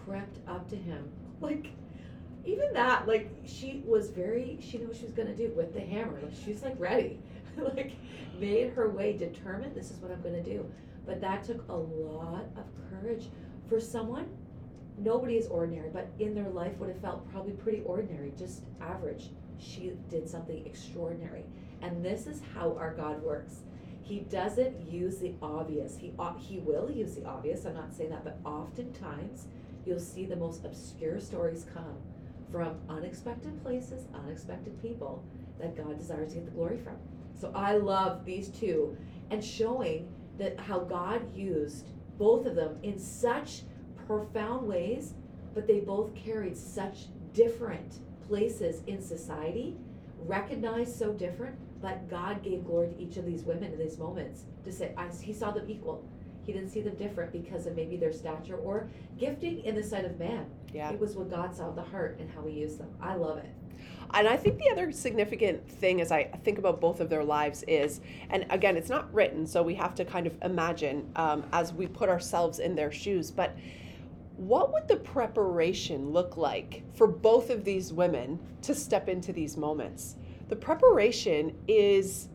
crept 0.05 0.39
up 0.49 0.69
to 0.71 0.77
him. 0.77 1.09
Like, 1.39 1.67
even 2.47 2.73
that, 2.73 3.07
like, 3.07 3.31
she 3.45 3.83
was 3.85 4.09
very, 4.09 4.59
she 4.59 4.79
knew 4.79 4.87
what 4.87 4.97
she 4.97 5.05
was 5.05 5.13
going 5.13 5.29
to 5.29 5.37
do 5.37 5.53
with 5.55 5.75
the 5.75 5.81
hammer. 5.81 6.19
Like, 6.23 6.33
she's 6.47 6.63
like 6.63 6.75
ready. 6.79 7.21
like, 7.59 7.93
made 8.41 8.71
her 8.71 8.89
way 8.89 9.19
determined, 9.19 9.75
this 9.75 9.91
is 9.91 9.99
what 9.99 10.11
I'm 10.11 10.23
going 10.23 10.43
to 10.43 10.43
do. 10.43 10.65
But 11.05 11.21
that 11.21 11.45
took 11.45 11.69
a 11.69 11.75
lot 11.77 12.47
of 12.57 12.65
courage 12.89 13.27
for 13.69 13.79
someone. 13.81 14.29
Nobody 14.97 15.37
is 15.37 15.47
ordinary, 15.49 15.91
but 15.93 16.09
in 16.19 16.35
their 16.35 16.49
life 16.49 16.79
would 16.79 16.89
have 16.89 17.03
felt 17.03 17.31
probably 17.31 17.53
pretty 17.53 17.83
ordinary, 17.85 18.33
just 18.39 18.63
average. 18.81 19.29
She 19.59 19.93
did 20.09 20.27
something 20.27 20.65
extraordinary. 20.65 21.45
And 21.83 22.03
this 22.03 22.27
is 22.27 22.41
how 22.55 22.75
our 22.79 22.95
God 22.95 23.23
works 23.23 23.57
he 24.07 24.21
doesn't 24.21 24.89
use 24.89 25.19
the 25.19 25.35
obvious. 25.43 25.97
He 25.99 26.13
uh, 26.17 26.35
he 26.39 26.59
will 26.59 26.89
use 26.89 27.17
the 27.17 27.25
obvious. 27.25 27.65
I'm 27.65 27.75
not 27.75 27.93
saying 27.93 28.11
that, 28.11 28.23
but 28.23 28.39
oftentimes 28.45 29.47
you'll 29.85 29.99
see 29.99 30.27
the 30.27 30.37
most 30.37 30.65
obscure 30.65 31.19
stories 31.19 31.67
come 31.75 31.97
from 32.53 32.77
unexpected 32.89 33.61
places, 33.65 34.05
unexpected 34.15 34.81
people 34.81 35.25
that 35.59 35.77
God 35.77 35.99
desires 35.99 36.31
to 36.31 36.35
get 36.37 36.45
the 36.45 36.53
glory 36.53 36.79
from. 36.79 36.97
So 37.39 37.51
I 37.53 37.77
love 37.77 38.25
these 38.25 38.49
two 38.49 38.97
and 39.31 39.45
showing 39.45 40.09
that 40.39 40.61
how 40.61 40.79
God 40.79 41.35
used 41.35 41.89
both 42.17 42.47
of 42.47 42.55
them 42.55 42.79
in 42.85 43.01
such 43.01 43.63
profound 44.07 44.69
ways, 44.69 45.15
but 45.53 45.67
they 45.67 45.81
both 45.81 46.15
carried 46.15 46.57
such 46.57 47.07
different 47.33 47.99
places 48.29 48.83
in 48.87 49.03
society, 49.03 49.77
recognized 50.21 50.97
so 50.97 51.13
different, 51.13 51.57
but 51.81 52.09
God 52.09 52.43
gave 52.43 52.65
glory 52.65 52.89
to 52.89 53.01
each 53.01 53.17
of 53.17 53.27
these 53.27 53.43
women 53.45 53.73
in 53.73 53.79
these 53.79 53.99
moments 53.99 54.45
to 54.65 54.73
say, 54.73 54.93
I, 54.97 55.09
He 55.21 55.33
saw 55.33 55.51
them 55.51 55.69
equal. 55.69 56.05
He 56.45 56.53
didn't 56.53 56.71
see 56.71 56.81
them 56.81 56.95
different 56.95 57.33
because 57.33 57.67
of 57.67 57.75
maybe 57.75 57.97
their 57.97 58.13
stature 58.13 58.57
or 58.57 58.89
gifting 59.19 59.65
in 59.65 59.75
the 59.75 59.83
sight 59.83 60.05
of 60.05 60.19
man. 60.19 60.47
Yeah. 60.73 60.91
It 60.91 61.01
was 61.01 61.17
what 61.17 61.29
God 61.29 61.55
saw 61.55 61.71
the 61.71 61.83
heart 61.83 62.19
and 62.21 62.31
how 62.31 62.45
He 62.45 62.61
used 62.61 62.79
them. 62.79 62.89
I 63.01 63.15
love 63.15 63.39
it. 63.39 63.51
And 64.15 64.29
I 64.29 64.37
think 64.37 64.59
the 64.59 64.71
other 64.71 64.93
significant 64.93 65.69
thing 65.69 66.01
as 66.01 66.13
I 66.13 66.25
think 66.45 66.59
about 66.59 66.81
both 66.81 67.01
of 67.01 67.09
their 67.09 67.25
lives 67.25 67.65
is, 67.67 68.01
and 68.31 68.47
again, 68.51 68.77
it's 68.77 68.89
not 68.89 69.13
written, 69.13 69.47
so 69.47 69.63
we 69.63 69.75
have 69.75 69.95
to 69.97 70.05
kind 70.05 70.27
of 70.27 70.35
imagine 70.43 71.11
um, 71.17 71.45
as 71.53 71.73
we 71.73 71.87
put 71.87 72.09
ourselves 72.09 72.61
in 72.61 72.77
their 72.77 72.93
shoes, 72.93 73.31
but 73.31 73.57
what 74.37 74.73
would 74.73 74.87
the 74.87 74.97
preparation 74.97 76.11
look 76.11 76.37
like 76.37 76.83
for 76.95 77.07
both 77.07 77.51
of 77.51 77.65
these 77.65 77.93
women 77.93 78.39
to 78.63 78.75
step 78.75 79.09
into 79.09 79.33
these 79.33 79.57
moments? 79.57 80.17
The 80.49 80.57
preparation 80.57 81.57
is 81.67 82.29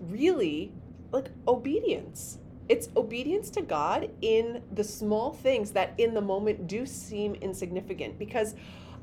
really 0.00 0.72
like 1.12 1.30
obedience. 1.48 2.38
It's 2.68 2.88
obedience 2.96 3.50
to 3.50 3.62
God 3.62 4.10
in 4.22 4.62
the 4.72 4.84
small 4.84 5.32
things 5.32 5.70
that 5.72 5.94
in 5.98 6.14
the 6.14 6.20
moment 6.20 6.66
do 6.66 6.84
seem 6.84 7.34
insignificant 7.36 8.18
because 8.18 8.54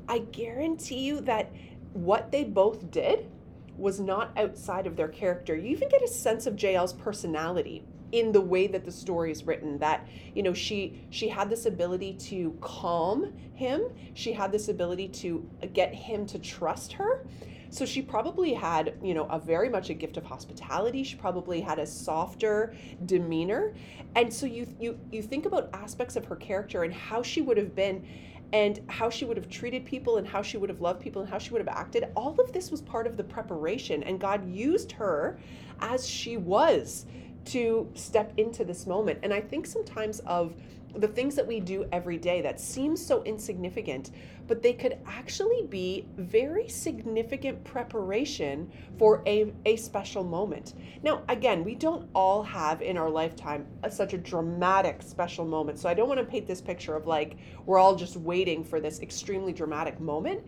I 0.08 0.18
guarantee 0.18 1.00
you 1.00 1.20
that 1.22 1.50
what 1.94 2.30
they 2.30 2.44
both 2.44 2.90
did 2.90 3.30
was 3.76 4.00
not 4.00 4.36
outside 4.36 4.86
of 4.86 4.96
their 4.96 5.08
character. 5.08 5.56
You 5.56 5.70
even 5.70 5.88
get 5.88 6.02
a 6.02 6.08
sense 6.08 6.46
of 6.46 6.56
Jael's 6.56 6.92
personality 6.92 7.84
in 8.12 8.30
the 8.30 8.40
way 8.40 8.68
that 8.68 8.84
the 8.84 8.92
story 8.92 9.32
is 9.32 9.44
written 9.44 9.76
that 9.78 10.06
you 10.36 10.42
know 10.42 10.54
she 10.54 11.04
she 11.10 11.26
had 11.26 11.50
this 11.50 11.66
ability 11.66 12.12
to 12.12 12.56
calm 12.60 13.32
him 13.54 13.82
she 14.14 14.32
had 14.32 14.52
this 14.52 14.68
ability 14.68 15.08
to 15.08 15.44
uh, 15.62 15.66
get 15.72 15.92
him 15.92 16.24
to 16.24 16.38
trust 16.38 16.92
her 16.92 17.26
so 17.74 17.84
she 17.84 18.02
probably 18.02 18.54
had 18.54 18.94
you 19.02 19.14
know 19.14 19.24
a 19.24 19.38
very 19.38 19.68
much 19.68 19.90
a 19.90 19.94
gift 19.94 20.16
of 20.16 20.24
hospitality. 20.24 21.02
She 21.02 21.16
probably 21.16 21.60
had 21.60 21.80
a 21.80 21.86
softer 21.86 22.72
demeanor. 23.04 23.74
And 24.14 24.32
so 24.32 24.46
you 24.46 24.68
you 24.78 24.96
you 25.10 25.22
think 25.22 25.44
about 25.44 25.70
aspects 25.72 26.14
of 26.14 26.24
her 26.26 26.36
character 26.36 26.84
and 26.84 26.94
how 26.94 27.20
she 27.20 27.42
would 27.42 27.56
have 27.56 27.74
been 27.74 28.06
and 28.52 28.80
how 28.88 29.10
she 29.10 29.24
would 29.24 29.36
have 29.36 29.48
treated 29.48 29.84
people 29.84 30.18
and 30.18 30.28
how 30.28 30.40
she 30.40 30.56
would 30.56 30.70
have 30.70 30.80
loved 30.80 31.00
people 31.00 31.22
and 31.22 31.28
how 31.28 31.38
she 31.38 31.50
would 31.50 31.60
have 31.66 31.76
acted. 31.76 32.04
All 32.14 32.40
of 32.40 32.52
this 32.52 32.70
was 32.70 32.80
part 32.80 33.08
of 33.08 33.16
the 33.16 33.24
preparation 33.24 34.04
and 34.04 34.20
god 34.20 34.48
used 34.48 34.92
her 34.92 35.40
as 35.80 36.06
she 36.06 36.36
was 36.36 37.06
to 37.46 37.90
step 37.94 38.32
into 38.36 38.64
this 38.64 38.86
moment. 38.86 39.18
And 39.24 39.34
I 39.34 39.40
think 39.40 39.66
sometimes 39.66 40.20
of 40.20 40.54
the 40.96 41.08
things 41.08 41.34
that 41.34 41.46
we 41.46 41.60
do 41.60 41.86
every 41.92 42.18
day 42.18 42.40
that 42.42 42.60
seem 42.60 42.96
so 42.96 43.22
insignificant, 43.24 44.10
but 44.46 44.62
they 44.62 44.72
could 44.72 44.98
actually 45.06 45.66
be 45.68 46.06
very 46.16 46.68
significant 46.68 47.62
preparation 47.64 48.70
for 48.98 49.22
a, 49.26 49.52
a 49.64 49.76
special 49.76 50.22
moment. 50.22 50.74
Now, 51.02 51.22
again, 51.28 51.64
we 51.64 51.74
don't 51.74 52.08
all 52.14 52.42
have 52.42 52.82
in 52.82 52.96
our 52.96 53.10
lifetime 53.10 53.66
a, 53.82 53.90
such 53.90 54.12
a 54.12 54.18
dramatic 54.18 55.02
special 55.02 55.44
moment. 55.44 55.78
So 55.78 55.88
I 55.88 55.94
don't 55.94 56.08
want 56.08 56.20
to 56.20 56.26
paint 56.26 56.46
this 56.46 56.60
picture 56.60 56.94
of 56.94 57.06
like 57.06 57.36
we're 57.66 57.78
all 57.78 57.96
just 57.96 58.16
waiting 58.16 58.62
for 58.62 58.80
this 58.80 59.00
extremely 59.00 59.52
dramatic 59.52 60.00
moment. 60.00 60.46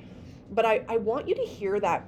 But 0.53 0.65
I, 0.65 0.85
I 0.89 0.97
want 0.99 1.29
you 1.29 1.35
to 1.35 1.43
hear 1.43 1.81
that 1.81 2.07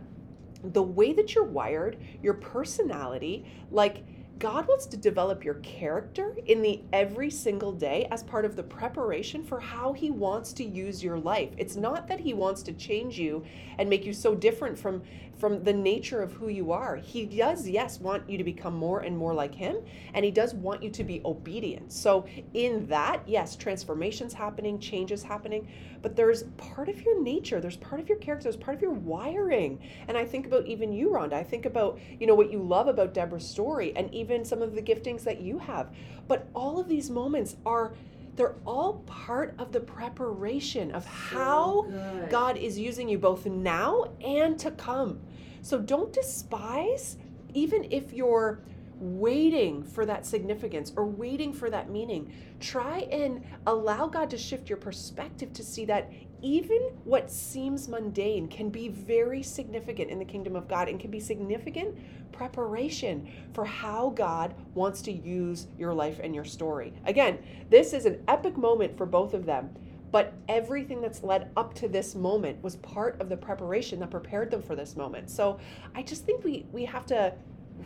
the 0.62 0.82
way 0.82 1.12
that 1.12 1.34
you're 1.34 1.44
wired, 1.44 1.98
your 2.22 2.34
personality, 2.34 3.44
like, 3.70 4.04
God 4.38 4.68
wants 4.68 4.86
to 4.86 4.96
develop 4.96 5.42
your 5.42 5.54
character 5.54 6.36
in 6.46 6.62
the 6.62 6.80
every 6.92 7.28
single 7.28 7.72
day 7.72 8.06
as 8.12 8.22
part 8.22 8.44
of 8.44 8.54
the 8.54 8.62
preparation 8.62 9.42
for 9.42 9.58
how 9.58 9.92
He 9.92 10.10
wants 10.10 10.52
to 10.54 10.64
use 10.64 11.02
your 11.02 11.18
life. 11.18 11.50
It's 11.56 11.74
not 11.74 12.06
that 12.06 12.20
He 12.20 12.34
wants 12.34 12.62
to 12.64 12.72
change 12.72 13.18
you 13.18 13.44
and 13.78 13.90
make 13.90 14.04
you 14.04 14.12
so 14.12 14.36
different 14.36 14.78
from 14.78 15.02
from 15.38 15.62
the 15.62 15.72
nature 15.72 16.20
of 16.20 16.32
who 16.32 16.48
you 16.48 16.72
are. 16.72 16.96
He 16.96 17.24
does, 17.24 17.68
yes, 17.68 18.00
want 18.00 18.28
you 18.28 18.36
to 18.36 18.44
become 18.44 18.74
more 18.74 19.00
and 19.00 19.16
more 19.16 19.32
like 19.32 19.54
Him, 19.54 19.76
and 20.14 20.24
He 20.24 20.30
does 20.30 20.54
want 20.54 20.82
you 20.82 20.90
to 20.90 21.04
be 21.04 21.22
obedient. 21.24 21.92
So, 21.92 22.26
in 22.54 22.86
that, 22.88 23.22
yes, 23.26 23.56
transformations 23.56 24.34
happening, 24.34 24.78
changes 24.78 25.22
happening, 25.22 25.68
but 26.02 26.16
there's 26.16 26.44
part 26.56 26.88
of 26.88 27.00
your 27.02 27.22
nature, 27.22 27.60
there's 27.60 27.76
part 27.76 28.00
of 28.00 28.08
your 28.08 28.18
character, 28.18 28.44
there's 28.44 28.56
part 28.56 28.76
of 28.76 28.82
your 28.82 28.92
wiring. 28.92 29.78
And 30.08 30.16
I 30.16 30.24
think 30.24 30.46
about 30.46 30.66
even 30.66 30.92
you, 30.92 31.10
Rhonda. 31.10 31.34
I 31.34 31.44
think 31.44 31.66
about, 31.66 31.98
you 32.18 32.26
know, 32.26 32.34
what 32.34 32.50
you 32.50 32.60
love 32.60 32.88
about 32.88 33.14
Deborah's 33.14 33.48
story 33.48 33.92
and 33.96 34.12
even 34.12 34.44
some 34.44 34.62
of 34.62 34.74
the 34.74 34.82
giftings 34.82 35.22
that 35.24 35.40
you 35.40 35.58
have. 35.58 35.90
But 36.26 36.48
all 36.54 36.78
of 36.78 36.88
these 36.88 37.10
moments 37.10 37.56
are 37.64 37.94
they're 38.38 38.54
all 38.64 39.02
part 39.04 39.56
of 39.58 39.72
the 39.72 39.80
preparation 39.80 40.92
of 40.92 41.04
how 41.04 41.86
God 42.30 42.56
is 42.56 42.78
using 42.78 43.08
you 43.08 43.18
both 43.18 43.46
now 43.46 44.12
and 44.24 44.56
to 44.60 44.70
come. 44.70 45.18
So 45.68 45.78
don't 45.78 46.10
despise, 46.14 47.18
even 47.52 47.88
if 47.90 48.14
you're 48.14 48.62
waiting 48.98 49.82
for 49.82 50.06
that 50.06 50.24
significance 50.24 50.94
or 50.96 51.04
waiting 51.04 51.52
for 51.52 51.68
that 51.68 51.90
meaning. 51.90 52.32
Try 52.58 53.00
and 53.12 53.44
allow 53.66 54.06
God 54.06 54.30
to 54.30 54.38
shift 54.38 54.70
your 54.70 54.78
perspective 54.78 55.52
to 55.52 55.62
see 55.62 55.84
that 55.84 56.10
even 56.40 56.78
what 57.04 57.30
seems 57.30 57.86
mundane 57.86 58.48
can 58.48 58.70
be 58.70 58.88
very 58.88 59.42
significant 59.42 60.10
in 60.10 60.18
the 60.18 60.24
kingdom 60.24 60.56
of 60.56 60.68
God 60.68 60.88
and 60.88 60.98
can 60.98 61.10
be 61.10 61.20
significant 61.20 61.98
preparation 62.32 63.30
for 63.52 63.66
how 63.66 64.08
God 64.16 64.54
wants 64.72 65.02
to 65.02 65.12
use 65.12 65.66
your 65.76 65.92
life 65.92 66.18
and 66.22 66.34
your 66.34 66.46
story. 66.46 66.94
Again, 67.04 67.40
this 67.68 67.92
is 67.92 68.06
an 68.06 68.24
epic 68.26 68.56
moment 68.56 68.96
for 68.96 69.04
both 69.04 69.34
of 69.34 69.44
them. 69.44 69.68
But 70.10 70.34
everything 70.48 71.00
that's 71.00 71.22
led 71.22 71.50
up 71.56 71.74
to 71.74 71.88
this 71.88 72.14
moment 72.14 72.62
was 72.62 72.76
part 72.76 73.20
of 73.20 73.28
the 73.28 73.36
preparation 73.36 74.00
that 74.00 74.10
prepared 74.10 74.50
them 74.50 74.62
for 74.62 74.74
this 74.74 74.96
moment. 74.96 75.30
So 75.30 75.58
I 75.94 76.02
just 76.02 76.24
think 76.24 76.44
we 76.44 76.66
we 76.72 76.84
have 76.84 77.06
to 77.06 77.34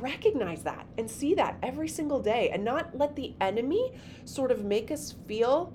recognize 0.00 0.62
that 0.62 0.86
and 0.98 1.10
see 1.10 1.34
that 1.34 1.58
every 1.62 1.88
single 1.88 2.20
day 2.20 2.50
and 2.50 2.64
not 2.64 2.96
let 2.96 3.14
the 3.14 3.34
enemy 3.40 3.92
sort 4.24 4.50
of 4.50 4.64
make 4.64 4.90
us 4.90 5.14
feel 5.26 5.74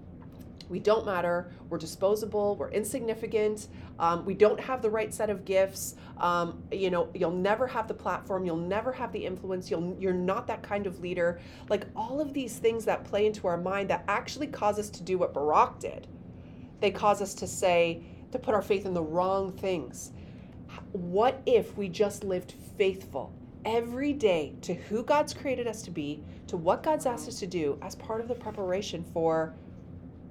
we 0.69 0.79
don't 0.79 1.05
matter, 1.05 1.51
we're 1.69 1.77
disposable, 1.77 2.55
we're 2.57 2.71
insignificant, 2.71 3.69
um, 3.99 4.25
we 4.25 4.33
don't 4.33 4.59
have 4.59 4.81
the 4.81 4.89
right 4.89 5.13
set 5.13 5.29
of 5.29 5.45
gifts. 5.45 5.95
Um, 6.17 6.61
you 6.71 6.89
know, 6.89 7.09
you'll 7.13 7.31
never 7.31 7.67
have 7.67 7.87
the 7.87 7.93
platform, 7.93 8.45
you'll 8.45 8.57
never 8.57 8.91
have 8.91 9.13
the 9.13 9.25
influence, 9.25 9.71
you'll, 9.71 9.95
you're 9.99 10.13
not 10.13 10.47
that 10.47 10.63
kind 10.63 10.85
of 10.85 10.99
leader. 10.99 11.39
Like 11.69 11.85
all 11.95 12.19
of 12.19 12.33
these 12.33 12.57
things 12.57 12.83
that 12.85 13.05
play 13.05 13.25
into 13.25 13.47
our 13.47 13.57
mind 13.57 13.89
that 13.89 14.03
actually 14.07 14.47
cause 14.47 14.77
us 14.77 14.89
to 14.89 15.03
do 15.03 15.17
what 15.17 15.33
Barak 15.33 15.79
did 15.79 16.07
they 16.79 16.91
cause 16.91 17.21
us 17.21 17.33
to 17.35 17.47
say, 17.47 18.01
to 18.31 18.39
put 18.39 18.53
our 18.53 18.61
faith 18.61 18.85
in 18.85 18.93
the 18.93 19.01
wrong 19.01 19.51
things. 19.51 20.11
What 20.91 21.41
if 21.45 21.77
we 21.77 21.89
just 21.89 22.23
lived 22.23 22.53
faithful 22.77 23.33
every 23.65 24.13
day 24.13 24.55
to 24.61 24.73
who 24.73 25.03
God's 25.03 25.33
created 25.33 25.67
us 25.67 25.81
to 25.83 25.91
be, 25.91 26.23
to 26.47 26.57
what 26.57 26.83
God's 26.83 27.05
asked 27.05 27.27
us 27.27 27.39
to 27.39 27.47
do 27.47 27.77
as 27.81 27.95
part 27.95 28.21
of 28.21 28.27
the 28.27 28.35
preparation 28.35 29.03
for 29.13 29.53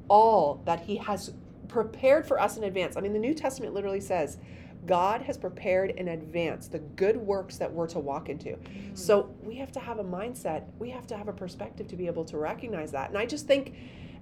all 0.09 0.63
that 0.65 0.81
He 0.81 0.97
has 0.97 1.33
prepared 1.69 2.27
for 2.27 2.41
us 2.41 2.57
in 2.57 2.65
advance? 2.65 2.97
I 2.97 3.01
mean, 3.01 3.13
the 3.13 3.19
New 3.19 3.35
Testament 3.35 3.75
literally 3.75 4.01
says, 4.01 4.39
God 4.87 5.23
has 5.23 5.37
prepared 5.37 5.91
in 5.91 6.09
advance 6.09 6.69
the 6.69 6.79
good 6.79 7.17
works 7.17 7.57
that 7.57 7.73
we're 7.73 7.89
to 7.89 7.99
walk 7.99 8.29
into. 8.29 8.51
Mm. 8.51 8.97
So 8.97 9.35
we 9.43 9.57
have 9.57 9.73
to 9.73 9.81
have 9.81 9.99
a 9.99 10.05
mindset, 10.05 10.65
we 10.79 10.91
have 10.91 11.07
to 11.09 11.17
have 11.17 11.29
a 11.29 11.33
perspective 11.33 11.89
to 11.89 11.97
be 11.97 12.07
able 12.07 12.25
to 12.27 12.39
recognize 12.39 12.93
that. 12.93 13.09
And 13.09 13.19
I 13.19 13.27
just 13.27 13.47
think 13.47 13.75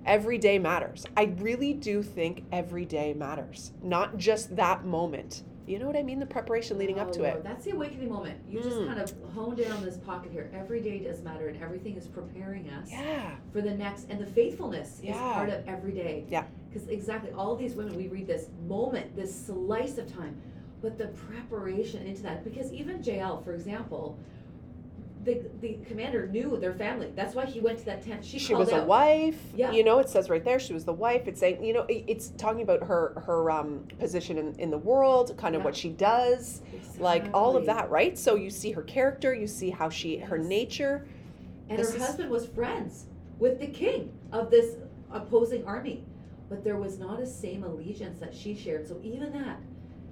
every 0.06 0.38
day 0.38 0.58
matters. 0.58 1.06
I 1.16 1.34
really 1.38 1.72
do 1.72 2.02
think 2.02 2.44
every 2.52 2.84
day 2.84 3.14
matters, 3.14 3.72
not 3.82 4.16
just 4.16 4.54
that 4.56 4.84
moment. 4.84 5.42
You 5.66 5.78
know 5.78 5.86
what 5.86 5.96
I 5.96 6.02
mean? 6.02 6.18
The 6.20 6.26
preparation 6.26 6.76
leading 6.76 6.98
oh, 6.98 7.02
up 7.02 7.12
to 7.12 7.22
Lord. 7.22 7.36
it. 7.36 7.44
That's 7.44 7.64
the 7.64 7.70
awakening 7.70 8.10
moment. 8.10 8.38
You 8.46 8.58
mm. 8.58 8.64
just 8.64 8.86
kind 8.86 9.00
of 9.00 9.12
honed 9.34 9.58
in 9.60 9.72
on 9.72 9.82
this 9.82 9.96
pocket 9.96 10.30
here. 10.30 10.50
Every 10.52 10.80
day 10.80 10.98
does 10.98 11.22
matter, 11.22 11.48
and 11.48 11.62
everything 11.62 11.96
is 11.96 12.06
preparing 12.06 12.68
us 12.68 12.90
yeah. 12.90 13.36
for 13.50 13.62
the 13.62 13.70
next. 13.70 14.06
And 14.10 14.20
the 14.20 14.26
faithfulness 14.26 15.00
yeah. 15.02 15.12
is 15.12 15.16
part 15.16 15.48
of 15.48 15.66
every 15.66 15.92
day. 15.92 16.26
Yeah. 16.28 16.44
Because 16.70 16.88
exactly, 16.88 17.32
all 17.32 17.56
these 17.56 17.74
women, 17.74 17.96
we 17.96 18.08
read 18.08 18.26
this 18.26 18.48
moment, 18.66 19.16
this 19.16 19.46
slice 19.46 19.96
of 19.96 20.12
time, 20.12 20.38
but 20.82 20.98
the 20.98 21.06
preparation 21.06 22.06
into 22.06 22.22
that. 22.22 22.44
Because 22.44 22.70
even 22.70 23.02
Jael, 23.02 23.40
for 23.40 23.54
example, 23.54 24.18
the, 25.24 25.42
the 25.60 25.78
commander 25.86 26.26
knew 26.26 26.56
their 26.58 26.74
family. 26.74 27.10
That's 27.14 27.34
why 27.34 27.46
he 27.46 27.60
went 27.60 27.78
to 27.78 27.84
that 27.86 28.02
tent. 28.02 28.24
She, 28.24 28.38
she 28.38 28.54
was 28.54 28.70
out. 28.70 28.82
a 28.82 28.84
wife. 28.84 29.40
Yeah. 29.54 29.72
You 29.72 29.82
know, 29.82 29.98
it 29.98 30.08
says 30.08 30.28
right 30.28 30.44
there 30.44 30.58
she 30.58 30.72
was 30.72 30.84
the 30.84 30.92
wife. 30.92 31.26
It's 31.26 31.40
saying, 31.40 31.64
you 31.64 31.72
know, 31.72 31.86
it's 31.88 32.28
talking 32.36 32.62
about 32.62 32.82
her 32.84 33.22
her 33.26 33.50
um, 33.50 33.86
position 33.98 34.38
in, 34.38 34.54
in 34.56 34.70
the 34.70 34.78
world, 34.78 35.36
kind 35.36 35.54
of 35.54 35.60
yeah. 35.60 35.64
what 35.64 35.76
she 35.76 35.88
does, 35.88 36.62
exactly. 36.72 37.02
like 37.02 37.30
all 37.32 37.56
of 37.56 37.66
that, 37.66 37.90
right? 37.90 38.18
So 38.18 38.34
you 38.34 38.50
see 38.50 38.72
her 38.72 38.82
character, 38.82 39.34
you 39.34 39.46
see 39.46 39.70
how 39.70 39.88
she 39.88 40.18
yes. 40.18 40.28
her 40.28 40.38
nature. 40.38 41.06
And 41.68 41.78
this 41.78 41.90
her 41.90 41.96
is... 41.96 42.06
husband 42.06 42.30
was 42.30 42.46
friends 42.46 43.06
with 43.38 43.58
the 43.60 43.66
king 43.66 44.12
of 44.32 44.50
this 44.50 44.76
opposing 45.10 45.64
army, 45.64 46.04
but 46.48 46.62
there 46.62 46.76
was 46.76 46.98
not 46.98 47.20
a 47.20 47.26
same 47.26 47.64
allegiance 47.64 48.20
that 48.20 48.34
she 48.34 48.54
shared. 48.54 48.86
So 48.86 49.00
even 49.02 49.32
that, 49.32 49.58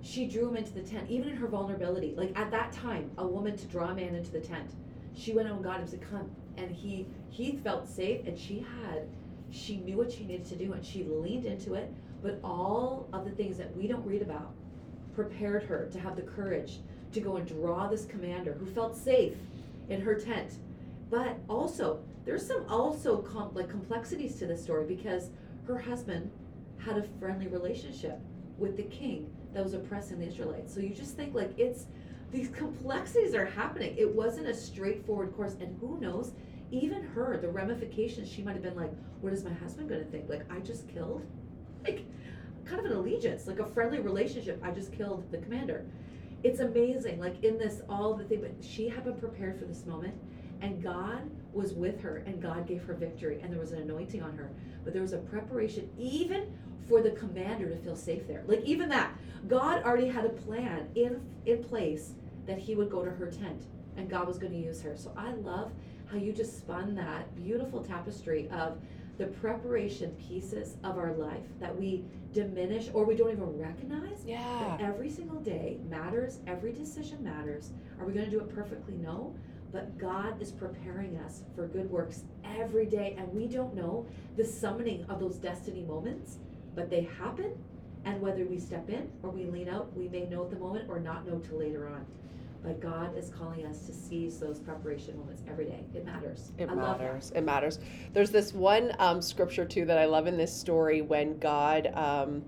she 0.00 0.26
drew 0.26 0.48
him 0.48 0.56
into 0.56 0.72
the 0.72 0.82
tent, 0.82 1.08
even 1.10 1.28
in 1.28 1.36
her 1.36 1.46
vulnerability. 1.46 2.14
Like 2.16 2.36
at 2.36 2.50
that 2.50 2.72
time, 2.72 3.10
a 3.18 3.26
woman 3.26 3.56
to 3.56 3.66
draw 3.66 3.90
a 3.90 3.94
man 3.94 4.14
into 4.14 4.30
the 4.30 4.40
tent 4.40 4.70
she 5.14 5.32
went 5.32 5.48
out 5.48 5.54
and 5.54 5.64
got 5.64 5.80
him 5.80 5.88
to 5.88 5.96
come 5.98 6.30
and 6.56 6.70
he 6.70 7.06
he 7.30 7.52
felt 7.64 7.88
safe 7.88 8.26
and 8.26 8.38
she 8.38 8.64
had 8.82 9.06
she 9.50 9.76
knew 9.78 9.96
what 9.96 10.10
she 10.10 10.24
needed 10.24 10.46
to 10.46 10.56
do 10.56 10.72
and 10.72 10.84
she 10.84 11.04
leaned 11.04 11.44
into 11.44 11.74
it. 11.74 11.92
But 12.22 12.38
all 12.42 13.08
of 13.12 13.24
the 13.24 13.30
things 13.30 13.58
that 13.58 13.76
we 13.76 13.86
don't 13.86 14.06
read 14.06 14.22
about 14.22 14.52
prepared 15.14 15.64
her 15.64 15.88
to 15.92 16.00
have 16.00 16.16
the 16.16 16.22
courage 16.22 16.78
to 17.12 17.20
go 17.20 17.36
and 17.36 17.46
draw 17.46 17.88
this 17.88 18.06
commander 18.06 18.54
who 18.54 18.66
felt 18.66 18.96
safe 18.96 19.34
in 19.88 20.00
her 20.00 20.14
tent. 20.14 20.54
But 21.10 21.38
also 21.48 22.00
there's 22.24 22.46
some 22.46 22.64
also 22.68 23.18
com- 23.18 23.50
like 23.54 23.68
complexities 23.68 24.36
to 24.36 24.46
this 24.46 24.62
story 24.62 24.86
because 24.86 25.30
her 25.66 25.78
husband 25.78 26.30
had 26.78 26.96
a 26.96 27.02
friendly 27.20 27.48
relationship 27.48 28.18
with 28.58 28.76
the 28.76 28.84
king 28.84 29.30
that 29.52 29.62
was 29.62 29.74
oppressing 29.74 30.18
the 30.18 30.26
israelites. 30.26 30.72
So 30.72 30.80
you 30.80 30.90
just 30.90 31.16
think 31.16 31.34
like 31.34 31.58
it's 31.58 31.86
these 32.32 32.48
complexities 32.48 33.34
are 33.34 33.44
happening. 33.44 33.94
It 33.98 34.12
wasn't 34.14 34.48
a 34.48 34.54
straightforward 34.54 35.36
course, 35.36 35.56
and 35.60 35.78
who 35.80 36.00
knows, 36.00 36.32
even 36.70 37.02
her, 37.02 37.36
the 37.36 37.48
ramifications, 37.48 38.28
she 38.30 38.42
might 38.42 38.54
have 38.54 38.62
been 38.62 38.76
like, 38.76 38.92
what 39.20 39.32
is 39.32 39.44
my 39.44 39.52
husband 39.52 39.88
going 39.90 40.02
to 40.02 40.10
think? 40.10 40.28
Like, 40.28 40.50
I 40.50 40.60
just 40.60 40.88
killed? 40.88 41.24
Like, 41.84 42.06
kind 42.64 42.78
of 42.78 42.86
an 42.86 42.96
allegiance, 42.96 43.48
like 43.48 43.58
a 43.58 43.66
friendly 43.66 43.98
relationship. 43.98 44.62
I 44.62 44.70
just 44.70 44.92
killed 44.92 45.28
the 45.32 45.38
commander. 45.38 45.84
It's 46.44 46.60
amazing, 46.60 47.18
like, 47.18 47.42
in 47.42 47.58
this, 47.58 47.82
all 47.88 48.14
the 48.14 48.24
thing, 48.24 48.40
but 48.40 48.52
she 48.64 48.88
had 48.88 49.02
been 49.04 49.16
prepared 49.16 49.58
for 49.58 49.64
this 49.64 49.84
moment. 49.84 50.14
and 50.60 50.80
God 50.82 51.28
was 51.52 51.74
with 51.74 52.00
her, 52.00 52.18
and 52.26 52.40
God 52.40 52.66
gave 52.68 52.84
her 52.84 52.94
victory, 52.94 53.40
and 53.42 53.52
there 53.52 53.58
was 53.58 53.72
an 53.72 53.82
anointing 53.82 54.22
on 54.22 54.36
her. 54.36 54.50
But 54.84 54.92
there 54.92 55.02
was 55.02 55.12
a 55.12 55.18
preparation, 55.18 55.90
even 55.98 56.56
for 56.88 57.02
the 57.02 57.10
commander 57.10 57.68
to 57.68 57.76
feel 57.76 57.96
safe 57.96 58.26
there. 58.26 58.44
Like 58.46 58.62
even 58.64 58.88
that, 58.90 59.16
God 59.48 59.82
already 59.82 60.08
had 60.08 60.24
a 60.24 60.30
plan 60.30 60.88
in 60.94 61.20
in 61.46 61.62
place 61.64 62.14
that 62.46 62.58
He 62.58 62.74
would 62.74 62.90
go 62.90 63.04
to 63.04 63.10
her 63.10 63.26
tent, 63.26 63.66
and 63.96 64.08
God 64.08 64.26
was 64.26 64.38
going 64.38 64.52
to 64.52 64.58
use 64.58 64.82
her. 64.82 64.96
So 64.96 65.12
I 65.16 65.32
love 65.32 65.72
how 66.10 66.18
you 66.18 66.32
just 66.32 66.58
spun 66.58 66.94
that 66.96 67.34
beautiful 67.36 67.82
tapestry 67.82 68.48
of 68.50 68.78
the 69.18 69.26
preparation 69.26 70.10
pieces 70.12 70.76
of 70.84 70.98
our 70.98 71.12
life 71.12 71.46
that 71.60 71.78
we 71.78 72.04
diminish 72.32 72.88
or 72.94 73.04
we 73.04 73.14
don't 73.14 73.30
even 73.30 73.58
recognize. 73.58 74.24
Yeah. 74.26 74.38
That 74.60 74.80
every 74.80 75.10
single 75.10 75.40
day 75.40 75.78
matters, 75.88 76.38
every 76.46 76.72
decision 76.72 77.22
matters. 77.22 77.70
Are 78.00 78.06
we 78.06 78.12
going 78.12 78.24
to 78.24 78.30
do 78.30 78.40
it 78.40 78.54
perfectly? 78.54 78.94
No. 78.94 79.34
But 79.70 79.96
God 79.98 80.40
is 80.40 80.50
preparing 80.50 81.16
us 81.18 81.42
for 81.54 81.66
good 81.66 81.90
works 81.90 82.24
every 82.44 82.86
day, 82.86 83.14
and 83.18 83.32
we 83.32 83.46
don't 83.46 83.74
know 83.74 84.06
the 84.36 84.44
summoning 84.44 85.04
of 85.08 85.18
those 85.18 85.36
destiny 85.36 85.82
moments, 85.82 86.38
but 86.74 86.90
they 86.90 87.02
happen. 87.18 87.52
And 88.04 88.20
whether 88.20 88.44
we 88.44 88.58
step 88.58 88.88
in 88.88 89.10
or 89.22 89.30
we 89.30 89.44
lean 89.44 89.68
out, 89.68 89.96
we 89.96 90.08
may 90.08 90.26
know 90.26 90.44
at 90.44 90.50
the 90.50 90.58
moment 90.58 90.88
or 90.88 90.98
not 90.98 91.26
know 91.26 91.38
till 91.38 91.58
later 91.58 91.88
on. 91.88 92.04
But 92.62 92.80
God 92.80 93.16
is 93.16 93.30
calling 93.30 93.66
us 93.66 93.86
to 93.86 93.92
seize 93.92 94.38
those 94.38 94.60
preparation 94.60 95.18
moments 95.18 95.42
every 95.48 95.64
day. 95.64 95.84
It 95.94 96.04
matters. 96.04 96.52
It 96.58 96.70
I 96.70 96.74
matters. 96.74 97.32
It 97.34 97.42
matters. 97.42 97.80
There's 98.12 98.30
this 98.30 98.52
one 98.52 98.92
um, 99.00 99.20
scripture 99.20 99.64
too 99.64 99.84
that 99.86 99.98
I 99.98 100.04
love 100.04 100.26
in 100.26 100.36
this 100.36 100.54
story 100.54 101.02
when 101.02 101.38
God. 101.38 101.92
Um, 101.94 102.44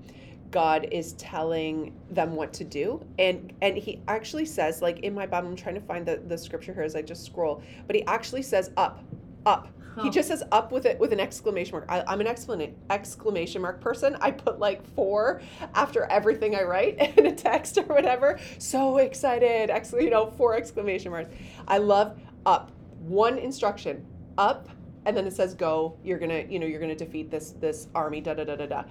God 0.54 0.86
is 0.92 1.14
telling 1.14 1.92
them 2.10 2.36
what 2.36 2.52
to 2.52 2.62
do. 2.62 3.04
And 3.18 3.52
and 3.60 3.76
he 3.76 4.00
actually 4.06 4.44
says, 4.44 4.80
like 4.80 5.00
in 5.00 5.12
my 5.12 5.26
Bible, 5.26 5.48
I'm 5.48 5.56
trying 5.56 5.74
to 5.74 5.80
find 5.80 6.06
the, 6.06 6.22
the 6.28 6.38
scripture 6.38 6.72
here 6.72 6.84
as 6.84 6.94
I 6.94 7.02
just 7.02 7.26
scroll, 7.26 7.60
but 7.88 7.96
he 7.96 8.04
actually 8.06 8.42
says 8.42 8.70
up, 8.76 9.02
up. 9.46 9.66
He 10.02 10.10
just 10.10 10.28
says 10.28 10.42
up 10.52 10.72
with 10.72 10.86
it 10.86 10.98
with 10.98 11.12
an 11.12 11.20
exclamation 11.20 11.72
mark. 11.72 11.86
I, 11.88 12.02
I'm 12.06 12.20
an 12.20 12.26
exclamation 12.26 13.62
mark 13.62 13.80
person. 13.80 14.16
I 14.20 14.30
put 14.30 14.58
like 14.58 14.84
four 14.94 15.40
after 15.74 16.04
everything 16.06 16.56
I 16.56 16.62
write 16.62 16.98
in 17.18 17.26
a 17.26 17.34
text 17.34 17.78
or 17.78 17.84
whatever. 17.84 18.38
So 18.58 18.98
excited! 18.98 19.70
Ex, 19.70 19.92
you 19.92 20.10
know, 20.10 20.30
four 20.32 20.54
exclamation 20.54 21.10
marks. 21.10 21.34
I 21.68 21.78
love 21.78 22.18
up. 22.46 22.72
One 23.00 23.38
instruction 23.38 24.04
up, 24.38 24.68
and 25.04 25.16
then 25.16 25.26
it 25.26 25.34
says 25.34 25.54
go. 25.54 25.98
You're 26.02 26.18
gonna, 26.18 26.44
you 26.48 26.58
know, 26.58 26.66
you're 26.66 26.80
gonna 26.80 26.94
defeat 26.94 27.30
this 27.30 27.50
this 27.52 27.88
army. 27.94 28.20
Da 28.20 28.34
da 28.34 28.44
da 28.44 28.56
da 28.56 28.66
da. 28.66 28.84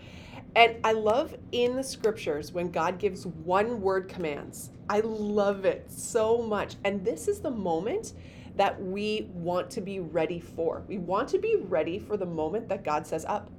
And 0.56 0.76
I 0.84 0.91
love 0.91 1.36
in 1.51 1.76
the 1.76 1.84
scriptures 1.84 2.51
when 2.51 2.70
God 2.70 2.99
gives 2.99 3.26
one 3.26 3.82
word 3.82 4.08
commands. 4.08 4.70
I 4.88 4.99
love 4.99 5.66
it 5.66 5.91
so 5.91 6.43
much. 6.43 6.76
And 6.84 7.04
this 7.04 7.28
is 7.28 7.39
the 7.39 7.49
moment 7.49 8.14
that 8.56 8.82
we 8.82 9.30
want 9.34 9.70
to 9.72 9.82
be 9.82 9.99
ready 9.99 10.39
for. 10.39 10.84
We 10.88 10.97
want 10.97 11.30
to 11.30 11.39
be 11.39 11.58
ready 11.58 11.99
for 11.99 12.18
the 12.18 12.26
moment 12.26 12.70
that 12.70 12.84
God 12.84 13.08
says, 13.08 13.26
up, 13.26 13.49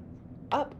up. 0.53 0.75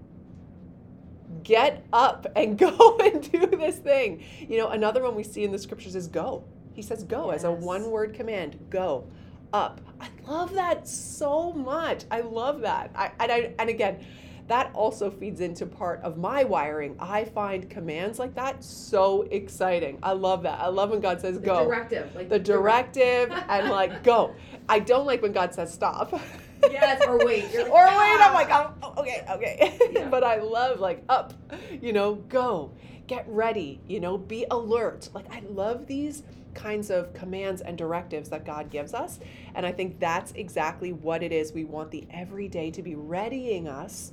Get 1.43 1.85
up 1.93 2.27
and 2.37 2.57
go 2.59 2.99
and 2.99 3.31
do 3.31 3.47
this 3.47 3.79
thing. 3.79 4.25
You 4.49 4.59
know, 4.59 4.69
another 4.69 5.03
one 5.03 5.15
we 5.15 5.25
see 5.25 5.45
in 5.45 5.53
the 5.53 5.59
scriptures 5.59 5.97
is 5.97 6.07
go. 6.07 6.45
He 6.75 6.83
says 6.83 7.05
go 7.05 7.31
as 7.31 7.45
a 7.45 7.51
one 7.51 7.91
word 7.91 8.15
command 8.15 8.59
go, 8.71 9.07
up. 9.53 9.81
I 10.01 10.09
love 10.27 10.53
that 10.55 10.89
so 10.89 11.53
much. 11.53 12.05
I 12.11 12.21
love 12.21 12.61
that. 12.63 12.91
I, 12.95 13.13
and, 13.21 13.33
I, 13.33 13.55
and 13.59 13.71
again, 13.71 14.05
that 14.47 14.71
also 14.75 15.11
feeds 15.11 15.41
into 15.41 15.65
part 15.65 16.03
of 16.03 16.19
my 16.19 16.45
wiring. 16.45 16.97
I 17.01 17.25
find 17.25 17.69
commands 17.71 18.19
like 18.19 18.35
that 18.35 18.63
so 18.63 19.23
exciting. 19.31 19.99
I 20.03 20.13
love 20.13 20.43
that. 20.43 20.61
I 20.61 20.69
love 20.69 20.91
when 20.91 21.01
God 21.01 21.21
says 21.21 21.37
The 21.37 21.47
go 21.47 21.65
directive. 21.65 22.15
Like 22.15 22.29
the 22.29 22.39
directive 22.39 23.33
and 23.49 23.71
like 23.71 24.03
go. 24.05 24.35
I 24.69 24.81
don't 24.81 25.07
like 25.07 25.23
when 25.23 25.33
God 25.33 25.55
says 25.55 25.73
stop. 25.73 26.21
Yes, 26.71 27.03
or 27.07 27.19
wait. 27.25 27.45
Like, 27.55 27.71
or 27.71 27.85
wait, 27.85 28.21
I'm 28.21 28.31
"Ah." 28.31 28.35
like, 28.35 28.51
oh, 28.51 28.75
oh, 28.83 29.01
okay, 29.03 29.25
okay. 29.31 29.79
Yeah. 29.93 30.09
but 30.11 30.25
I 30.25 30.41
love 30.41 30.81
like 30.81 31.03
up, 31.09 31.33
you 31.81 31.93
know, 31.93 32.15
go, 32.15 32.73
get 33.07 33.27
ready, 33.29 33.81
you 33.87 34.01
know, 34.01 34.19
be 34.19 34.47
alert. 34.51 35.09
Like 35.15 35.27
I 35.33 35.41
love 35.49 35.87
these 35.87 36.23
kinds 36.55 36.91
of 36.91 37.13
commands 37.15 37.61
and 37.61 37.77
directives 37.77 38.29
that 38.29 38.45
God 38.45 38.71
gives 38.71 38.95
us. 38.95 39.19
And 39.55 39.67
I 39.67 39.73
think 39.73 39.99
that's 39.99 40.33
exactly 40.33 40.93
what 40.93 41.23
it 41.23 41.33
is 41.33 41.53
we 41.53 41.65
want 41.65 41.91
the 41.91 42.07
everyday 42.11 42.71
to 42.73 42.83
be 42.83 42.95
readying 42.95 43.69
us 43.69 44.13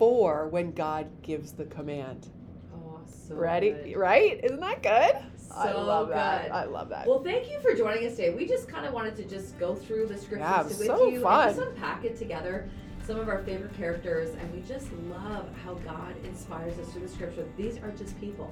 for 0.00 0.48
when 0.48 0.72
God 0.72 1.08
gives 1.20 1.52
the 1.52 1.66
command. 1.66 2.28
Oh, 2.74 3.00
so 3.06 3.34
Ready? 3.34 3.72
good. 3.72 3.96
Right? 3.98 4.40
Isn't 4.42 4.58
that 4.60 4.82
good? 4.82 5.14
I 5.54 5.72
So 5.72 5.82
love 5.84 6.08
that. 6.08 6.44
good. 6.44 6.52
I 6.52 6.64
love 6.64 6.88
that. 6.88 7.06
Well, 7.06 7.22
thank 7.22 7.50
you 7.50 7.60
for 7.60 7.74
joining 7.74 8.06
us 8.06 8.16
today. 8.16 8.30
We 8.30 8.46
just 8.46 8.66
kind 8.66 8.86
of 8.86 8.94
wanted 8.94 9.14
to 9.16 9.24
just 9.24 9.58
go 9.58 9.74
through 9.74 10.06
the 10.06 10.16
scriptures 10.16 10.38
Yeah, 10.40 10.62
with 10.62 10.86
so 10.86 11.06
you 11.06 11.20
fun. 11.20 11.48
and 11.50 11.56
just 11.58 11.68
unpack 11.68 12.06
it 12.06 12.16
together. 12.16 12.70
Some 13.06 13.20
of 13.20 13.28
our 13.28 13.40
favorite 13.42 13.76
characters, 13.76 14.30
and 14.40 14.50
we 14.54 14.62
just 14.62 14.90
love 15.10 15.44
how 15.66 15.74
God 15.74 16.14
inspires 16.24 16.78
us 16.78 16.88
through 16.92 17.02
the 17.02 17.08
scripture. 17.08 17.44
These 17.58 17.76
are 17.76 17.90
just 17.90 18.18
people. 18.18 18.50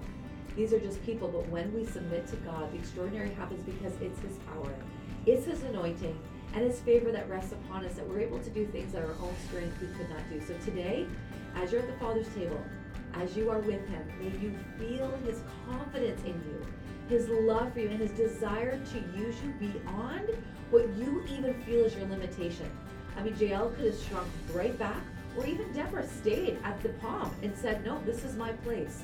These 0.55 0.75
are 0.75 0.81
just 0.81 1.03
people, 1.03 1.29
but 1.29 1.49
when 1.49 1.73
we 1.73 1.87
submit 1.87 2.27
to 2.27 2.37
God, 2.37 2.71
the 2.73 2.77
extraordinary 2.79 3.31
happens 3.31 3.63
because 3.63 3.95
it's 4.03 4.21
His 4.21 4.37
power, 4.53 4.75
it's 5.25 5.47
His 5.47 5.63
anointing, 5.63 6.19
and 6.55 6.65
His 6.65 6.81
favor 6.81 7.11
that 7.13 7.29
rests 7.31 7.53
upon 7.53 7.87
us 7.87 7.95
that 7.95 8.07
we're 8.07 8.21
able 8.21 8.41
to 8.41 8.51
do 8.51 8.67
things 8.67 8.93
that 8.93 9.03
our 9.03 9.13
own 9.23 9.35
strength 9.47 9.81
we 9.81 9.87
could 9.97 10.11
not 10.11 10.21
do. 10.29 10.41
So 10.45 10.55
today, 10.65 11.07
as 11.57 11.73
you're 11.73 11.83
at 11.83 11.89
the 11.89 11.99
Father's 11.99 12.29
table, 12.35 12.63
as 13.15 13.37
you 13.37 13.51
are 13.51 13.59
with 13.59 13.87
Him, 13.89 14.03
may 14.21 14.39
you 14.39 14.55
feel 14.79 15.11
His 15.25 15.41
confidence 15.67 16.21
in 16.23 16.35
you, 16.47 16.67
His 17.09 17.29
love 17.29 17.73
for 17.73 17.81
you, 17.81 17.89
and 17.89 18.01
His 18.01 18.13
desire 18.13 18.79
to 18.79 19.19
use 19.19 19.37
you 19.43 19.53
beyond 19.59 20.31
what 20.71 20.89
you 20.97 21.25
even 21.31 21.55
feel 21.63 21.85
is 21.85 21.95
your 21.95 22.07
limitation. 22.09 22.71
I 23.17 23.23
mean, 23.23 23.35
Jael 23.39 23.71
could 23.71 23.87
have 23.87 24.03
shrunk 24.03 24.29
right 24.53 24.79
back, 24.79 25.03
or 25.37 25.47
even 25.47 25.73
Deborah 25.73 26.07
stayed 26.07 26.59
at 26.63 26.81
the 26.83 26.91
palm 26.91 27.35
and 27.43 27.57
said, 27.57 27.85
No, 27.85 28.01
this 28.05 28.25
is 28.25 28.37
my 28.37 28.53
place. 28.53 29.03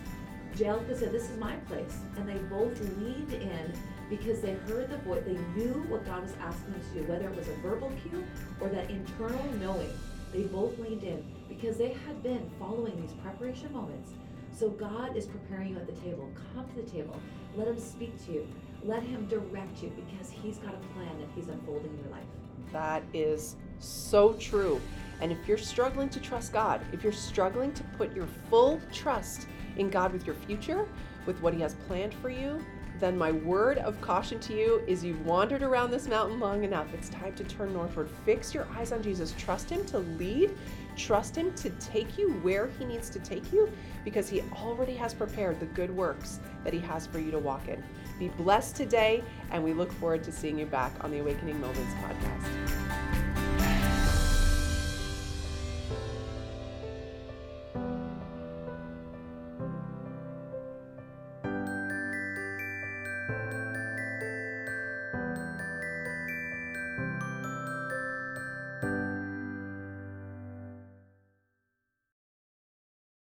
Jael 0.56 0.78
could 0.80 0.90
have 0.90 0.98
said, 0.98 1.12
This 1.12 1.30
is 1.30 1.36
my 1.38 1.56
place. 1.68 1.98
And 2.16 2.28
they 2.28 2.38
both 2.50 2.78
leaned 2.98 3.32
in 3.32 3.72
because 4.10 4.40
they 4.40 4.54
heard 4.68 4.90
the 4.90 4.98
voice, 4.98 5.22
they 5.24 5.38
knew 5.56 5.84
what 5.88 6.04
God 6.04 6.22
was 6.22 6.34
asking 6.40 6.72
them 6.72 6.82
to 6.92 7.00
do, 7.00 7.10
whether 7.10 7.28
it 7.28 7.36
was 7.36 7.48
a 7.48 7.54
verbal 7.54 7.90
cue 8.02 8.24
or 8.60 8.68
that 8.68 8.90
internal 8.90 9.44
knowing. 9.60 9.90
They 10.32 10.42
both 10.42 10.78
leaned 10.78 11.04
in 11.04 11.24
because 11.64 11.78
they 11.78 11.96
had 12.06 12.22
been 12.22 12.50
following 12.58 12.94
these 13.00 13.14
preparation 13.22 13.72
moments. 13.72 14.10
So 14.52 14.68
God 14.68 15.16
is 15.16 15.24
preparing 15.24 15.70
you 15.70 15.76
at 15.78 15.86
the 15.86 15.98
table. 16.02 16.28
Come 16.54 16.68
to 16.68 16.74
the 16.74 16.90
table. 16.90 17.18
Let 17.56 17.68
Him 17.68 17.80
speak 17.80 18.22
to 18.26 18.32
you. 18.32 18.48
Let 18.82 19.02
Him 19.02 19.26
direct 19.28 19.82
you 19.82 19.90
because 19.96 20.30
He's 20.30 20.58
got 20.58 20.74
a 20.74 20.94
plan 20.94 21.18
that 21.18 21.28
He's 21.34 21.48
unfolding 21.48 21.90
in 21.90 21.98
your 22.00 22.10
life. 22.10 22.26
That 22.70 23.02
is 23.14 23.56
so 23.78 24.34
true. 24.34 24.78
And 25.22 25.32
if 25.32 25.38
you're 25.48 25.56
struggling 25.56 26.10
to 26.10 26.20
trust 26.20 26.52
God, 26.52 26.82
if 26.92 27.02
you're 27.02 27.14
struggling 27.14 27.72
to 27.72 27.82
put 27.96 28.14
your 28.14 28.26
full 28.50 28.78
trust 28.92 29.48
in 29.78 29.88
God 29.88 30.12
with 30.12 30.26
your 30.26 30.36
future, 30.36 30.86
with 31.24 31.40
what 31.40 31.54
He 31.54 31.62
has 31.62 31.76
planned 31.86 32.12
for 32.12 32.28
you, 32.28 32.62
then 33.00 33.16
my 33.16 33.32
word 33.32 33.78
of 33.78 34.00
caution 34.00 34.38
to 34.40 34.54
you 34.54 34.82
is 34.86 35.02
you've 35.02 35.24
wandered 35.26 35.62
around 35.62 35.90
this 35.90 36.08
mountain 36.08 36.38
long 36.38 36.62
enough. 36.62 36.92
It's 36.94 37.08
time 37.08 37.34
to 37.34 37.44
turn 37.44 37.72
northward. 37.72 38.08
Fix 38.24 38.54
your 38.54 38.68
eyes 38.76 38.92
on 38.92 39.02
Jesus. 39.02 39.34
Trust 39.38 39.70
Him 39.70 39.84
to 39.86 39.98
lead. 40.00 40.54
Trust 40.96 41.36
Him 41.36 41.52
to 41.54 41.70
take 41.70 42.18
you 42.18 42.32
where 42.42 42.68
He 42.78 42.84
needs 42.84 43.10
to 43.10 43.18
take 43.18 43.52
you 43.52 43.70
because 44.04 44.28
He 44.28 44.42
already 44.52 44.94
has 44.94 45.14
prepared 45.14 45.60
the 45.60 45.66
good 45.66 45.90
works 45.90 46.40
that 46.62 46.72
He 46.72 46.80
has 46.80 47.06
for 47.06 47.18
you 47.18 47.30
to 47.30 47.38
walk 47.38 47.68
in. 47.68 47.82
Be 48.18 48.28
blessed 48.28 48.76
today, 48.76 49.22
and 49.50 49.62
we 49.62 49.72
look 49.72 49.92
forward 49.92 50.22
to 50.24 50.32
seeing 50.32 50.58
you 50.58 50.66
back 50.66 50.92
on 51.02 51.10
the 51.10 51.18
Awakening 51.18 51.60
Moments 51.60 51.94
podcast. 51.94 53.23